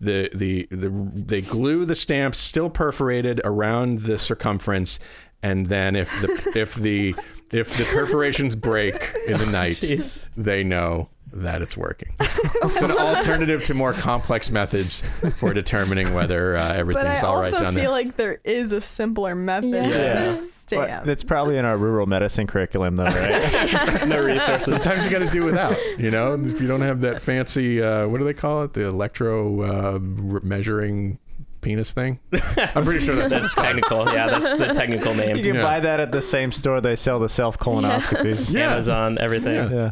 the, 0.01 0.29
the 0.35 0.69
the 0.71 0.89
they 1.15 1.41
glue 1.41 1.85
the 1.85 1.95
stamps 1.95 2.39
still 2.39 2.69
perforated 2.69 3.41
around 3.45 4.01
the 4.01 4.19
circumference, 4.19 4.99
and 5.43 5.67
then 5.69 5.97
if 5.97 6.11
the 6.21 6.53
if 6.55 6.75
the 6.75 7.15
if 7.53 7.77
the 7.77 7.85
perforations 7.93 8.55
break 8.55 8.95
in 9.27 9.39
the 9.39 9.47
night, 9.47 9.73
Jeez. 9.73 10.29
they 10.37 10.65
know 10.65 11.09
that 11.35 11.63
it's 11.63 11.77
working. 11.77 12.13
it's 12.21 12.83
an 12.83 12.91
alternative 12.91 13.65
to 13.65 13.75
more 13.75 13.93
complex 13.93 14.51
methods 14.51 15.03
for 15.37 15.53
determining 15.55 16.13
whether 16.15 16.57
uh, 16.57 16.61
But 16.69 16.77
I 16.77 16.79
everything's 16.79 17.23
all 17.23 17.41
right 17.41 17.53
also 17.53 17.65
down 17.65 17.75
feel 17.75 17.91
like 17.91 18.17
there 18.17 18.41
is 18.45 18.73
a 18.73 18.81
simpler 18.81 19.35
method 19.35 19.71
Yeah. 19.73 19.89
Yeah. 19.89 20.23
a 20.25 20.35
stamp. 20.35 21.05
That's 21.07 21.25
probably 21.25 21.57
in 21.59 21.65
our 21.65 21.77
rural 21.79 22.07
medicine 22.07 22.47
curriculum, 22.47 22.97
though, 22.97 23.05
right? 23.05 24.05
No 24.07 24.17
resources. 24.25 24.65
Sometimes 24.83 25.05
you 25.05 25.11
got 25.11 25.21
to 25.21 25.29
do 25.31 25.45
without, 25.45 25.77
you 25.99 26.11
know, 26.11 26.35
if 26.35 26.61
you 26.61 26.67
don't 26.69 26.81
have 26.83 27.01
that 27.03 27.23
fancy, 27.23 27.83
uh, 27.83 28.07
what 28.09 28.19
do 28.19 28.25
they 28.25 28.35
call 28.35 28.63
it? 28.65 28.73
The 28.75 28.85
electro 28.87 29.63
uh, 29.63 29.99
measuring 30.01 31.19
penis 31.61 31.93
thing. 31.93 32.19
I'm 32.57 32.85
pretty 32.85 33.01
sure 33.01 33.15
that's, 33.15 33.33
That's 33.33 33.55
technical. 33.55 34.13
Yeah, 34.13 34.27
that's 34.27 34.51
the 34.53 34.75
technical 34.75 35.15
name. 35.15 35.37
you 35.37 35.45
can 35.45 35.55
Yeah. 35.55 35.63
buy 35.63 35.81
that 35.81 36.01
at 36.01 36.11
the 36.11 36.21
same 36.21 36.51
store 36.51 36.81
they 36.81 36.97
sell 36.97 37.21
the 37.21 37.29
self 37.29 37.57
colonoscopies. 37.59 38.53
Yeah. 38.53 38.73
Amazon, 38.73 39.17
everything. 39.21 39.71
Yeah. 39.73 39.91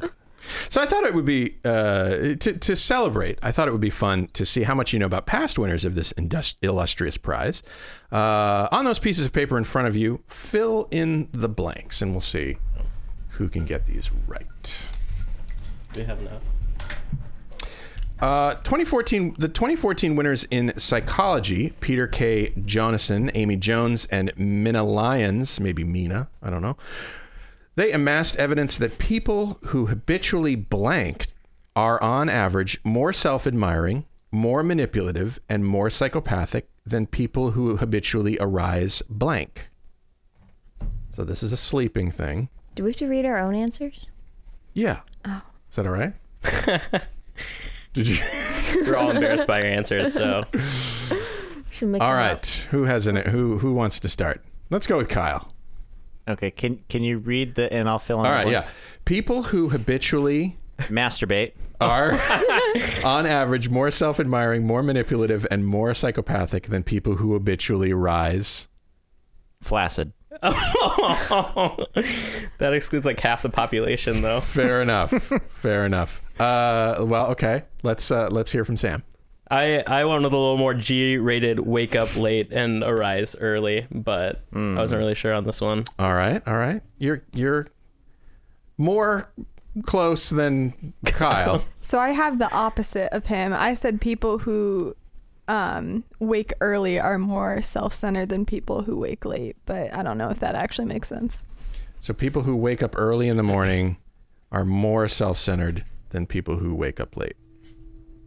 So 0.68 0.80
I 0.80 0.86
thought 0.86 1.04
it 1.04 1.14
would 1.14 1.24
be 1.24 1.58
uh, 1.64 2.34
to 2.40 2.58
to 2.58 2.76
celebrate. 2.76 3.38
I 3.42 3.52
thought 3.52 3.68
it 3.68 3.72
would 3.72 3.80
be 3.80 3.90
fun 3.90 4.28
to 4.28 4.46
see 4.46 4.62
how 4.62 4.74
much 4.74 4.92
you 4.92 4.98
know 4.98 5.06
about 5.06 5.26
past 5.26 5.58
winners 5.58 5.84
of 5.84 5.94
this 5.94 6.12
illustrious 6.62 7.16
prize. 7.16 7.62
Uh, 8.10 8.68
on 8.72 8.84
those 8.84 8.98
pieces 8.98 9.26
of 9.26 9.32
paper 9.32 9.56
in 9.58 9.64
front 9.64 9.88
of 9.88 9.96
you, 9.96 10.22
fill 10.26 10.88
in 10.90 11.28
the 11.32 11.48
blanks, 11.48 12.02
and 12.02 12.12
we'll 12.12 12.20
see 12.20 12.56
who 13.30 13.48
can 13.48 13.64
get 13.64 13.86
these 13.86 14.10
right. 14.26 14.88
We 15.96 16.04
have 16.04 16.20
enough. 16.20 16.42
Uh, 18.20 18.54
2014, 18.56 19.36
the 19.38 19.48
2014 19.48 20.14
winners 20.14 20.44
in 20.50 20.74
psychology, 20.76 21.72
Peter 21.80 22.06
K. 22.06 22.52
Jonason, 22.66 23.30
Amy 23.34 23.56
Jones, 23.56 24.04
and 24.06 24.30
Mina 24.36 24.82
Lyons, 24.82 25.58
maybe 25.58 25.84
Mina, 25.84 26.28
I 26.42 26.50
don't 26.50 26.60
know. 26.60 26.76
They 27.76 27.92
amassed 27.92 28.36
evidence 28.36 28.76
that 28.78 28.98
people 28.98 29.58
who 29.66 29.86
habitually 29.86 30.56
blanked 30.56 31.34
are, 31.76 32.02
on 32.02 32.28
average, 32.28 32.80
more 32.84 33.12
self 33.12 33.46
admiring, 33.46 34.06
more 34.32 34.62
manipulative, 34.62 35.38
and 35.48 35.64
more 35.64 35.88
psychopathic 35.88 36.68
than 36.84 37.06
people 37.06 37.52
who 37.52 37.76
habitually 37.76 38.36
arise 38.40 39.02
blank. 39.08 39.70
So, 41.12 41.24
this 41.24 41.42
is 41.42 41.52
a 41.52 41.56
sleeping 41.56 42.10
thing. 42.10 42.48
Do 42.74 42.84
we 42.84 42.90
have 42.90 42.96
to 42.96 43.08
read 43.08 43.24
our 43.26 43.38
own 43.38 43.54
answers? 43.54 44.08
Yeah. 44.74 45.00
Oh. 45.24 45.42
Is 45.70 45.76
that 45.76 45.86
all 45.86 45.92
right? 45.92 46.14
Did 47.92 48.08
you? 48.08 48.18
We're 48.86 48.96
all 48.96 49.10
embarrassed 49.10 49.46
by 49.46 49.58
your 49.58 49.68
answers, 49.68 50.14
so 50.14 50.42
Should 51.70 51.88
mix 51.88 52.02
up. 52.02 52.68
Who 52.70 52.84
has 52.84 53.06
an 53.06 53.16
who 53.16 53.58
who 53.58 53.74
wants 53.74 54.00
to 54.00 54.08
start? 54.08 54.44
Let's 54.70 54.86
go 54.86 54.96
with 54.96 55.08
Kyle. 55.08 55.52
Okay. 56.30 56.50
Can 56.50 56.82
can 56.88 57.02
you 57.02 57.18
read 57.18 57.54
the 57.54 57.72
and 57.72 57.88
I'll 57.88 57.98
fill 57.98 58.20
in. 58.20 58.26
All 58.26 58.44
the 58.44 58.50
yeah. 58.50 58.68
People 59.04 59.44
who 59.44 59.68
habitually 59.68 60.56
Masturbate. 60.78 61.52
are 61.80 62.12
on 63.04 63.26
average 63.26 63.68
more 63.68 63.90
self-admiring, 63.90 64.66
more 64.66 64.82
manipulative 64.82 65.46
and 65.50 65.66
more 65.66 65.94
psychopathic 65.94 66.64
than 66.64 66.82
people 66.82 67.16
who 67.16 67.32
habitually 67.32 67.92
rise. 67.92 68.68
Flaccid. 69.62 70.12
that 70.42 72.70
excludes 72.72 73.04
like 73.04 73.20
half 73.20 73.42
the 73.42 73.50
population, 73.50 74.22
though. 74.22 74.40
Fair 74.40 74.80
enough. 74.80 75.10
Fair 75.48 75.84
enough. 75.84 76.22
Uh 76.38 77.04
well, 77.06 77.26
okay. 77.26 77.64
Let's 77.82 78.10
uh 78.10 78.28
let's 78.30 78.52
hear 78.52 78.64
from 78.64 78.76
Sam. 78.76 79.02
I 79.50 79.82
I 79.86 80.04
went 80.04 80.22
with 80.22 80.32
a 80.32 80.36
little 80.36 80.56
more 80.56 80.74
G-rated. 80.74 81.60
Wake 81.60 81.96
up 81.96 82.16
late 82.16 82.52
and 82.52 82.82
arise 82.84 83.34
early, 83.40 83.86
but 83.90 84.42
I 84.54 84.74
wasn't 84.74 85.00
really 85.00 85.14
sure 85.14 85.34
on 85.34 85.44
this 85.44 85.60
one. 85.60 85.84
All 85.98 86.14
right. 86.14 86.42
All 86.46 86.56
right. 86.56 86.82
You're 86.98 87.24
you're 87.32 87.66
more 88.78 89.32
close 89.84 90.30
than 90.30 90.94
Kyle. 91.04 91.64
So 91.82 91.98
I 91.98 92.10
have 92.10 92.38
the 92.38 92.52
opposite 92.52 93.08
of 93.14 93.26
him. 93.26 93.54
I 93.54 93.72
said 93.74 94.00
people 94.00 94.38
who 94.38 94.94
um, 95.48 96.04
wake 96.18 96.52
early 96.60 97.00
are 97.00 97.18
more 97.18 97.62
self-centered 97.62 98.28
than 98.28 98.44
people 98.44 98.82
who 98.82 98.98
wake 98.98 99.24
late. 99.24 99.56
But 99.64 99.94
I 99.94 100.02
don't 100.02 100.18
know 100.18 100.28
if 100.28 100.38
that 100.40 100.54
actually 100.54 100.84
makes 100.86 101.08
sense. 101.08 101.46
So 102.00 102.12
people 102.12 102.42
who 102.42 102.54
wake 102.54 102.82
up 102.82 102.94
early 102.98 103.28
in 103.28 103.36
the 103.38 103.42
morning 103.42 103.96
are 104.52 104.64
more 104.64 105.08
self-centered 105.08 105.84
than 106.10 106.26
people 106.26 106.56
who 106.56 106.74
wake 106.74 107.00
up 107.00 107.16
late. 107.16 107.36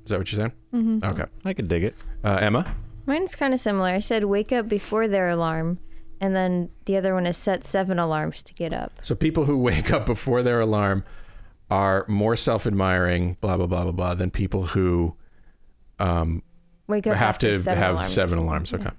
Is 0.06 0.10
that 0.10 0.18
what 0.20 0.32
you're 0.32 0.40
saying? 0.42 0.54
Mm-hmm. 0.74 1.04
Okay. 1.12 1.26
I 1.46 1.54
could 1.54 1.68
dig 1.68 1.84
it. 1.84 1.96
Uh, 2.24 2.38
Emma? 2.42 2.76
Mine's 3.06 3.36
kind 3.36 3.54
of 3.54 3.60
similar. 3.60 3.90
I 3.90 4.00
said 4.00 4.26
wake 4.26 4.52
up 4.52 4.68
before 4.68 5.08
their 5.08 5.30
alarm, 5.30 5.80
and 6.22 6.36
then 6.36 6.70
the 6.86 6.96
other 6.98 7.14
one 7.14 7.26
is 7.26 7.38
set 7.38 7.64
seven 7.64 8.00
alarms 8.00 8.42
to 8.44 8.54
get 8.54 8.74
up. 8.74 9.00
So 9.04 9.16
people 9.16 9.46
who 9.46 9.58
wake 9.70 9.92
up 9.92 10.06
before 10.06 10.44
their 10.44 10.60
alarm 10.60 11.04
are 11.70 12.06
more 12.08 12.36
self-admiring, 12.36 13.38
blah 13.42 13.58
blah 13.58 13.68
blah 13.68 13.84
blah 13.84 13.92
blah, 13.92 14.14
than 14.16 14.30
people 14.32 14.64
who 14.64 15.16
um, 16.00 16.44
Wake 16.88 17.08
up 17.08 17.16
have 17.16 17.40
to 17.40 17.58
seven 17.58 17.78
have 17.82 17.94
alarms. 17.96 18.14
seven 18.14 18.38
alarms. 18.40 18.74
Okay. 18.74 18.90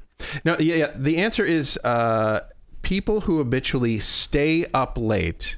No, 0.44 0.56
yeah, 0.58 0.74
yeah. 0.76 0.90
The 0.96 1.18
answer 1.18 1.44
is 1.44 1.78
uh, 1.84 2.40
people 2.82 3.20
who 3.22 3.38
habitually 3.38 3.98
stay 3.98 4.64
up 4.72 4.96
late 4.98 5.56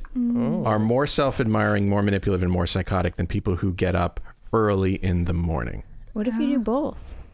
are 0.65 0.79
more 0.79 1.07
self-admiring, 1.07 1.89
more 1.91 2.03
manipulative, 2.03 2.43
and 2.43 2.51
more 2.51 2.67
psychotic 2.67 3.17
than 3.17 3.27
people 3.27 3.57
who 3.57 3.73
get 3.73 3.95
up 3.95 4.19
early 4.53 4.95
in 4.95 5.25
the 5.25 5.35
morning. 5.35 5.83
What 6.13 6.27
if 6.29 6.35
you 6.37 6.47
do 6.47 6.59
both? 6.59 7.17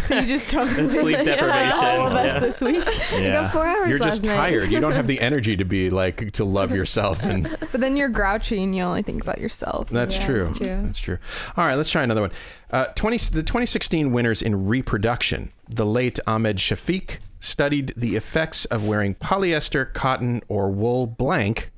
So 0.00 0.18
you 0.18 0.26
just 0.26 0.48
don't 0.48 0.66
sleep. 0.70 0.90
Sleep 0.90 1.16
like 1.18 1.26
deprivation. 1.26 1.72
all 1.78 2.06
of 2.06 2.14
us 2.14 2.32
yeah. 2.32 2.40
this 2.40 2.60
week. 2.62 2.82
I 3.12 3.28
got 3.32 3.52
four 3.52 3.66
hours 3.66 3.90
You're 3.90 3.98
last 3.98 4.08
just 4.08 4.24
night. 4.24 4.34
tired. 4.36 4.70
You 4.72 4.80
don't 4.80 4.92
have 4.92 5.06
the 5.06 5.20
energy 5.30 5.58
to 5.58 5.64
be 5.66 5.90
like 5.90 6.32
to 6.32 6.44
love 6.44 6.74
yourself, 6.74 7.22
and 7.22 7.42
But 7.70 7.82
then 7.82 7.94
you're 7.94 8.08
grouchy 8.08 8.62
and 8.62 8.74
you 8.74 8.82
only 8.82 9.02
think 9.02 9.22
about 9.22 9.38
yourself. 9.38 9.90
that's 9.90 10.16
Yeah, 10.18 10.24
true. 10.26 10.44
that's 10.46 10.58
true. 10.58 10.66
That's 10.82 10.98
true. 10.98 11.18
All 11.58 11.66
right, 11.66 11.76
let's 11.76 11.90
try 11.90 12.02
another 12.02 12.22
one. 12.22 12.32
Uh, 12.72 12.86
Twenty 12.96 13.18
the 13.18 13.42
2016 13.42 14.10
winners 14.10 14.40
in 14.40 14.66
reproduction. 14.66 15.52
The 15.68 15.84
late 15.84 16.18
Ahmed 16.26 16.56
Shafik 16.56 17.18
studied 17.38 17.92
the 17.94 18.16
effects 18.16 18.64
of 18.64 18.88
wearing 18.88 19.14
polyester, 19.16 19.92
cotton, 19.92 20.40
or 20.48 20.70
wool 20.70 21.06
blank 21.06 21.70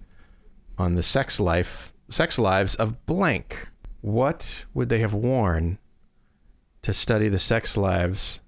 on 0.79 0.95
the 0.95 1.03
sex 1.03 1.41
life 1.41 1.93
sex 2.09 2.39
lives 2.39 2.77
of 2.77 3.05
blank. 3.07 3.67
What 4.01 4.65
would 4.75 4.89
they 4.89 4.99
have 5.01 5.15
worn 5.15 5.79
to 6.83 6.93
study 6.95 7.29
the 7.29 7.39
sex 7.39 7.77
lives? 7.77 8.41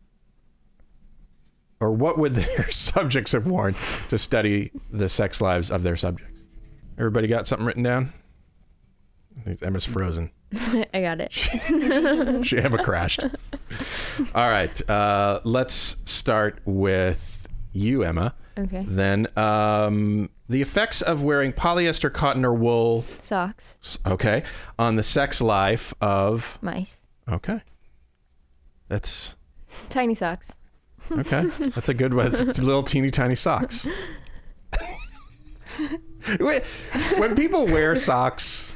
Or 1.80 1.92
what 1.92 2.18
would 2.18 2.34
their 2.34 2.70
subjects 2.70 3.32
have 3.32 3.46
worn 3.46 3.74
to 4.09 4.18
study 4.18 4.70
the 4.90 5.09
sex 5.09 5.40
lives 5.40 5.70
of 5.70 5.82
their 5.82 5.96
subjects? 5.96 6.40
Everybody 6.99 7.28
got 7.28 7.46
something 7.46 7.66
written 7.66 7.82
down? 7.82 8.12
I 9.36 9.40
think 9.42 9.62
Emma's 9.62 9.84
frozen. 9.84 10.30
I 10.92 11.01
got 11.01 11.20
it. 11.20 11.32
She 12.44 12.59
Emma 12.59 12.82
crashed. 12.82 13.22
All 14.34 14.49
right, 14.51 14.90
uh, 14.90 15.40
let's 15.44 15.96
start 16.05 16.61
with 16.64 17.46
you, 17.72 18.03
Emma. 18.03 18.34
Okay. 18.59 18.84
Then 18.88 19.28
um, 19.36 20.30
the 20.49 20.62
effects 20.62 21.03
of 21.03 21.22
wearing 21.22 21.53
polyester, 21.53 22.12
cotton, 22.12 22.44
or 22.44 22.55
wool. 22.55 23.03
Socks, 23.03 23.99
Okay, 24.07 24.42
on 24.78 24.96
the 24.96 25.03
sex 25.03 25.40
life 25.40 25.92
of. 26.01 26.59
mice, 26.62 27.01
Okay, 27.30 27.61
that's 28.88 29.36
tiny 29.90 30.14
socks. 30.14 30.57
okay. 31.11 31.44
That's 31.70 31.88
a 31.88 31.94
good 31.94 32.12
one. 32.14 32.26
It's 32.28 32.59
little 32.62 32.82
teeny 32.82 33.11
tiny 33.11 33.34
socks. 33.34 33.86
When 37.18 37.34
people 37.36 37.66
wear 37.66 37.94
socks 37.96 38.74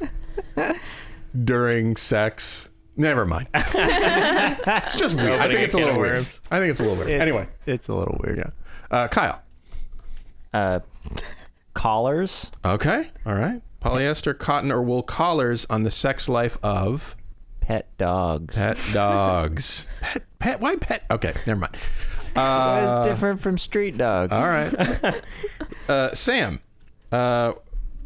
during 1.44 1.96
sex, 1.96 2.70
never 2.96 3.26
mind. 3.26 3.48
it's 3.54 4.94
just 4.96 5.16
weird. 5.16 5.40
I 5.40 5.48
think 5.48 5.60
it's 5.60 5.74
a 5.74 5.78
little 5.78 5.98
weird. 5.98 6.26
I 6.50 6.58
think 6.58 6.70
it's 6.70 6.80
a 6.80 6.84
little 6.84 6.96
weird. 6.96 7.08
It's- 7.10 7.22
anyway, 7.22 7.48
It's 7.66 7.88
a 7.88 7.94
little 7.94 8.18
weird. 8.22 8.38
yeah. 8.38 8.50
Uh, 8.96 9.08
Kyle. 9.08 9.42
Uh, 10.54 10.80
collars. 11.74 12.50
Okay. 12.64 13.08
All 13.26 13.34
right. 13.34 13.60
Polyester, 13.80 14.38
cotton, 14.38 14.70
or 14.70 14.82
wool 14.82 15.02
collars 15.02 15.66
on 15.68 15.82
the 15.82 15.90
sex 15.90 16.28
life 16.28 16.56
of 16.62 17.16
Pet 17.60 17.88
dogs. 17.98 18.56
pet 18.56 18.78
dogs. 18.92 19.86
pet, 20.00 20.22
pet. 20.38 20.60
Why 20.60 20.76
pet? 20.76 21.04
Okay, 21.10 21.32
never 21.46 21.60
mind. 21.60 21.76
Why 22.34 22.80
is 22.82 22.88
Uh, 22.88 23.02
it 23.04 23.10
different 23.10 23.40
from 23.40 23.58
street 23.58 23.96
dogs. 23.98 24.32
all 24.32 24.46
right. 24.48 25.22
Uh, 25.88 26.12
Sam. 26.14 26.60
Uh, 27.10 27.52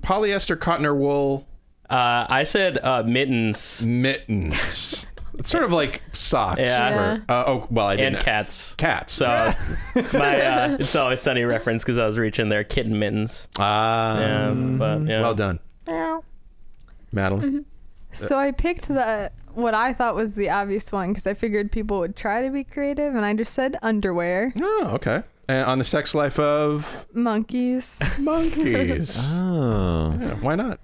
polyester, 0.01 0.59
cotton, 0.59 0.87
or 0.87 0.95
wool 0.95 1.47
Uh, 1.91 2.27
I 2.29 2.45
said 2.45 2.79
uh, 2.79 3.03
mittens 3.03 3.85
mittens. 3.87 5.07
It's 5.39 5.51
sort 5.51 5.65
of 5.65 5.73
like 5.73 6.03
socks. 6.13 6.61
Yeah. 6.61 7.17
for- 7.19 7.25
uh, 7.33 7.45
oh, 7.47 7.67
well, 7.71 7.87
I 7.89 7.97
didn't. 7.97 8.17
and 8.17 8.25
cats. 8.25 8.75
Cats. 8.77 9.13
So 9.13 9.27
my 10.15 10.41
uh, 10.43 10.77
it's 10.81 10.95
always 10.97 11.21
sunny 11.21 11.45
reference 11.45 11.85
because 11.85 11.99
I 11.99 12.07
was 12.07 12.19
reaching 12.19 12.49
there 12.49 12.65
kitten 12.65 12.99
mittens. 12.99 13.49
Ah, 13.59 14.19
Yeah, 14.19 14.51
but 14.55 15.03
yeah. 15.07 15.21
well 15.21 15.35
done. 15.35 15.61
Madeline. 17.13 17.65
So 18.13 18.39
I 18.39 18.51
picked 18.53 18.89
the 18.89 19.31
what 19.55 19.75
I 19.75 19.93
thought 19.93 20.15
was 20.15 20.35
the 20.35 20.49
obvious 20.51 20.91
one 20.91 21.09
because 21.11 21.27
I 21.27 21.35
figured 21.35 21.71
people 21.71 21.99
would 22.01 22.17
try 22.17 22.43
to 22.43 22.51
be 22.51 22.65
creative, 22.65 23.15
and 23.15 23.25
I 23.25 23.35
just 23.35 23.53
said 23.53 23.77
underwear, 23.83 24.53
Oh, 24.61 24.91
okay. 24.95 25.23
And 25.49 25.65
on 25.67 25.79
the 25.79 25.85
sex 25.85 26.15
life 26.15 26.39
of 26.41 27.07
monkeys. 27.15 28.01
monkeys. 28.19 29.19
Oh. 29.33 30.17
Yeah, 30.21 30.35
why 30.41 30.57
not? 30.57 30.81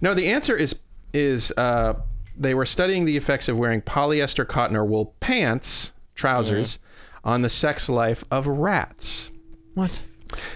No, 0.00 0.14
the 0.14 0.28
answer 0.28 0.56
is 0.56 0.76
is 1.12 1.52
uh, 1.56 1.94
they 2.36 2.54
were 2.54 2.66
studying 2.66 3.04
the 3.04 3.16
effects 3.16 3.48
of 3.48 3.58
wearing 3.58 3.82
polyester, 3.82 4.46
cotton, 4.46 4.76
or 4.76 4.84
wool 4.84 5.14
pants, 5.20 5.92
trousers, 6.14 6.78
on 7.24 7.42
the 7.42 7.48
sex 7.48 7.88
life 7.88 8.24
of 8.30 8.46
rats. 8.46 9.30
What? 9.74 10.02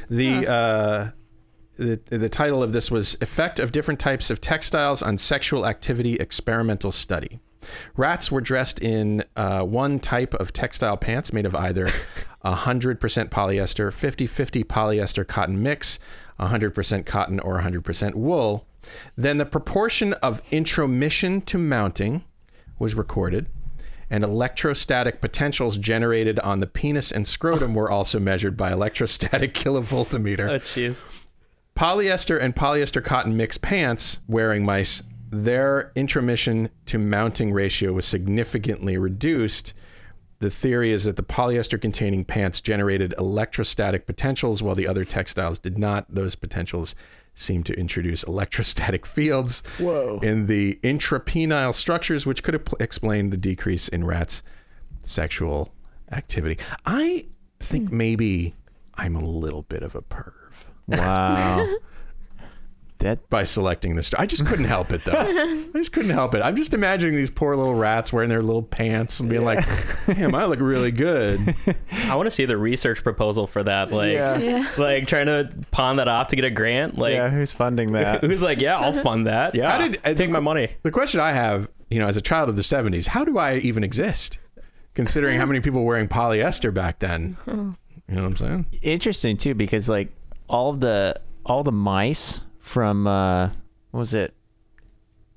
The 0.09 0.47
uh, 0.49 1.11
the 1.76 2.01
the 2.11 2.28
title 2.28 2.62
of 2.62 2.72
this 2.72 2.91
was 2.91 3.16
"Effect 3.20 3.59
of 3.59 3.72
Different 3.72 4.01
Types 4.01 4.31
of 4.31 4.41
Textiles 4.41 5.03
on 5.03 5.18
Sexual 5.18 5.66
Activity 5.66 6.14
Experimental 6.14 6.93
Study." 6.93 7.41
Rats 7.97 8.33
were 8.33 8.41
dressed 8.41 8.81
in 8.81 9.22
uh, 9.37 9.62
one 9.62 10.01
type 10.01 10.35
of 10.35 10.53
textile 10.53 10.97
pants 10.97 11.33
made 11.33 11.47
of 11.47 11.55
either 11.55 11.87
100% 12.45 12.99
polyester, 13.28 13.93
50-50 13.93 14.64
polyester 14.64 15.26
cotton 15.26 15.62
mix, 15.62 15.99
100% 16.41 17.07
cotton 17.07 17.39
or 17.41 17.61
100% 17.61 18.14
wool. 18.14 18.66
Then 19.16 19.39
the 19.39 19.47
proportion 19.47 20.12
of 20.14 20.41
intromission 20.53 21.43
to 21.43 21.59
mounting 21.59 22.24
was 22.78 22.95
recorded, 22.95 23.47
and 24.09 24.24
electrostatic 24.24 25.20
potentials 25.20 25.78
generated 25.78 26.39
on 26.41 26.61
the 26.61 26.66
penis 26.66 27.12
and 27.12 27.26
scrotum 27.26 27.74
were 27.74 27.91
also 27.91 28.18
measured 28.18 28.57
by 28.57 28.72
electrostatic 28.72 29.55
kilovoltmeter 29.55 30.49
Oh 30.49 30.59
jeez. 30.59 31.05
polyester 31.76 32.41
and 32.41 32.57
polyester 32.57 33.03
cotton 33.05 33.37
mixed 33.37 33.62
pants 33.62 34.20
wearing 34.26 34.64
mice, 34.64 35.03
their 35.31 35.93
intromission 35.95 36.70
to 36.87 36.99
mounting 36.99 37.53
ratio 37.53 37.93
was 37.93 38.05
significantly 38.05 38.97
reduced. 38.99 39.74
The 40.41 40.51
theory 40.51 40.91
is 40.91 41.05
that 41.05 41.16
the 41.16 41.22
polyester 41.22 41.81
containing 41.81 42.24
pants 42.24 42.61
generated 42.61 43.14
electrostatic 43.18 44.07
potentials 44.07 44.62
while 44.62 44.74
the 44.74 44.89
other 44.89 45.05
textiles 45.05 45.59
did 45.59 45.78
not. 45.78 46.07
Those 46.12 46.35
potentials 46.35 46.95
seem 47.41 47.62
to 47.64 47.72
introduce 47.74 48.22
electrostatic 48.22 49.07
fields 49.16 49.62
in 49.78 50.47
the 50.47 50.78
intrapenile 50.82 51.74
structures, 51.74 52.26
which 52.26 52.43
could 52.43 52.55
ep- 52.55 52.80
explain 52.80 53.30
the 53.30 53.36
decrease 53.36 53.88
in 53.88 54.05
rats' 54.05 54.43
sexual 55.03 55.74
activity. 56.12 56.59
I 56.84 57.26
think 57.59 57.88
hmm. 57.88 57.97
maybe 57.97 58.55
I'm 58.95 59.16
a 59.16 59.24
little 59.24 59.62
bit 59.62 59.82
of 59.82 59.95
a 59.95 60.03
perv 60.03 60.66
Wow. 60.86 61.66
that 63.01 63.29
by 63.31 63.45
selecting 63.45 63.97
this. 63.97 64.15
I 64.15 64.27
just 64.27 64.47
couldn't 64.47 64.65
help 64.67 64.93
it 64.93 65.05
though. 65.05 65.13
I 65.19 65.71
just 65.75 65.93
couldn't 65.93 66.11
help 66.13 66.35
it. 66.35 66.43
I'm 66.43 66.57
just 66.57 66.73
imagining 66.75 67.15
these 67.15 67.31
poor 67.31 67.57
little 67.57 67.75
rats 67.75 68.13
wearing 68.13 68.29
their 68.29 68.43
little 68.43 68.63
pants 68.63 69.21
and 69.21 69.29
being 69.29 69.45
like, 69.45 69.67
"Damn, 70.07 70.35
I 70.35 70.45
look 70.47 70.61
really 70.61 70.91
good." 70.93 71.55
I 72.07 72.15
want 72.15 72.27
to 72.27 72.31
see 72.31 72.45
the 72.45 72.57
research 72.57 73.03
proposal 73.03 73.47
for 73.47 73.63
that. 73.65 73.91
Like, 73.91 74.13
Yeah. 74.13 74.67
like 74.79 75.07
trying 75.07 75.27
to 75.27 75.51
pawn 75.71 75.97
that 75.97 76.09
off 76.09 76.29
to 76.29 76.37
get 76.37 76.45
a 76.45 76.51
grant. 76.51 76.97
Like, 76.99 77.15
yeah, 77.15 77.29
who's 77.29 77.53
funding 77.53 77.93
that? 77.93 78.21
who's 78.25 78.43
like, 78.43 78.61
yeah, 78.61 78.79
I'll 78.79 78.93
fund 78.93 79.27
that. 79.27 79.55
Yeah, 79.55 79.71
How 79.71 79.79
did- 79.79 80.01
uh, 80.05 80.15
take 80.15 80.31
my 80.31 80.41
money. 80.41 80.69
The 80.83 80.91
question 80.91 81.21
I 81.21 81.33
have, 81.33 81.69
you 81.91 81.99
know, 81.99 82.07
as 82.07 82.17
a 82.17 82.23
child 82.23 82.49
of 82.49 82.57
the 82.57 82.63
'70s, 82.63 83.07
how 83.09 83.25
do 83.25 83.39
I 83.39 83.57
even 83.57 83.83
exist? 83.85 84.39
Considering 84.95 85.39
how 85.39 85.47
many 85.47 85.61
people 85.61 85.81
were 85.85 85.93
wearing 85.95 86.09
polyester 86.09 86.75
back 86.75 86.99
then. 86.99 87.37
You 87.47 87.55
know 88.17 88.23
what 88.23 88.25
I'm 88.25 88.37
saying? 88.37 88.67
Interesting 88.83 89.37
too, 89.37 89.55
because 89.55 89.89
like 89.89 90.13
all 90.49 90.73
the 90.73 91.15
all 91.47 91.63
the 91.63 91.71
mice 91.73 92.41
from 92.71 93.07
uh, 93.09 93.49
what 93.91 93.99
was 93.99 94.14
it, 94.14 94.33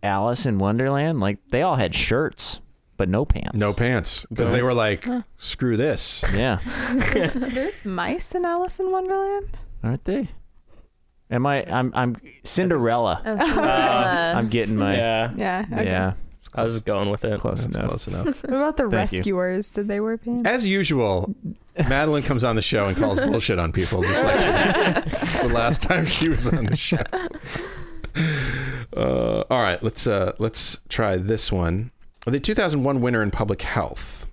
Alice 0.03 0.45
in 0.45 0.59
Wonderland? 0.59 1.19
Like 1.19 1.39
they 1.49 1.63
all 1.63 1.75
had 1.75 1.95
shirts, 1.95 2.59
but 2.95 3.09
no 3.09 3.25
pants. 3.25 3.57
No 3.57 3.73
pants 3.73 4.25
because 4.29 4.51
they 4.51 4.61
were 4.61 4.73
like, 4.73 5.05
"Screw 5.37 5.75
this." 5.75 6.23
Yeah, 6.33 6.59
There's 7.33 7.83
mice 7.85 8.35
in 8.35 8.45
Alice 8.45 8.79
in 8.79 8.91
Wonderland. 8.91 9.57
aren't 9.83 10.05
they? 10.05 10.29
Am 11.31 11.45
I? 11.47 11.63
I'm 11.65 11.91
I'm 11.95 12.15
Cinderella. 12.43 13.21
Oh, 13.25 13.31
I'm 13.61 14.49
getting 14.49 14.77
my 14.77 14.95
yeah. 14.95 15.31
Yeah, 15.35 15.65
Yeah. 15.69 16.07
Okay. 16.09 16.61
I 16.61 16.63
was 16.65 16.83
going 16.83 17.09
with 17.09 17.25
it. 17.25 17.39
Close 17.39 17.63
That's 17.63 17.75
enough. 17.75 17.87
close 17.89 18.07
enough. 18.07 18.43
What 18.43 18.53
about 18.53 18.77
the 18.77 18.83
Thank 18.83 19.13
you. 19.13 19.17
rescuers? 19.39 19.71
Did 19.71 19.87
they 19.87 19.99
wear 19.99 20.19
pants? 20.19 20.47
As 20.47 20.67
usual, 20.67 21.33
Madeline 21.77 22.23
comes 22.23 22.43
on 22.43 22.55
the 22.55 22.61
show 22.61 22.87
and 22.87 22.95
calls 22.95 23.19
bullshit 23.19 23.59
on 23.59 23.71
people, 23.71 24.01
just 24.03 24.23
like 24.23 25.05
the 25.41 25.51
last 25.53 25.81
time 25.81 26.05
she 26.05 26.29
was 26.29 26.47
on 26.47 26.65
the 26.65 26.75
show. 26.75 26.97
Uh, 28.95 29.43
all 29.49 29.61
right, 29.61 29.81
let's 29.81 30.05
uh, 30.05 30.33
let's 30.37 30.79
try 30.87 31.17
this 31.17 31.51
one. 31.51 31.91
The 32.25 32.39
2001 32.39 33.01
winner 33.01 33.23
in 33.23 33.31
public 33.31 33.63
health 33.63 34.27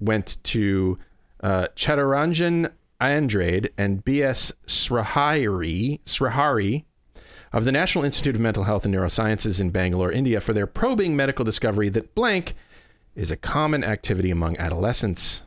went 0.00 0.38
to 0.44 0.98
uh, 1.40 1.68
Andrade 3.00 3.70
and 3.78 4.04
B.S. 4.04 4.52
Srahari, 4.66 6.00
Srahari 6.04 6.84
of 7.52 7.64
the 7.64 7.72
National 7.72 8.04
Institute 8.04 8.34
of 8.34 8.40
Mental 8.40 8.64
Health 8.64 8.84
and 8.84 8.94
Neurosciences 8.94 9.60
in 9.60 9.70
Bangalore, 9.70 10.10
India, 10.10 10.40
for 10.40 10.52
their 10.52 10.66
probing 10.66 11.14
medical 11.14 11.44
discovery 11.44 11.88
that 11.90 12.14
blank 12.14 12.54
is 13.14 13.30
a 13.30 13.36
common 13.36 13.84
activity 13.84 14.30
among 14.30 14.56
adolescents. 14.56 15.42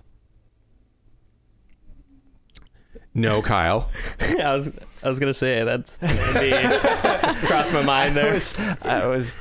No, 3.16 3.42
Kyle. 3.42 3.90
I 4.20 4.54
was 4.54 4.70
I 5.04 5.08
was 5.10 5.20
gonna 5.20 5.34
say 5.34 5.64
that's 5.64 5.98
gonna 5.98 6.14
crossed 7.48 7.72
my 7.74 7.82
mind 7.84 8.12
I 8.20 8.22
there. 8.24 8.34
was, 8.34 8.60
I 8.82 9.06
was 9.08 9.40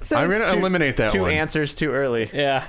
So, 0.00 0.16
I'm 0.16 0.28
going 0.28 0.40
it's- 0.40 0.52
to 0.52 0.58
eliminate 0.58 0.96
that 0.96 1.12
two 1.12 1.22
one. 1.22 1.30
answers 1.30 1.74
too 1.76 1.90
early. 1.90 2.28
Yeah. 2.34 2.66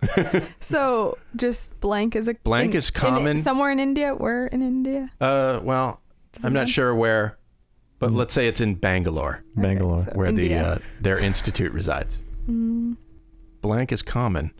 so 0.60 1.18
just 1.34 1.80
blank 1.80 2.14
is 2.14 2.28
a 2.28 2.34
Blank 2.34 2.72
in- 2.72 2.78
is 2.78 2.88
in- 2.90 2.94
common. 2.94 3.36
somewhere 3.38 3.70
in 3.72 3.80
India. 3.80 4.14
We're 4.14 4.46
in 4.46 4.62
India. 4.62 5.10
Uh, 5.20 5.58
well, 5.62 6.00
Does 6.32 6.44
I'm 6.44 6.52
not 6.52 6.60
matter? 6.60 6.70
sure 6.72 6.94
where, 6.94 7.36
but 7.98 8.12
let's 8.12 8.32
say 8.32 8.46
it's 8.46 8.60
in 8.60 8.76
Bangalore, 8.76 9.42
Bangalore. 9.56 10.04
so 10.04 10.12
where 10.14 10.30
the 10.30 10.54
uh, 10.54 10.78
their 11.00 11.18
institute 11.18 11.72
resides. 11.72 12.18
Blank 13.60 13.90
is 13.92 14.02
common 14.02 14.52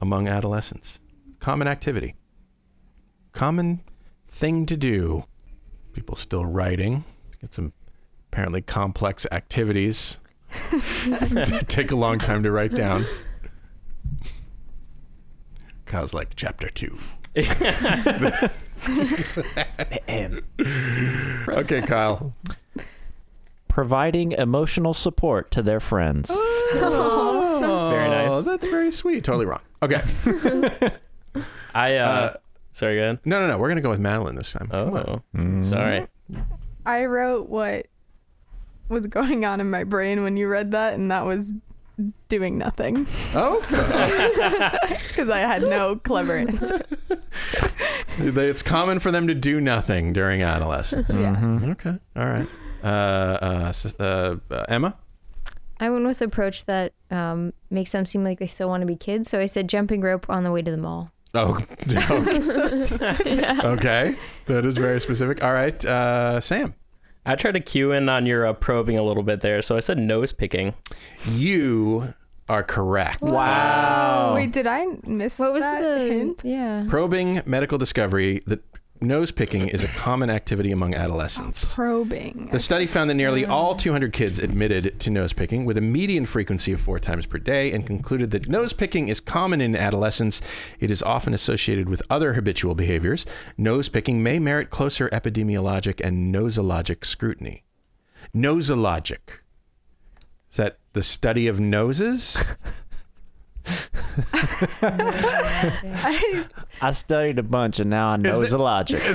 among 0.00 0.28
adolescents. 0.28 1.00
Common 1.40 1.66
activity. 1.66 2.14
Common 3.32 3.80
thing 4.32 4.66
to 4.66 4.76
do. 4.76 5.24
People 5.92 6.16
still 6.16 6.44
writing. 6.44 7.04
Get 7.40 7.54
some 7.54 7.72
apparently 8.32 8.62
complex 8.62 9.26
activities. 9.30 10.18
Take 11.68 11.92
a 11.92 11.96
long 11.96 12.18
time 12.18 12.42
to 12.42 12.50
write 12.50 12.74
down. 12.74 13.04
Kyle's 15.86 16.14
like 16.14 16.34
chapter 16.34 16.68
two. 16.70 16.96
Okay, 21.48 21.82
Kyle. 21.82 22.34
Providing 23.68 24.32
emotional 24.32 24.92
support 24.94 25.50
to 25.52 25.62
their 25.62 25.80
friends. 25.80 26.30
Oh, 26.34 27.58
That's 27.60 27.90
very 27.94 28.08
nice. 28.08 28.28
Oh, 28.30 28.42
that's 28.42 28.66
very 28.66 28.90
sweet. 28.92 29.24
Totally 29.24 29.46
wrong. 29.46 29.60
Okay. 29.82 30.00
I 31.74 31.96
uh, 31.96 32.06
Uh, 32.06 32.32
sorry, 32.72 32.96
go 32.96 33.02
ahead. 33.02 33.18
No, 33.24 33.40
no, 33.40 33.46
no. 33.46 33.58
We're 33.58 33.68
gonna 33.68 33.80
go 33.80 33.90
with 33.90 34.00
Madeline 34.00 34.34
this 34.34 34.52
time. 34.52 34.66
Come 34.68 34.94
on. 34.94 35.22
Oh, 35.36 35.62
sorry. 35.62 36.06
I 36.84 37.04
wrote 37.06 37.48
what 37.48 37.86
was 38.88 39.06
going 39.06 39.44
on 39.44 39.60
in 39.60 39.70
my 39.70 39.84
brain 39.84 40.22
when 40.22 40.36
you 40.36 40.48
read 40.48 40.72
that, 40.72 40.94
and 40.94 41.10
that 41.10 41.24
was 41.24 41.54
doing 42.28 42.56
nothing 42.58 43.06
Oh, 43.34 43.60
because 45.08 45.28
I 45.28 45.38
had 45.38 45.62
no 45.62 45.96
clever 45.96 46.36
answer. 46.36 46.84
It's 48.18 48.62
common 48.62 48.98
for 48.98 49.10
them 49.10 49.26
to 49.28 49.34
do 49.34 49.58
nothing 49.60 50.12
during 50.12 50.42
adolescence. 50.42 51.08
Yeah. 51.08 51.58
Okay. 51.70 51.98
All 52.14 52.26
right. 52.26 52.46
Uh, 52.84 52.86
uh, 52.86 53.64
s- 53.68 53.94
uh, 53.98 54.36
uh, 54.50 54.64
Emma. 54.68 54.96
I 55.80 55.88
went 55.88 56.04
with 56.04 56.18
the 56.18 56.26
approach 56.26 56.66
that 56.66 56.92
um, 57.10 57.54
makes 57.70 57.92
them 57.92 58.04
seem 58.04 58.22
like 58.22 58.38
they 58.38 58.46
still 58.46 58.68
want 58.68 58.82
to 58.82 58.86
be 58.86 58.96
kids. 58.96 59.30
So 59.30 59.40
I 59.40 59.46
said 59.46 59.66
jumping 59.68 60.02
rope 60.02 60.26
on 60.28 60.44
the 60.44 60.52
way 60.52 60.60
to 60.60 60.70
the 60.70 60.76
mall. 60.76 61.10
Oh, 61.34 61.58
okay. 61.90 62.40
so 62.42 62.66
specific. 62.68 63.64
okay. 63.64 64.14
That 64.46 64.64
is 64.64 64.76
very 64.76 65.00
specific. 65.00 65.42
All 65.42 65.52
right, 65.52 65.82
uh, 65.84 66.40
Sam. 66.40 66.74
I 67.24 67.36
tried 67.36 67.52
to 67.52 67.60
cue 67.60 67.92
in 67.92 68.08
on 68.08 68.26
your 68.26 68.46
uh, 68.46 68.52
probing 68.52 68.98
a 68.98 69.02
little 69.02 69.22
bit 69.22 69.40
there, 69.42 69.62
so 69.62 69.76
I 69.76 69.80
said 69.80 69.96
nose 69.98 70.32
picking. 70.32 70.74
You 71.30 72.14
are 72.48 72.64
correct. 72.64 73.22
Wow. 73.22 74.34
Wait, 74.34 74.52
did 74.52 74.66
I 74.66 74.86
miss 75.06 75.38
What 75.38 75.52
was 75.52 75.62
that 75.62 75.80
the 75.82 76.12
hint? 76.12 76.42
Yeah. 76.44 76.84
Probing 76.88 77.42
medical 77.46 77.78
discovery 77.78 78.42
that 78.46 78.60
nose 79.02 79.30
picking 79.30 79.68
is 79.68 79.84
a 79.84 79.88
common 79.88 80.30
activity 80.30 80.72
among 80.72 80.94
adolescents. 80.94 81.64
Oh, 81.64 81.74
probing. 81.74 82.48
The 82.50 82.58
study 82.58 82.86
found 82.86 83.10
that 83.10 83.14
nearly 83.14 83.44
all 83.44 83.74
200 83.74 84.12
kids 84.12 84.38
admitted 84.38 84.98
to 85.00 85.10
nose 85.10 85.32
picking 85.32 85.64
with 85.64 85.76
a 85.76 85.80
median 85.80 86.26
frequency 86.26 86.72
of 86.72 86.80
four 86.80 86.98
times 86.98 87.26
per 87.26 87.38
day 87.38 87.72
and 87.72 87.86
concluded 87.86 88.30
that 88.30 88.48
nose 88.48 88.72
picking 88.72 89.08
is 89.08 89.20
common 89.20 89.60
in 89.60 89.76
adolescence. 89.76 90.40
It 90.80 90.90
is 90.90 91.02
often 91.02 91.34
associated 91.34 91.88
with 91.88 92.02
other 92.08 92.34
habitual 92.34 92.74
behaviors. 92.74 93.26
Nose 93.56 93.88
picking 93.88 94.22
may 94.22 94.38
merit 94.38 94.70
closer 94.70 95.08
epidemiologic 95.10 96.00
and 96.04 96.34
nosologic 96.34 97.04
scrutiny. 97.04 97.64
Nosologic. 98.34 99.40
Is 100.50 100.58
that 100.58 100.78
the 100.92 101.02
study 101.02 101.46
of 101.48 101.58
noses? 101.58 102.54
I, 104.82 106.44
I 106.80 106.92
studied 106.92 107.38
a 107.38 107.42
bunch 107.42 107.80
and 107.80 107.88
now 107.90 108.08
I 108.08 108.16
know 108.16 108.40
there- 108.40 108.50
the 108.50 108.58
logic. 108.58 109.00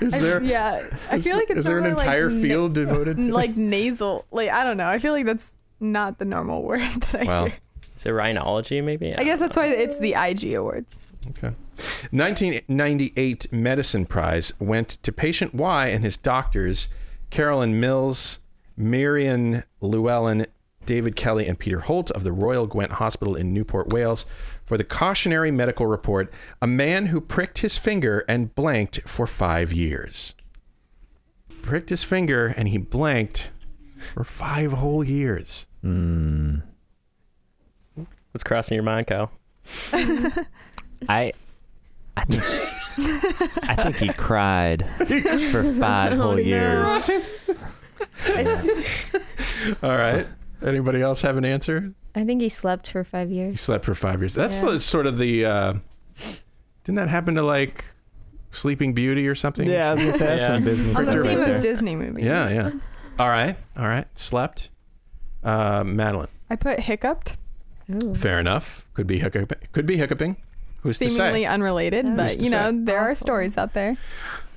Is 0.00 0.12
there, 0.12 0.42
yeah, 0.42 0.86
I 1.10 1.16
is- 1.16 1.24
feel 1.24 1.36
like 1.36 1.50
it's 1.50 1.58
is 1.60 1.64
there 1.64 1.78
an 1.78 1.84
normally, 1.84 1.98
like, 1.98 2.06
entire 2.06 2.30
na- 2.30 2.40
field 2.42 2.74
devoted 2.74 3.16
to 3.16 3.32
like 3.32 3.56
nasal. 3.56 4.24
Like 4.30 4.50
I 4.50 4.64
don't 4.64 4.76
know. 4.76 4.86
I 4.88 4.98
feel 4.98 5.12
like 5.12 5.26
that's 5.26 5.56
not 5.80 6.18
the 6.18 6.24
normal 6.24 6.62
word 6.62 6.80
that 7.10 7.14
I 7.22 7.24
Well, 7.24 7.44
hear. 7.46 7.54
Is 7.96 8.06
it 8.06 8.10
rhinology, 8.10 8.82
maybe? 8.82 9.14
I 9.14 9.24
guess 9.24 9.40
that's 9.40 9.56
why 9.56 9.66
it's 9.66 9.98
the 9.98 10.14
IG 10.14 10.54
awards. 10.54 11.12
Okay. 11.30 11.54
1998 12.10 13.52
Medicine 13.52 14.06
Prize 14.06 14.52
went 14.58 14.88
to 15.02 15.12
patient 15.12 15.54
Y 15.54 15.88
and 15.88 16.04
his 16.04 16.16
doctors, 16.16 16.88
Carolyn 17.30 17.78
Mills, 17.80 18.38
Marion 18.76 19.64
Llewelyn, 19.82 20.46
David 20.86 21.16
Kelly, 21.16 21.46
and 21.46 21.58
Peter 21.58 21.80
Holt 21.80 22.10
of 22.10 22.24
the 22.24 22.32
Royal 22.32 22.66
Gwent 22.66 22.92
Hospital 22.92 23.34
in 23.34 23.52
Newport, 23.52 23.92
Wales, 23.92 24.26
for 24.64 24.76
the 24.76 24.84
cautionary 24.84 25.50
medical 25.50 25.86
report 25.86 26.32
A 26.62 26.66
man 26.66 27.06
who 27.06 27.20
pricked 27.20 27.58
his 27.58 27.78
finger 27.78 28.24
and 28.28 28.54
blanked 28.54 29.00
for 29.08 29.26
five 29.26 29.72
years. 29.72 30.34
Pricked 31.62 31.90
his 31.90 32.04
finger 32.04 32.54
and 32.56 32.68
he 32.68 32.78
blanked 32.78 33.50
for 34.14 34.24
five 34.24 34.72
whole 34.72 35.02
years. 35.02 35.66
Hmm. 35.82 36.56
What's 38.32 38.44
crossing 38.44 38.74
your 38.74 38.84
mind, 38.84 39.06
Kyle? 39.06 39.30
I, 41.08 41.32
I 42.16 42.24
think, 42.24 42.42
I 43.62 43.74
think 43.76 43.96
he 43.96 44.08
cried 44.08 44.86
for 45.50 45.62
five 45.74 46.12
oh, 46.14 46.16
whole 46.16 46.40
years. 46.40 47.10
All 49.82 49.96
right. 49.96 50.26
Anybody 50.64 51.02
else 51.02 51.22
have 51.22 51.36
an 51.36 51.44
answer? 51.44 51.92
I 52.14 52.24
think 52.24 52.40
he 52.40 52.48
slept 52.48 52.88
for 52.88 53.04
five 53.04 53.30
years. 53.30 53.44
He 53.44 53.48
years. 53.50 53.60
slept 53.60 53.84
for 53.84 53.94
five 53.94 54.20
years. 54.20 54.34
That's 54.34 54.62
Yeah. 54.62 54.70
the, 54.70 54.80
sort 54.80 55.06
of 55.06 55.18
the. 55.18 55.44
Uh, 55.44 55.74
didn't 56.84 56.96
that 56.96 57.08
happen 57.08 57.34
to 57.34 57.42
like 57.42 57.84
Sleeping 58.50 58.92
Beauty 58.94 59.26
or 59.28 59.34
something? 59.34 59.68
Yeah, 59.68 59.90
I 59.90 59.92
was 59.92 60.00
gonna 60.00 60.12
say 60.12 60.26
that's 60.26 60.42
Yeah. 60.42 60.46
some 60.48 60.64
Disney. 60.64 60.94
On 60.94 61.04
the 61.04 61.20
right 61.20 61.28
theme 61.28 61.38
there. 61.40 61.56
of 61.56 61.62
Disney 61.62 61.96
movies. 61.96 62.24
Yeah, 62.24 62.48
yeah. 62.48 62.70
All 63.18 63.28
right, 63.28 63.56
all 63.76 63.86
right. 63.86 64.06
Slept. 64.18 64.70
Uh, 65.42 65.84
Madeline. 65.84 66.28
I 66.48 66.56
put 66.56 66.80
hiccuped. 66.80 67.36
Ooh. 67.90 68.14
Fair 68.14 68.40
enough. 68.40 68.86
Could 68.94 69.06
be 69.06 69.18
hiccuping. 69.18 69.58
Could 69.72 69.84
be 69.86 69.96
hiccuping. 69.98 70.36
Who's 70.82 70.98
to 70.98 71.10
seemingly 71.10 71.42
say? 71.42 71.46
unrelated, 71.46 72.06
Who's 72.06 72.16
but 72.16 72.40
you 72.42 72.48
know 72.50 72.70
say? 72.70 72.78
there 72.84 73.00
are 73.00 73.14
stories 73.14 73.58
out 73.58 73.74
there. 73.74 73.96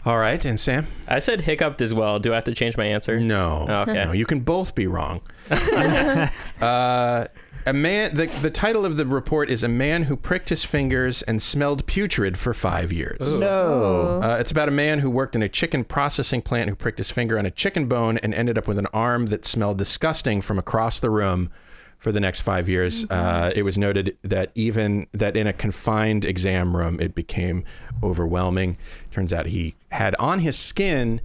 All 0.06 0.18
right, 0.18 0.44
and 0.46 0.58
Sam. 0.60 0.88
I 1.08 1.20
said 1.20 1.42
hiccuped 1.42 1.82
as 1.82 1.94
well. 1.94 2.20
Do 2.20 2.32
I 2.32 2.36
have 2.36 2.46
to 2.46 2.54
change 2.54 2.78
my 2.78 2.86
answer? 2.86 3.20
No. 3.20 3.66
Oh, 3.68 3.82
okay. 3.82 4.06
No, 4.06 4.12
you 4.14 4.26
can 4.26 4.40
both 4.42 4.76
be 4.76 4.88
wrong. 4.88 5.22
uh, 6.62 7.28
a 7.66 7.74
man. 7.74 8.16
The, 8.16 8.26
the 8.42 8.50
title 8.50 8.86
of 8.86 8.98
the 8.98 9.06
report 9.06 9.50
is 9.50 9.64
"A 9.64 9.68
Man 9.68 10.04
Who 10.04 10.16
Pricked 10.16 10.50
His 10.50 10.64
Fingers 10.64 11.22
and 11.24 11.42
Smelled 11.42 11.86
Putrid 11.86 12.38
for 12.38 12.54
Five 12.54 12.94
Years." 12.94 13.20
No. 13.20 14.22
Uh, 14.24 14.38
it's 14.40 14.52
about 14.52 14.68
a 14.70 14.72
man 14.72 15.00
who 15.00 15.10
worked 15.10 15.36
in 15.36 15.44
a 15.44 15.50
chicken 15.50 15.84
processing 15.84 16.42
plant 16.42 16.70
who 16.70 16.76
pricked 16.76 16.98
his 16.98 17.12
finger 17.12 17.38
on 17.38 17.46
a 17.46 17.52
chicken 17.52 17.88
bone 17.88 18.18
and 18.20 18.34
ended 18.34 18.58
up 18.58 18.68
with 18.68 18.78
an 18.78 18.88
arm 18.88 19.28
that 19.28 19.46
smelled 19.46 19.78
disgusting 19.78 20.42
from 20.42 20.58
across 20.58 21.00
the 21.00 21.10
room 21.10 21.52
for 21.98 22.12
the 22.12 22.20
next 22.20 22.42
five 22.42 22.70
years. 22.70 23.10
Uh, 23.10 23.52
it 23.56 23.64
was 23.64 23.78
noted 23.78 24.18
that 24.22 24.52
even 24.56 25.08
that 25.14 25.36
in 25.36 25.48
a 25.48 25.54
confined 25.54 26.26
exam 26.26 26.76
room, 26.76 27.00
it 27.00 27.16
became 27.16 27.64
overwhelming. 28.04 28.78
Turns 29.12 29.34
out 29.34 29.48
he 29.48 29.76
had 29.92 30.16
on 30.16 30.40
his 30.40 30.58
skin 30.58 31.22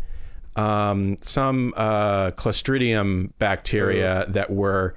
um, 0.57 1.16
some 1.22 1.72
uh, 1.76 2.30
Clostridium 2.32 3.32
bacteria 3.38 4.26
that 4.28 4.50
were 4.50 4.94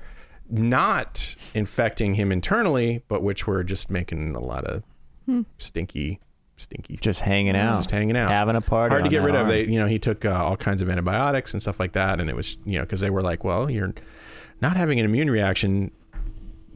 not 0.49 1.35
infecting 1.53 2.15
him 2.15 2.31
internally, 2.31 3.03
but 3.07 3.23
which 3.23 3.47
were 3.47 3.63
just 3.63 3.89
making 3.89 4.35
a 4.35 4.39
lot 4.39 4.63
of 4.65 4.83
stinky, 5.57 6.19
stinky 6.55 6.97
Just 6.97 7.21
hanging 7.21 7.55
out. 7.55 7.77
just 7.77 7.91
hanging 7.91 8.15
out, 8.15 8.29
Having 8.29 8.55
a 8.57 8.61
party. 8.61 8.91
Hard 8.93 9.03
to 9.05 9.09
get 9.09 9.21
that 9.21 9.25
rid 9.25 9.35
of. 9.35 9.47
They, 9.47 9.65
you 9.65 9.79
know, 9.79 9.87
he 9.87 9.97
took 9.97 10.23
uh, 10.25 10.31
all 10.43 10.55
kinds 10.57 10.81
of 10.81 10.89
antibiotics 10.89 11.53
and 11.53 11.61
stuff 11.61 11.79
like 11.79 11.93
that, 11.93 12.19
and 12.19 12.29
it 12.29 12.35
was, 12.35 12.57
you 12.65 12.77
know, 12.77 12.83
because 12.83 12.99
they 12.99 13.09
were 13.09 13.21
like, 13.21 13.43
well, 13.43 13.69
you're 13.71 13.93
not 14.61 14.77
having 14.77 14.99
an 14.99 15.05
immune 15.05 15.29
reaction, 15.31 15.91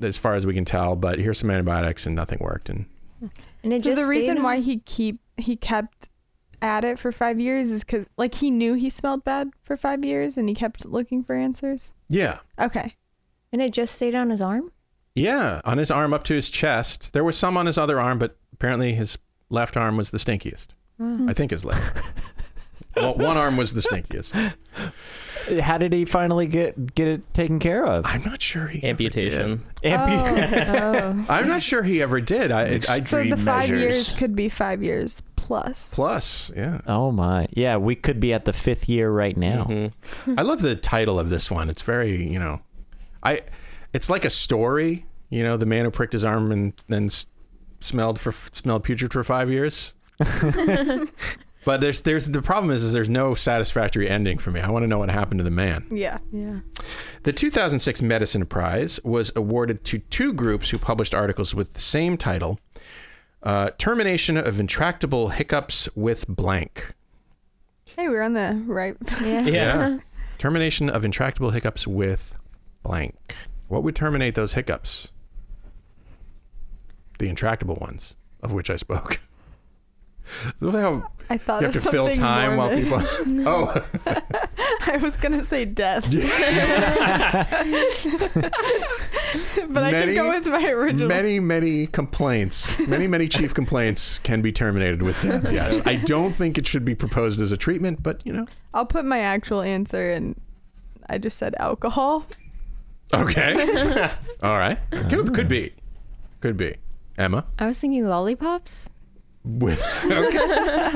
as 0.02 0.18
far 0.18 0.34
as 0.36 0.46
we 0.46 0.54
can 0.54 0.66
tell. 0.66 0.96
But 0.96 1.20
here's 1.20 1.38
some 1.40 1.52
antibiotics, 1.52 2.06
and 2.06 2.16
nothing 2.16 2.40
worked. 2.42 2.70
And 2.70 2.86
And 3.64 3.74
it 3.74 3.84
So 3.84 3.92
just 3.92 4.02
the 4.02 4.08
reason 4.08 4.38
stayed 4.38 4.44
why 4.44 4.60
he 4.62 4.78
keep 4.80 5.20
he 5.38 5.56
kept 5.56 6.10
at 6.62 6.84
it 6.84 7.00
for 7.00 7.12
five 7.12 7.40
years 7.40 7.72
is 7.72 7.84
because 7.84 8.08
like 8.18 8.36
he 8.36 8.50
knew 8.52 8.74
he 8.74 8.90
smelled 8.90 9.24
bad 9.24 9.50
for 9.64 9.78
five 9.78 10.04
years 10.04 10.38
and 10.38 10.50
he 10.50 10.56
kept 10.56 10.86
looking 10.86 11.24
for 11.24 11.36
answers. 11.36 11.94
yeah, 12.10 12.40
Okay. 12.60 12.96
and 13.52 13.62
it 13.62 13.72
just 13.74 13.96
stayed 13.96 14.16
on 14.16 14.30
his 14.30 14.42
arm. 14.42 14.72
yeah, 15.16 15.62
on 15.66 15.78
his 15.78 15.92
arm 15.92 16.14
up 16.14 16.24
to 16.26 16.34
his 16.34 16.50
chest. 16.50 17.14
There 17.14 17.24
was 17.24 17.38
some 17.38 17.58
on 17.58 17.66
his 17.66 17.78
other 17.78 18.00
arm, 18.00 18.20
but 18.20 18.38
apparently 18.54 18.94
his 18.94 19.18
left 19.50 19.76
arm 19.78 19.98
was 19.98 20.12
the 20.12 20.18
stinkiest. 20.20 20.68
I 21.02 21.34
think 21.34 21.52
his 21.52 21.64
left. 21.64 21.98
well, 22.98 23.16
one 23.16 23.38
arm 23.38 23.56
was 23.56 23.74
the 23.74 23.80
stinkiest. 23.82 24.54
How 25.62 25.78
did 25.80 25.94
he 25.94 26.04
finally 26.06 26.46
get 26.46 26.94
get 26.94 27.08
it 27.08 27.34
taken 27.34 27.58
care 27.58 27.86
of? 27.86 28.06
I'm 28.06 28.22
not 28.24 28.42
sure 28.42 28.68
he 28.68 28.80
ever 28.84 28.90
Amputation. 28.90 29.64
Oh, 29.84 29.88
Ampu- 29.88 30.78
Oh, 30.78 31.14
did. 31.14 31.26
I'm 31.30 31.48
not 31.48 31.64
sure 31.64 31.82
he 31.84 32.02
ever 32.02 32.20
did. 32.22 32.52
I, 32.52 32.76
I 32.90 33.00
so 33.00 33.24
the 33.24 33.38
five 33.38 33.62
measures. 33.70 33.82
years 33.82 34.12
could 34.16 34.36
be 34.36 34.50
five 34.50 34.84
years 34.84 35.22
plus. 35.50 35.96
plus. 35.96 36.52
Yeah, 36.56 36.80
Oh 36.88 37.12
my. 37.12 37.48
Yeah, 37.52 37.78
we 37.78 37.96
could 37.96 38.20
be 38.20 38.34
at 38.34 38.46
the 38.46 38.54
fifth 38.54 38.88
year 38.88 39.10
right 39.12 39.36
now. 39.36 39.66
Mhm. 39.66 39.92
I 40.38 40.44
love 40.44 40.62
the 40.62 40.76
title 40.76 41.20
of 41.20 41.30
this 41.30 41.50
one. 41.52 41.70
It's 41.70 41.82
very, 41.82 42.26
you 42.26 42.40
know, 42.40 42.62
I. 43.24 43.42
It's 43.92 44.10
like 44.10 44.24
a 44.24 44.30
story. 44.30 45.06
You 45.30 45.44
know, 45.44 45.58
the 45.58 45.66
man 45.66 45.86
who 45.86 45.92
pricked 45.92 46.14
his 46.14 46.24
arm 46.24 46.52
and 46.52 46.74
then 46.88 47.10
smelled 47.82 48.20
for 48.20 48.32
smelled 48.54 48.84
putrid 48.84 49.12
for 49.12 49.24
five 49.24 49.50
years. 49.50 49.96
but 51.66 51.82
there's 51.82 52.02
there's 52.02 52.28
the 52.28 52.42
problem 52.42 52.72
is, 52.72 52.84
is 52.84 52.94
there's 52.94 53.10
no 53.10 53.34
satisfactory 53.34 54.10
ending 54.10 54.38
for 54.38 54.52
me. 54.52 54.62
I 54.62 54.70
want 54.70 54.84
to 54.84 54.88
know 54.88 55.00
what 55.00 55.10
happened 55.10 55.40
to 55.40 55.44
the 55.44 55.50
man. 55.52 55.86
Yeah. 55.92 56.20
yeah. 56.32 56.60
The 57.24 57.34
2006 57.34 58.02
Medicine 58.02 58.46
Prize 58.46 59.00
was 59.04 59.32
awarded 59.36 59.84
to 59.86 60.00
two 60.00 60.34
groups 60.34 60.70
who 60.70 60.78
published 60.78 61.14
articles 61.16 61.54
with 61.56 61.74
the 61.74 61.82
same 61.82 62.18
title: 62.18 62.60
uh, 63.44 63.72
"Termination 63.78 64.38
of 64.38 64.60
Intractable 64.60 65.30
Hiccups 65.30 65.90
with 65.96 66.28
Blank." 66.28 66.94
Hey, 67.96 68.08
we're 68.08 68.22
on 68.22 68.34
the 68.34 68.64
right. 68.66 68.96
Yeah. 69.22 69.42
Yeah. 69.42 70.00
Termination 70.38 70.90
of 70.90 71.04
intractable 71.04 71.50
hiccups 71.50 71.86
with 71.86 72.34
blank. 72.82 73.36
What 73.68 73.84
would 73.84 73.94
terminate 73.94 74.36
those 74.36 74.54
hiccups? 74.54 75.12
The 77.18 77.28
intractable 77.28 77.76
ones, 77.76 78.16
of 78.42 78.54
which 78.54 78.70
I 78.70 78.78
spoke. 78.78 79.20
Look 80.62 80.76
how 80.76 81.10
I 81.30 81.38
thought 81.38 81.62
you 81.62 81.68
have 81.68 81.76
of 81.76 81.84
to 81.84 81.92
fill 81.92 82.06
something 82.06 82.24
time 82.24 82.56
while 82.56 82.70
people. 82.70 83.02
Oh, 83.46 83.86
I 84.88 84.98
was 85.02 85.18
gonna 85.18 85.44
say 85.44 85.66
death, 85.66 86.06
but 89.70 89.84
I 89.84 89.92
Many- 89.92 90.14
can 90.16 90.24
go 90.24 90.30
with 90.30 90.48
my 90.48 90.66
original. 90.70 91.08
many, 91.08 91.40
many 91.40 91.88
complaints, 91.88 92.80
many, 92.88 93.08
many 93.08 93.28
chief 93.28 93.54
complaints 93.54 94.20
can 94.24 94.42
be 94.42 94.52
terminated 94.52 95.02
with 95.02 95.22
death. 95.22 95.52
Yes, 95.52 95.82
I 95.86 95.96
don't 95.96 96.34
think 96.34 96.58
it 96.58 96.66
should 96.68 96.86
be 96.86 96.96
proposed 96.96 97.42
as 97.42 97.52
a 97.52 97.58
treatment, 97.58 98.02
but 98.04 98.26
you 98.26 98.34
know, 98.34 98.48
I'll 98.74 98.86
put 98.86 99.06
my 99.06 99.20
actual 99.20 99.62
answer 99.62 100.12
and 100.12 100.40
I 101.10 101.18
just 101.18 101.38
said 101.38 101.56
alcohol. 101.60 102.26
okay, 103.14 104.10
all 104.44 104.58
right, 104.58 104.78
could, 104.92 105.34
could 105.34 105.48
be, 105.48 105.74
could 106.42 106.58
be. 106.58 106.76
Emma, 107.18 107.46
I 107.58 107.66
was 107.66 107.80
thinking 107.80 108.08
lollipops. 108.08 108.90
with 109.44 109.82
okay. 110.06 110.96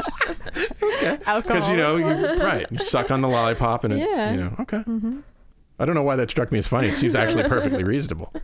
Alcohol. 1.26 1.42
Because 1.42 1.70
you 1.70 1.76
know, 1.78 1.96
you, 1.98 2.06
right? 2.38 2.66
You 2.72 2.78
suck 2.78 3.10
on 3.12 3.22
the 3.22 3.28
lollipop, 3.28 3.84
and 3.84 3.94
it, 3.94 4.00
Yeah. 4.00 4.32
you 4.32 4.38
know, 4.38 4.56
okay. 4.60 4.78
Mm-hmm. 4.80 5.20
I 5.80 5.86
don't 5.86 5.96
know 5.96 6.04
why 6.04 6.16
that 6.18 6.30
struck 6.30 6.52
me 6.52 6.60
as 6.60 6.68
funny. 6.68 6.88
It 6.90 6.96
seems 6.98 7.16
actually 7.16 7.44
perfectly 7.44 7.84
reasonable. 7.84 8.34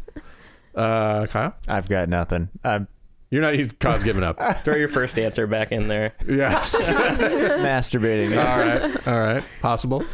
Uh, 0.76 1.26
Kyle, 1.26 1.56
I've 1.68 1.90
got 1.90 2.08
nothing. 2.08 2.48
I'm 2.64 2.88
you're 3.32 3.42
not. 3.42 3.56
He's 3.56 3.72
Kyle's 3.72 4.04
giving 4.04 4.24
up. 4.24 4.40
Throw 4.64 4.76
your 4.76 4.88
first 4.88 5.18
answer 5.20 5.46
back 5.48 5.72
in 5.72 5.88
there. 5.88 6.14
Yes. 6.26 6.90
masturbating. 6.92 8.38
all 8.38 8.60
right. 8.62 9.08
All 9.08 9.20
right. 9.20 9.44
Possible. 9.62 10.06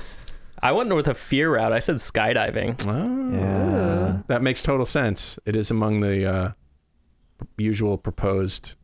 I 0.64 0.72
went 0.72 0.96
with 0.96 1.08
a 1.10 1.14
fear 1.14 1.54
route. 1.54 1.72
I 1.74 1.80
said 1.80 1.98
skydiving. 1.98 2.84
Oh, 2.88 3.38
Yeah. 3.38 4.22
that 4.28 4.42
makes 4.42 4.64
total 4.64 4.86
sense. 4.86 5.38
It 5.46 5.56
is 5.56 5.70
among 5.70 6.00
the 6.00 6.26
uh, 6.26 6.52
usual 7.58 7.98
proposed. 7.98 8.76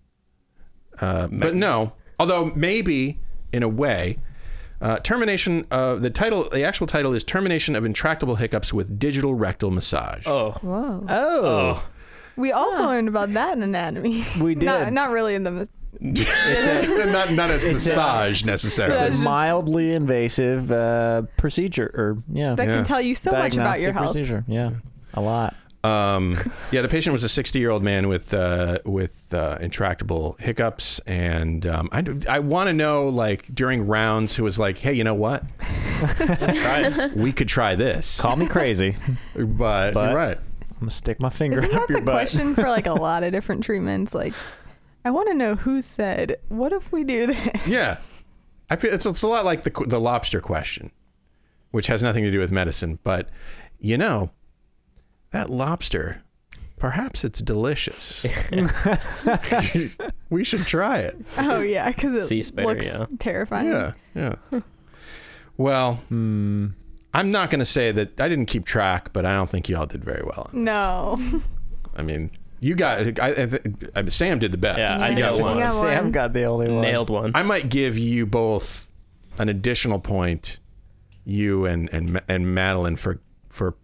Uh, 1.00 1.28
but 1.32 1.56
no, 1.56 1.94
although 2.20 2.52
maybe 2.54 3.20
in 3.54 3.64
a 3.64 3.70
way. 3.70 4.18
Uh, 4.82 4.98
termination 5.00 5.66
of 5.70 6.02
the 6.02 6.10
title, 6.10 6.50
the 6.50 6.64
actual 6.64 6.88
title 6.88 7.14
is 7.14 7.24
Termination 7.24 7.76
of 7.76 7.86
Intractable 7.86 8.36
Hiccups 8.36 8.74
with 8.74 8.98
Digital 8.98 9.34
Rectal 9.36 9.70
Massage. 9.72 10.26
Oh. 10.28 10.52
Whoa. 10.62 11.06
Oh, 11.08 11.46
Oh. 11.46 11.88
We 12.38 12.52
also 12.52 12.86
learned 12.86 13.08
about 13.10 13.34
that 13.34 13.56
in 13.58 13.62
anatomy. 13.62 14.24
we 14.40 14.56
did. 14.56 14.66
Not, 14.66 14.92
not 14.94 15.12
really 15.12 15.36
in 15.36 15.44
the. 15.44 15.70
not, 16.00 17.32
not 17.34 17.52
as 17.52 17.66
massage 17.68 18.44
necessarily. 18.44 18.96
It's 19.08 19.20
a 19.20 19.24
mildly 19.24 19.94
invasive 19.94 20.72
uh, 20.72 21.24
procedure, 21.38 21.92
or 21.94 22.24
yeah, 22.32 22.56
That 22.56 22.68
Yeah. 22.68 22.76
can 22.78 22.84
tell 22.86 23.02
you 23.02 23.14
so 23.16 23.32
much 23.32 23.56
about 23.56 23.82
your 23.82 23.94
health. 23.94 24.14
procedure. 24.14 24.44
Yeah, 24.48 24.72
a 25.14 25.22
lot. 25.22 25.56
Um, 25.84 26.38
yeah, 26.72 26.82
the 26.84 26.88
patient 26.88 27.12
was 27.12 27.24
a 27.24 27.30
60 27.30 27.58
year 27.58 27.72
old 27.72 27.82
man 27.84 28.08
with 28.08 28.34
uh, 28.34 28.78
with 28.86 29.34
uh, 29.34 29.58
intractable 29.62 30.36
hiccups, 30.40 31.00
and 31.08 31.66
um, 31.66 31.90
I 31.92 32.04
I 32.30 32.40
want 32.40 32.68
to 32.68 32.74
know 32.74 33.08
like 33.08 33.46
during 33.54 33.88
rounds 33.88 34.36
who 34.36 34.44
was 34.44 34.60
like, 34.60 34.78
hey, 34.78 34.94
you 34.94 35.04
know 35.04 35.16
what? 35.16 35.44
Right. 36.20 37.12
We 37.16 37.32
could 37.32 37.48
try 37.48 37.76
this, 37.76 38.20
Call 38.22 38.36
me 38.36 38.48
crazy. 38.48 38.96
But, 39.36 39.94
But- 39.94 40.08
you're 40.10 40.16
right. 40.16 40.38
I'm 40.38 40.86
gonna 40.86 40.92
stick 40.92 41.20
my 41.22 41.30
finger 41.30 41.58
Isn't 41.60 41.74
up 41.76 41.82
that 41.88 41.90
your 41.90 42.00
the 42.00 42.06
butt. 42.06 42.14
question 42.14 42.56
for 42.56 42.64
like 42.64 42.88
a 42.88 42.94
lot 43.08 43.24
of 43.24 43.32
different 43.32 43.64
treatments? 43.64 44.16
Like, 44.16 44.34
I 45.06 45.12
want 45.12 45.28
to 45.30 45.36
know 45.36 45.54
who 45.56 45.80
said, 45.80 46.38
"What 46.50 46.74
if 46.74 46.92
we 46.92 47.04
do 47.04 47.28
this?" 47.28 47.68
Yeah, 47.68 47.98
I 48.68 48.78
feel 48.78 48.92
it's, 48.92 49.06
it's 49.06 49.22
a 49.22 49.28
lot 49.28 49.46
like 49.46 49.62
the 49.62 49.70
the 49.88 50.00
lobster 50.00 50.42
question, 50.42 50.90
which 51.70 51.86
has 51.86 52.02
nothing 52.02 52.24
to 52.24 52.32
do 52.32 52.40
with 52.40 52.52
medicine, 52.52 52.98
but 53.04 53.30
you 53.80 53.96
know, 53.96 54.32
that 55.32 55.50
lobster. 55.50 56.24
Perhaps 56.78 57.24
it's 57.24 57.40
delicious. 57.42 58.26
we 60.32 60.44
should 60.44 60.66
try 60.66 61.00
it. 61.00 61.16
Oh 61.38 61.62
yeah, 61.62 61.90
because 61.92 62.18
it 62.18 62.26
Sea 62.26 62.62
looks 62.64 62.88
yeah. 62.88 63.06
terrifying. 63.20 63.68
Yeah, 63.68 63.94
yeah. 64.16 64.36
Well, 65.58 65.96
Hmm. 66.10 66.68
I'm 67.14 67.30
not 67.30 67.50
going 67.50 67.60
to 67.60 67.66
say 67.66 67.92
that 67.92 68.20
I 68.22 68.30
didn't 68.30 68.46
keep 68.46 68.66
track, 68.66 69.12
but 69.12 69.26
I 69.26 69.34
don't 69.34 69.50
think 69.50 69.68
y'all 69.68 69.86
did 69.86 70.04
very 70.04 70.24
well. 70.24 70.50
No. 70.54 71.20
I 71.96 72.04
mean, 72.04 72.32
you 72.62 72.74
got. 72.74 73.20
I, 73.20 73.32
I, 73.32 73.60
I, 73.98 74.08
Sam 74.08 74.40
did 74.40 74.54
the 74.54 74.58
best. 74.58 74.80
Yeah, 74.80 74.98
I 74.98 75.10
You 75.10 75.18
got 75.18 75.32
got 75.38 75.42
one. 75.42 75.58
You 75.58 75.64
got 75.66 75.72
Sam 75.74 76.12
got 76.12 76.34
the 76.34 76.46
only 76.46 76.72
one. 76.72 76.82
Nailed 76.82 77.10
one. 77.10 77.32
I 77.36 77.44
might 77.44 77.68
give 77.70 77.98
you 77.98 78.26
both 78.26 78.92
an 79.38 79.50
additional 79.50 80.00
point, 80.00 80.60
you 81.26 81.66
and 81.66 81.90
and 81.94 82.22
and 82.30 82.56
Madeline 82.56 82.96
for 82.96 83.20
for 83.50 83.76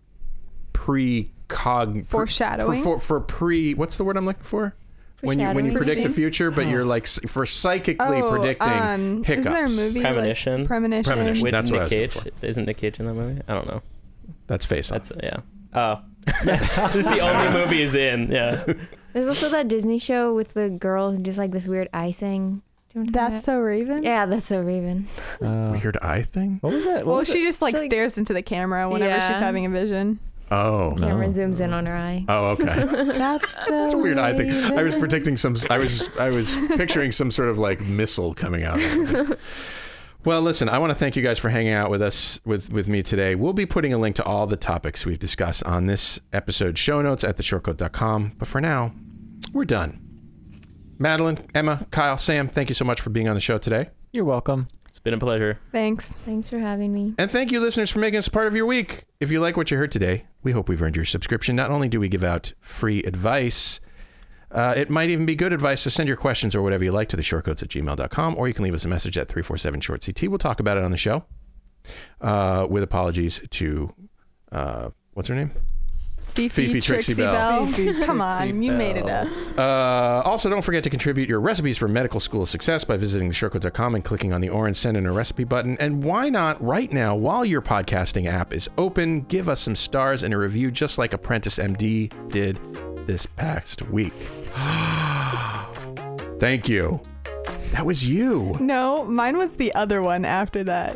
pre 0.71 1.31
cog 1.47 2.05
Foreshadowing? 2.05 2.83
for, 2.83 2.99
for, 2.99 3.05
for 3.05 3.19
pre. 3.21 3.73
What's 3.73 3.97
the 3.97 4.03
word 4.03 4.17
I'm 4.17 4.25
looking 4.25 4.43
for? 4.43 4.75
When 5.21 5.39
you 5.39 5.47
when 5.49 5.65
you 5.65 5.71
predict 5.71 6.03
the 6.03 6.09
future, 6.09 6.51
but 6.51 6.67
you're 6.67 6.85
like 6.85 7.07
for 7.07 7.45
psychically 7.47 8.21
oh, 8.21 8.29
predicting 8.29 8.71
um, 8.71 9.23
hiccups. 9.23 9.39
Isn't 9.47 9.53
there 9.53 9.65
a 9.65 9.69
movie? 9.69 9.99
like- 9.99 10.13
Premonition. 10.13 10.65
Premonition. 10.67 11.11
Premonition. 11.11 11.43
With 11.43 11.51
That's 11.53 11.71
what 11.71 11.79
I 11.81 11.83
Nick 11.87 12.13
was 12.13 12.23
Cage. 12.23 12.23
going 12.39 12.49
Isn't 12.49 12.65
Nick 12.65 12.77
Cage 12.77 12.99
in 12.99 13.07
that 13.07 13.13
movie? 13.15 13.41
I 13.47 13.53
don't 13.55 13.67
know. 13.67 13.81
That's 14.45 14.65
face 14.67 14.91
off. 14.91 15.09
That's 15.09 15.11
yeah. 15.23 15.37
Oh. 15.73 16.01
this 16.45 17.07
is 17.07 17.09
the 17.09 17.19
only 17.19 17.51
movie 17.57 17.77
he's 17.81 17.95
in. 17.95 18.29
Yeah. 18.31 18.63
There's 19.13 19.27
also 19.27 19.49
that 19.49 19.67
Disney 19.67 19.97
show 19.97 20.35
with 20.35 20.53
the 20.53 20.69
girl 20.69 21.11
who 21.11 21.17
does 21.17 21.37
like 21.39 21.51
this 21.51 21.67
weird 21.67 21.89
eye 21.93 22.11
thing. 22.11 22.61
Do 22.93 22.99
you 22.99 23.05
know 23.05 23.05
what 23.05 23.07
I'm 23.07 23.13
talking 23.13 23.33
That's 23.33 23.43
so 23.43 23.57
Raven. 23.59 23.91
about? 23.93 24.03
Yeah, 24.03 24.25
that's 24.27 24.45
so 24.45 24.61
Raven. 24.61 25.07
Uh, 25.41 25.71
Weird 25.81 25.97
eye 25.97 26.21
thing. 26.21 26.59
what 26.61 26.73
was 26.73 26.85
that? 26.85 26.97
What 26.97 27.05
Well, 27.07 27.15
was 27.17 27.27
she 27.29 27.43
just 27.43 27.61
like 27.61 27.75
She, 27.75 27.81
like- 27.81 27.91
stares 27.91 28.17
into 28.19 28.33
the 28.33 28.41
camera 28.43 28.87
whenever 28.89 29.19
she's 29.21 29.31
Yeah. 29.37 29.39
having 29.39 29.65
a 29.65 29.69
vision. 29.69 30.19
Oh. 30.49 30.95
Cameron 30.97 31.31
zooms 31.33 31.59
in 31.59 31.73
on 31.73 31.85
her 31.85 31.95
eye. 31.95 32.25
Oh, 32.29 32.47
okay. 32.51 32.65
That's 33.17 33.65
so 33.67 33.83
It's 33.85 33.93
a 33.93 33.97
weird 33.97 34.17
eye 34.17 34.33
thing. 34.35 34.51
I 34.51 34.83
was 34.83 34.95
predicting 34.95 35.37
some. 35.37 35.57
I 35.69 35.77
was 35.77 36.09
I 36.17 36.29
was 36.29 36.53
picturing 36.77 37.11
some 37.11 37.31
sort 37.31 37.49
of 37.49 37.57
like 37.59 37.81
missile 37.81 38.33
coming 38.33 38.63
out. 38.63 38.79
Well, 40.25 40.41
listen, 40.41 40.67
I 40.67 40.77
want 40.79 40.89
to 40.91 40.95
thank 40.95 41.15
you 41.15 41.21
guys 41.23 41.39
for 41.39 41.49
hanging 41.49 41.73
out 41.73 41.89
with 41.89 42.01
us 42.01 42.41
with 42.45 42.71
with 42.71 42.87
me 42.87 43.01
today. 43.01 43.35
We'll 43.35 43.53
be 43.53 43.65
putting 43.65 43.93
a 43.93 43.97
link 43.97 44.15
to 44.17 44.23
all 44.23 44.45
the 44.45 44.57
topics 44.57 45.05
we've 45.05 45.19
discussed 45.19 45.63
on 45.63 45.85
this 45.85 46.19
episode 46.33 46.77
show 46.77 47.01
notes 47.01 47.23
at 47.23 47.37
theshortcoat.com. 47.37 48.33
But 48.37 48.47
for 48.47 48.59
now, 48.59 48.93
we're 49.53 49.65
done. 49.65 50.03
Madeline, 50.99 51.45
Emma, 51.53 51.85
Kyle, 51.91 52.17
Sam, 52.17 52.47
thank 52.47 52.69
you 52.69 52.75
so 52.75 52.83
much 52.83 52.99
for 52.99 53.09
being 53.11 53.27
on 53.29 53.35
the 53.35 53.39
show 53.41 53.57
today. 53.57 53.89
You're 54.11 54.25
welcome. 54.25 54.67
It's 54.97 55.03
been 55.03 55.13
a 55.13 55.19
pleasure. 55.19 55.59
Thanks. 55.71 56.13
Thanks 56.13 56.49
for 56.49 56.57
having 56.57 56.91
me. 56.91 57.13
And 57.19 57.29
thank 57.29 57.51
you, 57.51 57.59
listeners, 57.59 57.91
for 57.91 57.99
making 57.99 58.17
us 58.17 58.25
a 58.25 58.31
part 58.31 58.47
of 58.47 58.55
your 58.55 58.65
week. 58.65 59.03
If 59.19 59.31
you 59.31 59.39
like 59.39 59.55
what 59.55 59.69
you 59.69 59.77
heard 59.77 59.91
today, 59.91 60.25
we 60.41 60.53
hope 60.53 60.67
we've 60.67 60.81
earned 60.81 60.95
your 60.95 61.05
subscription. 61.05 61.55
Not 61.55 61.69
only 61.69 61.87
do 61.87 61.99
we 61.99 62.09
give 62.09 62.23
out 62.23 62.51
free 62.61 63.03
advice, 63.03 63.79
uh, 64.51 64.73
it 64.75 64.89
might 64.89 65.11
even 65.11 65.27
be 65.27 65.35
good 65.35 65.53
advice 65.53 65.83
to 65.83 65.91
send 65.91 66.07
your 66.07 66.17
questions 66.17 66.55
or 66.55 66.63
whatever 66.63 66.83
you 66.83 66.91
like 66.91 67.09
to 67.09 67.15
the 67.15 67.21
shortcoats 67.21 67.61
at 67.61 67.69
gmail.com, 67.69 68.35
or 68.39 68.47
you 68.47 68.55
can 68.55 68.63
leave 68.63 68.73
us 68.73 68.85
a 68.85 68.87
message 68.87 69.19
at 69.19 69.27
347 69.27 69.81
short 69.81 70.03
CT. 70.03 70.23
We'll 70.29 70.39
talk 70.39 70.59
about 70.59 70.77
it 70.77 70.83
on 70.83 70.89
the 70.89 70.97
show. 70.97 71.25
Uh, 72.19 72.65
with 72.67 72.81
apologies 72.81 73.39
to 73.51 73.93
uh, 74.51 74.89
What's 75.13 75.29
her 75.29 75.35
name? 75.35 75.51
Fifi, 76.37 76.67
Fifi 76.67 76.81
Trixie 76.81 77.15
Trixie, 77.15 77.23
Bell. 77.23 77.65
Bell. 77.65 78.05
Come 78.05 78.21
on, 78.21 78.61
you 78.61 78.71
made 78.71 78.95
it 78.95 79.09
up. 79.09 79.27
Uh, 79.57 80.21
also, 80.23 80.49
don't 80.49 80.61
forget 80.61 80.83
to 80.83 80.89
contribute 80.89 81.27
your 81.27 81.39
recipes 81.39 81.79
for 81.79 81.87
medical 81.87 82.19
school 82.19 82.45
success 82.45 82.83
by 82.83 82.95
visiting 82.95 83.29
theshortcoat.com 83.29 83.95
and 83.95 84.05
clicking 84.05 84.33
on 84.33 84.41
the 84.41 84.49
orange 84.49 84.77
send 84.77 84.97
in 84.97 85.07
a 85.07 85.11
recipe 85.11 85.45
button. 85.45 85.77
And 85.79 86.03
why 86.03 86.29
not 86.29 86.63
right 86.63 86.91
now, 86.91 87.15
while 87.15 87.43
your 87.43 87.63
podcasting 87.63 88.27
app 88.27 88.53
is 88.53 88.69
open, 88.77 89.21
give 89.21 89.49
us 89.49 89.59
some 89.59 89.75
stars 89.75 90.21
and 90.21 90.31
a 90.31 90.37
review 90.37 90.69
just 90.69 90.99
like 90.99 91.13
Apprentice 91.13 91.57
MD 91.57 92.11
did 92.31 92.59
this 93.07 93.25
past 93.25 93.81
week. 93.89 94.13
Thank 96.39 96.69
you. 96.69 97.01
That 97.71 97.83
was 97.85 98.07
you. 98.07 98.57
No, 98.59 99.05
mine 99.05 99.37
was 99.37 99.55
the 99.55 99.73
other 99.73 100.03
one 100.03 100.23
after 100.23 100.63
that. 100.65 100.95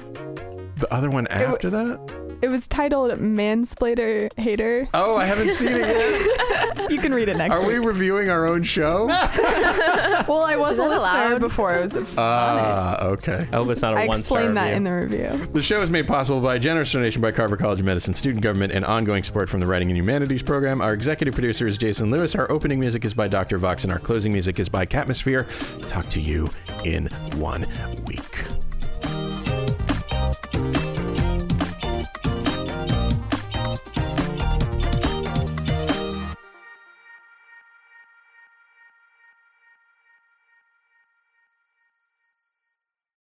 The 0.75 0.93
other 0.93 1.09
one 1.09 1.25
after 1.27 1.71
that? 1.71 2.20
It 2.41 2.49
was 2.49 2.67
titled 2.67 3.11
Mansplainer 3.19 4.31
Hater. 4.37 4.87
Oh, 4.93 5.15
I 5.17 5.25
haven't 5.25 5.51
seen 5.51 5.69
it 5.73 5.77
yet. 5.79 6.37
You 6.91 6.99
can 6.99 7.13
read 7.13 7.29
it 7.29 7.37
next 7.37 7.55
Are 7.61 7.65
we 7.65 7.79
reviewing 7.79 8.29
our 8.29 8.45
own 8.45 8.63
show? 8.63 9.05
well, 10.27 10.41
I 10.43 10.57
was 10.57 10.73
Is 10.73 10.79
a 10.79 10.81
that 10.81 10.89
listener 10.89 11.19
allowed? 11.27 11.39
before 11.39 11.73
I 11.73 11.81
was 11.81 11.95
on 11.95 12.03
it. 12.03 12.09
Ah, 12.17 13.03
okay. 13.05 13.47
I 13.51 13.55
hope 13.55 13.69
it's 13.69 13.81
not 13.81 13.93
a 13.93 13.97
I 13.97 14.07
one 14.07 14.21
star 14.21 14.39
explained 14.39 14.57
that 14.57 14.73
review. 14.73 14.77
in 14.77 14.83
the 14.83 14.91
review. 15.37 15.47
The 15.53 15.61
show 15.61 15.81
is 15.81 15.89
made 15.89 16.05
possible 16.07 16.41
by 16.41 16.55
a 16.55 16.59
generous 16.59 16.91
donation 16.91 17.21
by 17.21 17.31
Carver 17.31 17.55
College 17.55 17.79
of 17.79 17.85
Medicine 17.85 18.13
student 18.13 18.43
government 18.43 18.73
and 18.73 18.83
ongoing 18.83 19.23
support 19.23 19.47
from 19.49 19.61
the 19.61 19.67
Writing 19.67 19.89
and 19.89 19.97
Humanities 19.97 20.43
program. 20.43 20.81
Our 20.81 20.93
executive 20.93 21.33
producer 21.33 21.65
is 21.65 21.77
Jason 21.77 22.11
Lewis. 22.11 22.35
Our 22.35 22.51
opening 22.51 22.79
music 22.79 23.05
is 23.05 23.13
by 23.13 23.29
Dr. 23.29 23.57
Vox, 23.57 23.83
and 23.85 23.93
our 23.93 23.99
closing 23.99 24.33
music 24.33 24.59
is 24.59 24.67
by 24.67 24.85
Catmosphere. 24.85 25.47
Talk 25.87 26.09
to 26.09 26.19
you 26.19 26.49
in 26.83 27.07
one 27.37 27.65
week. 28.05 28.43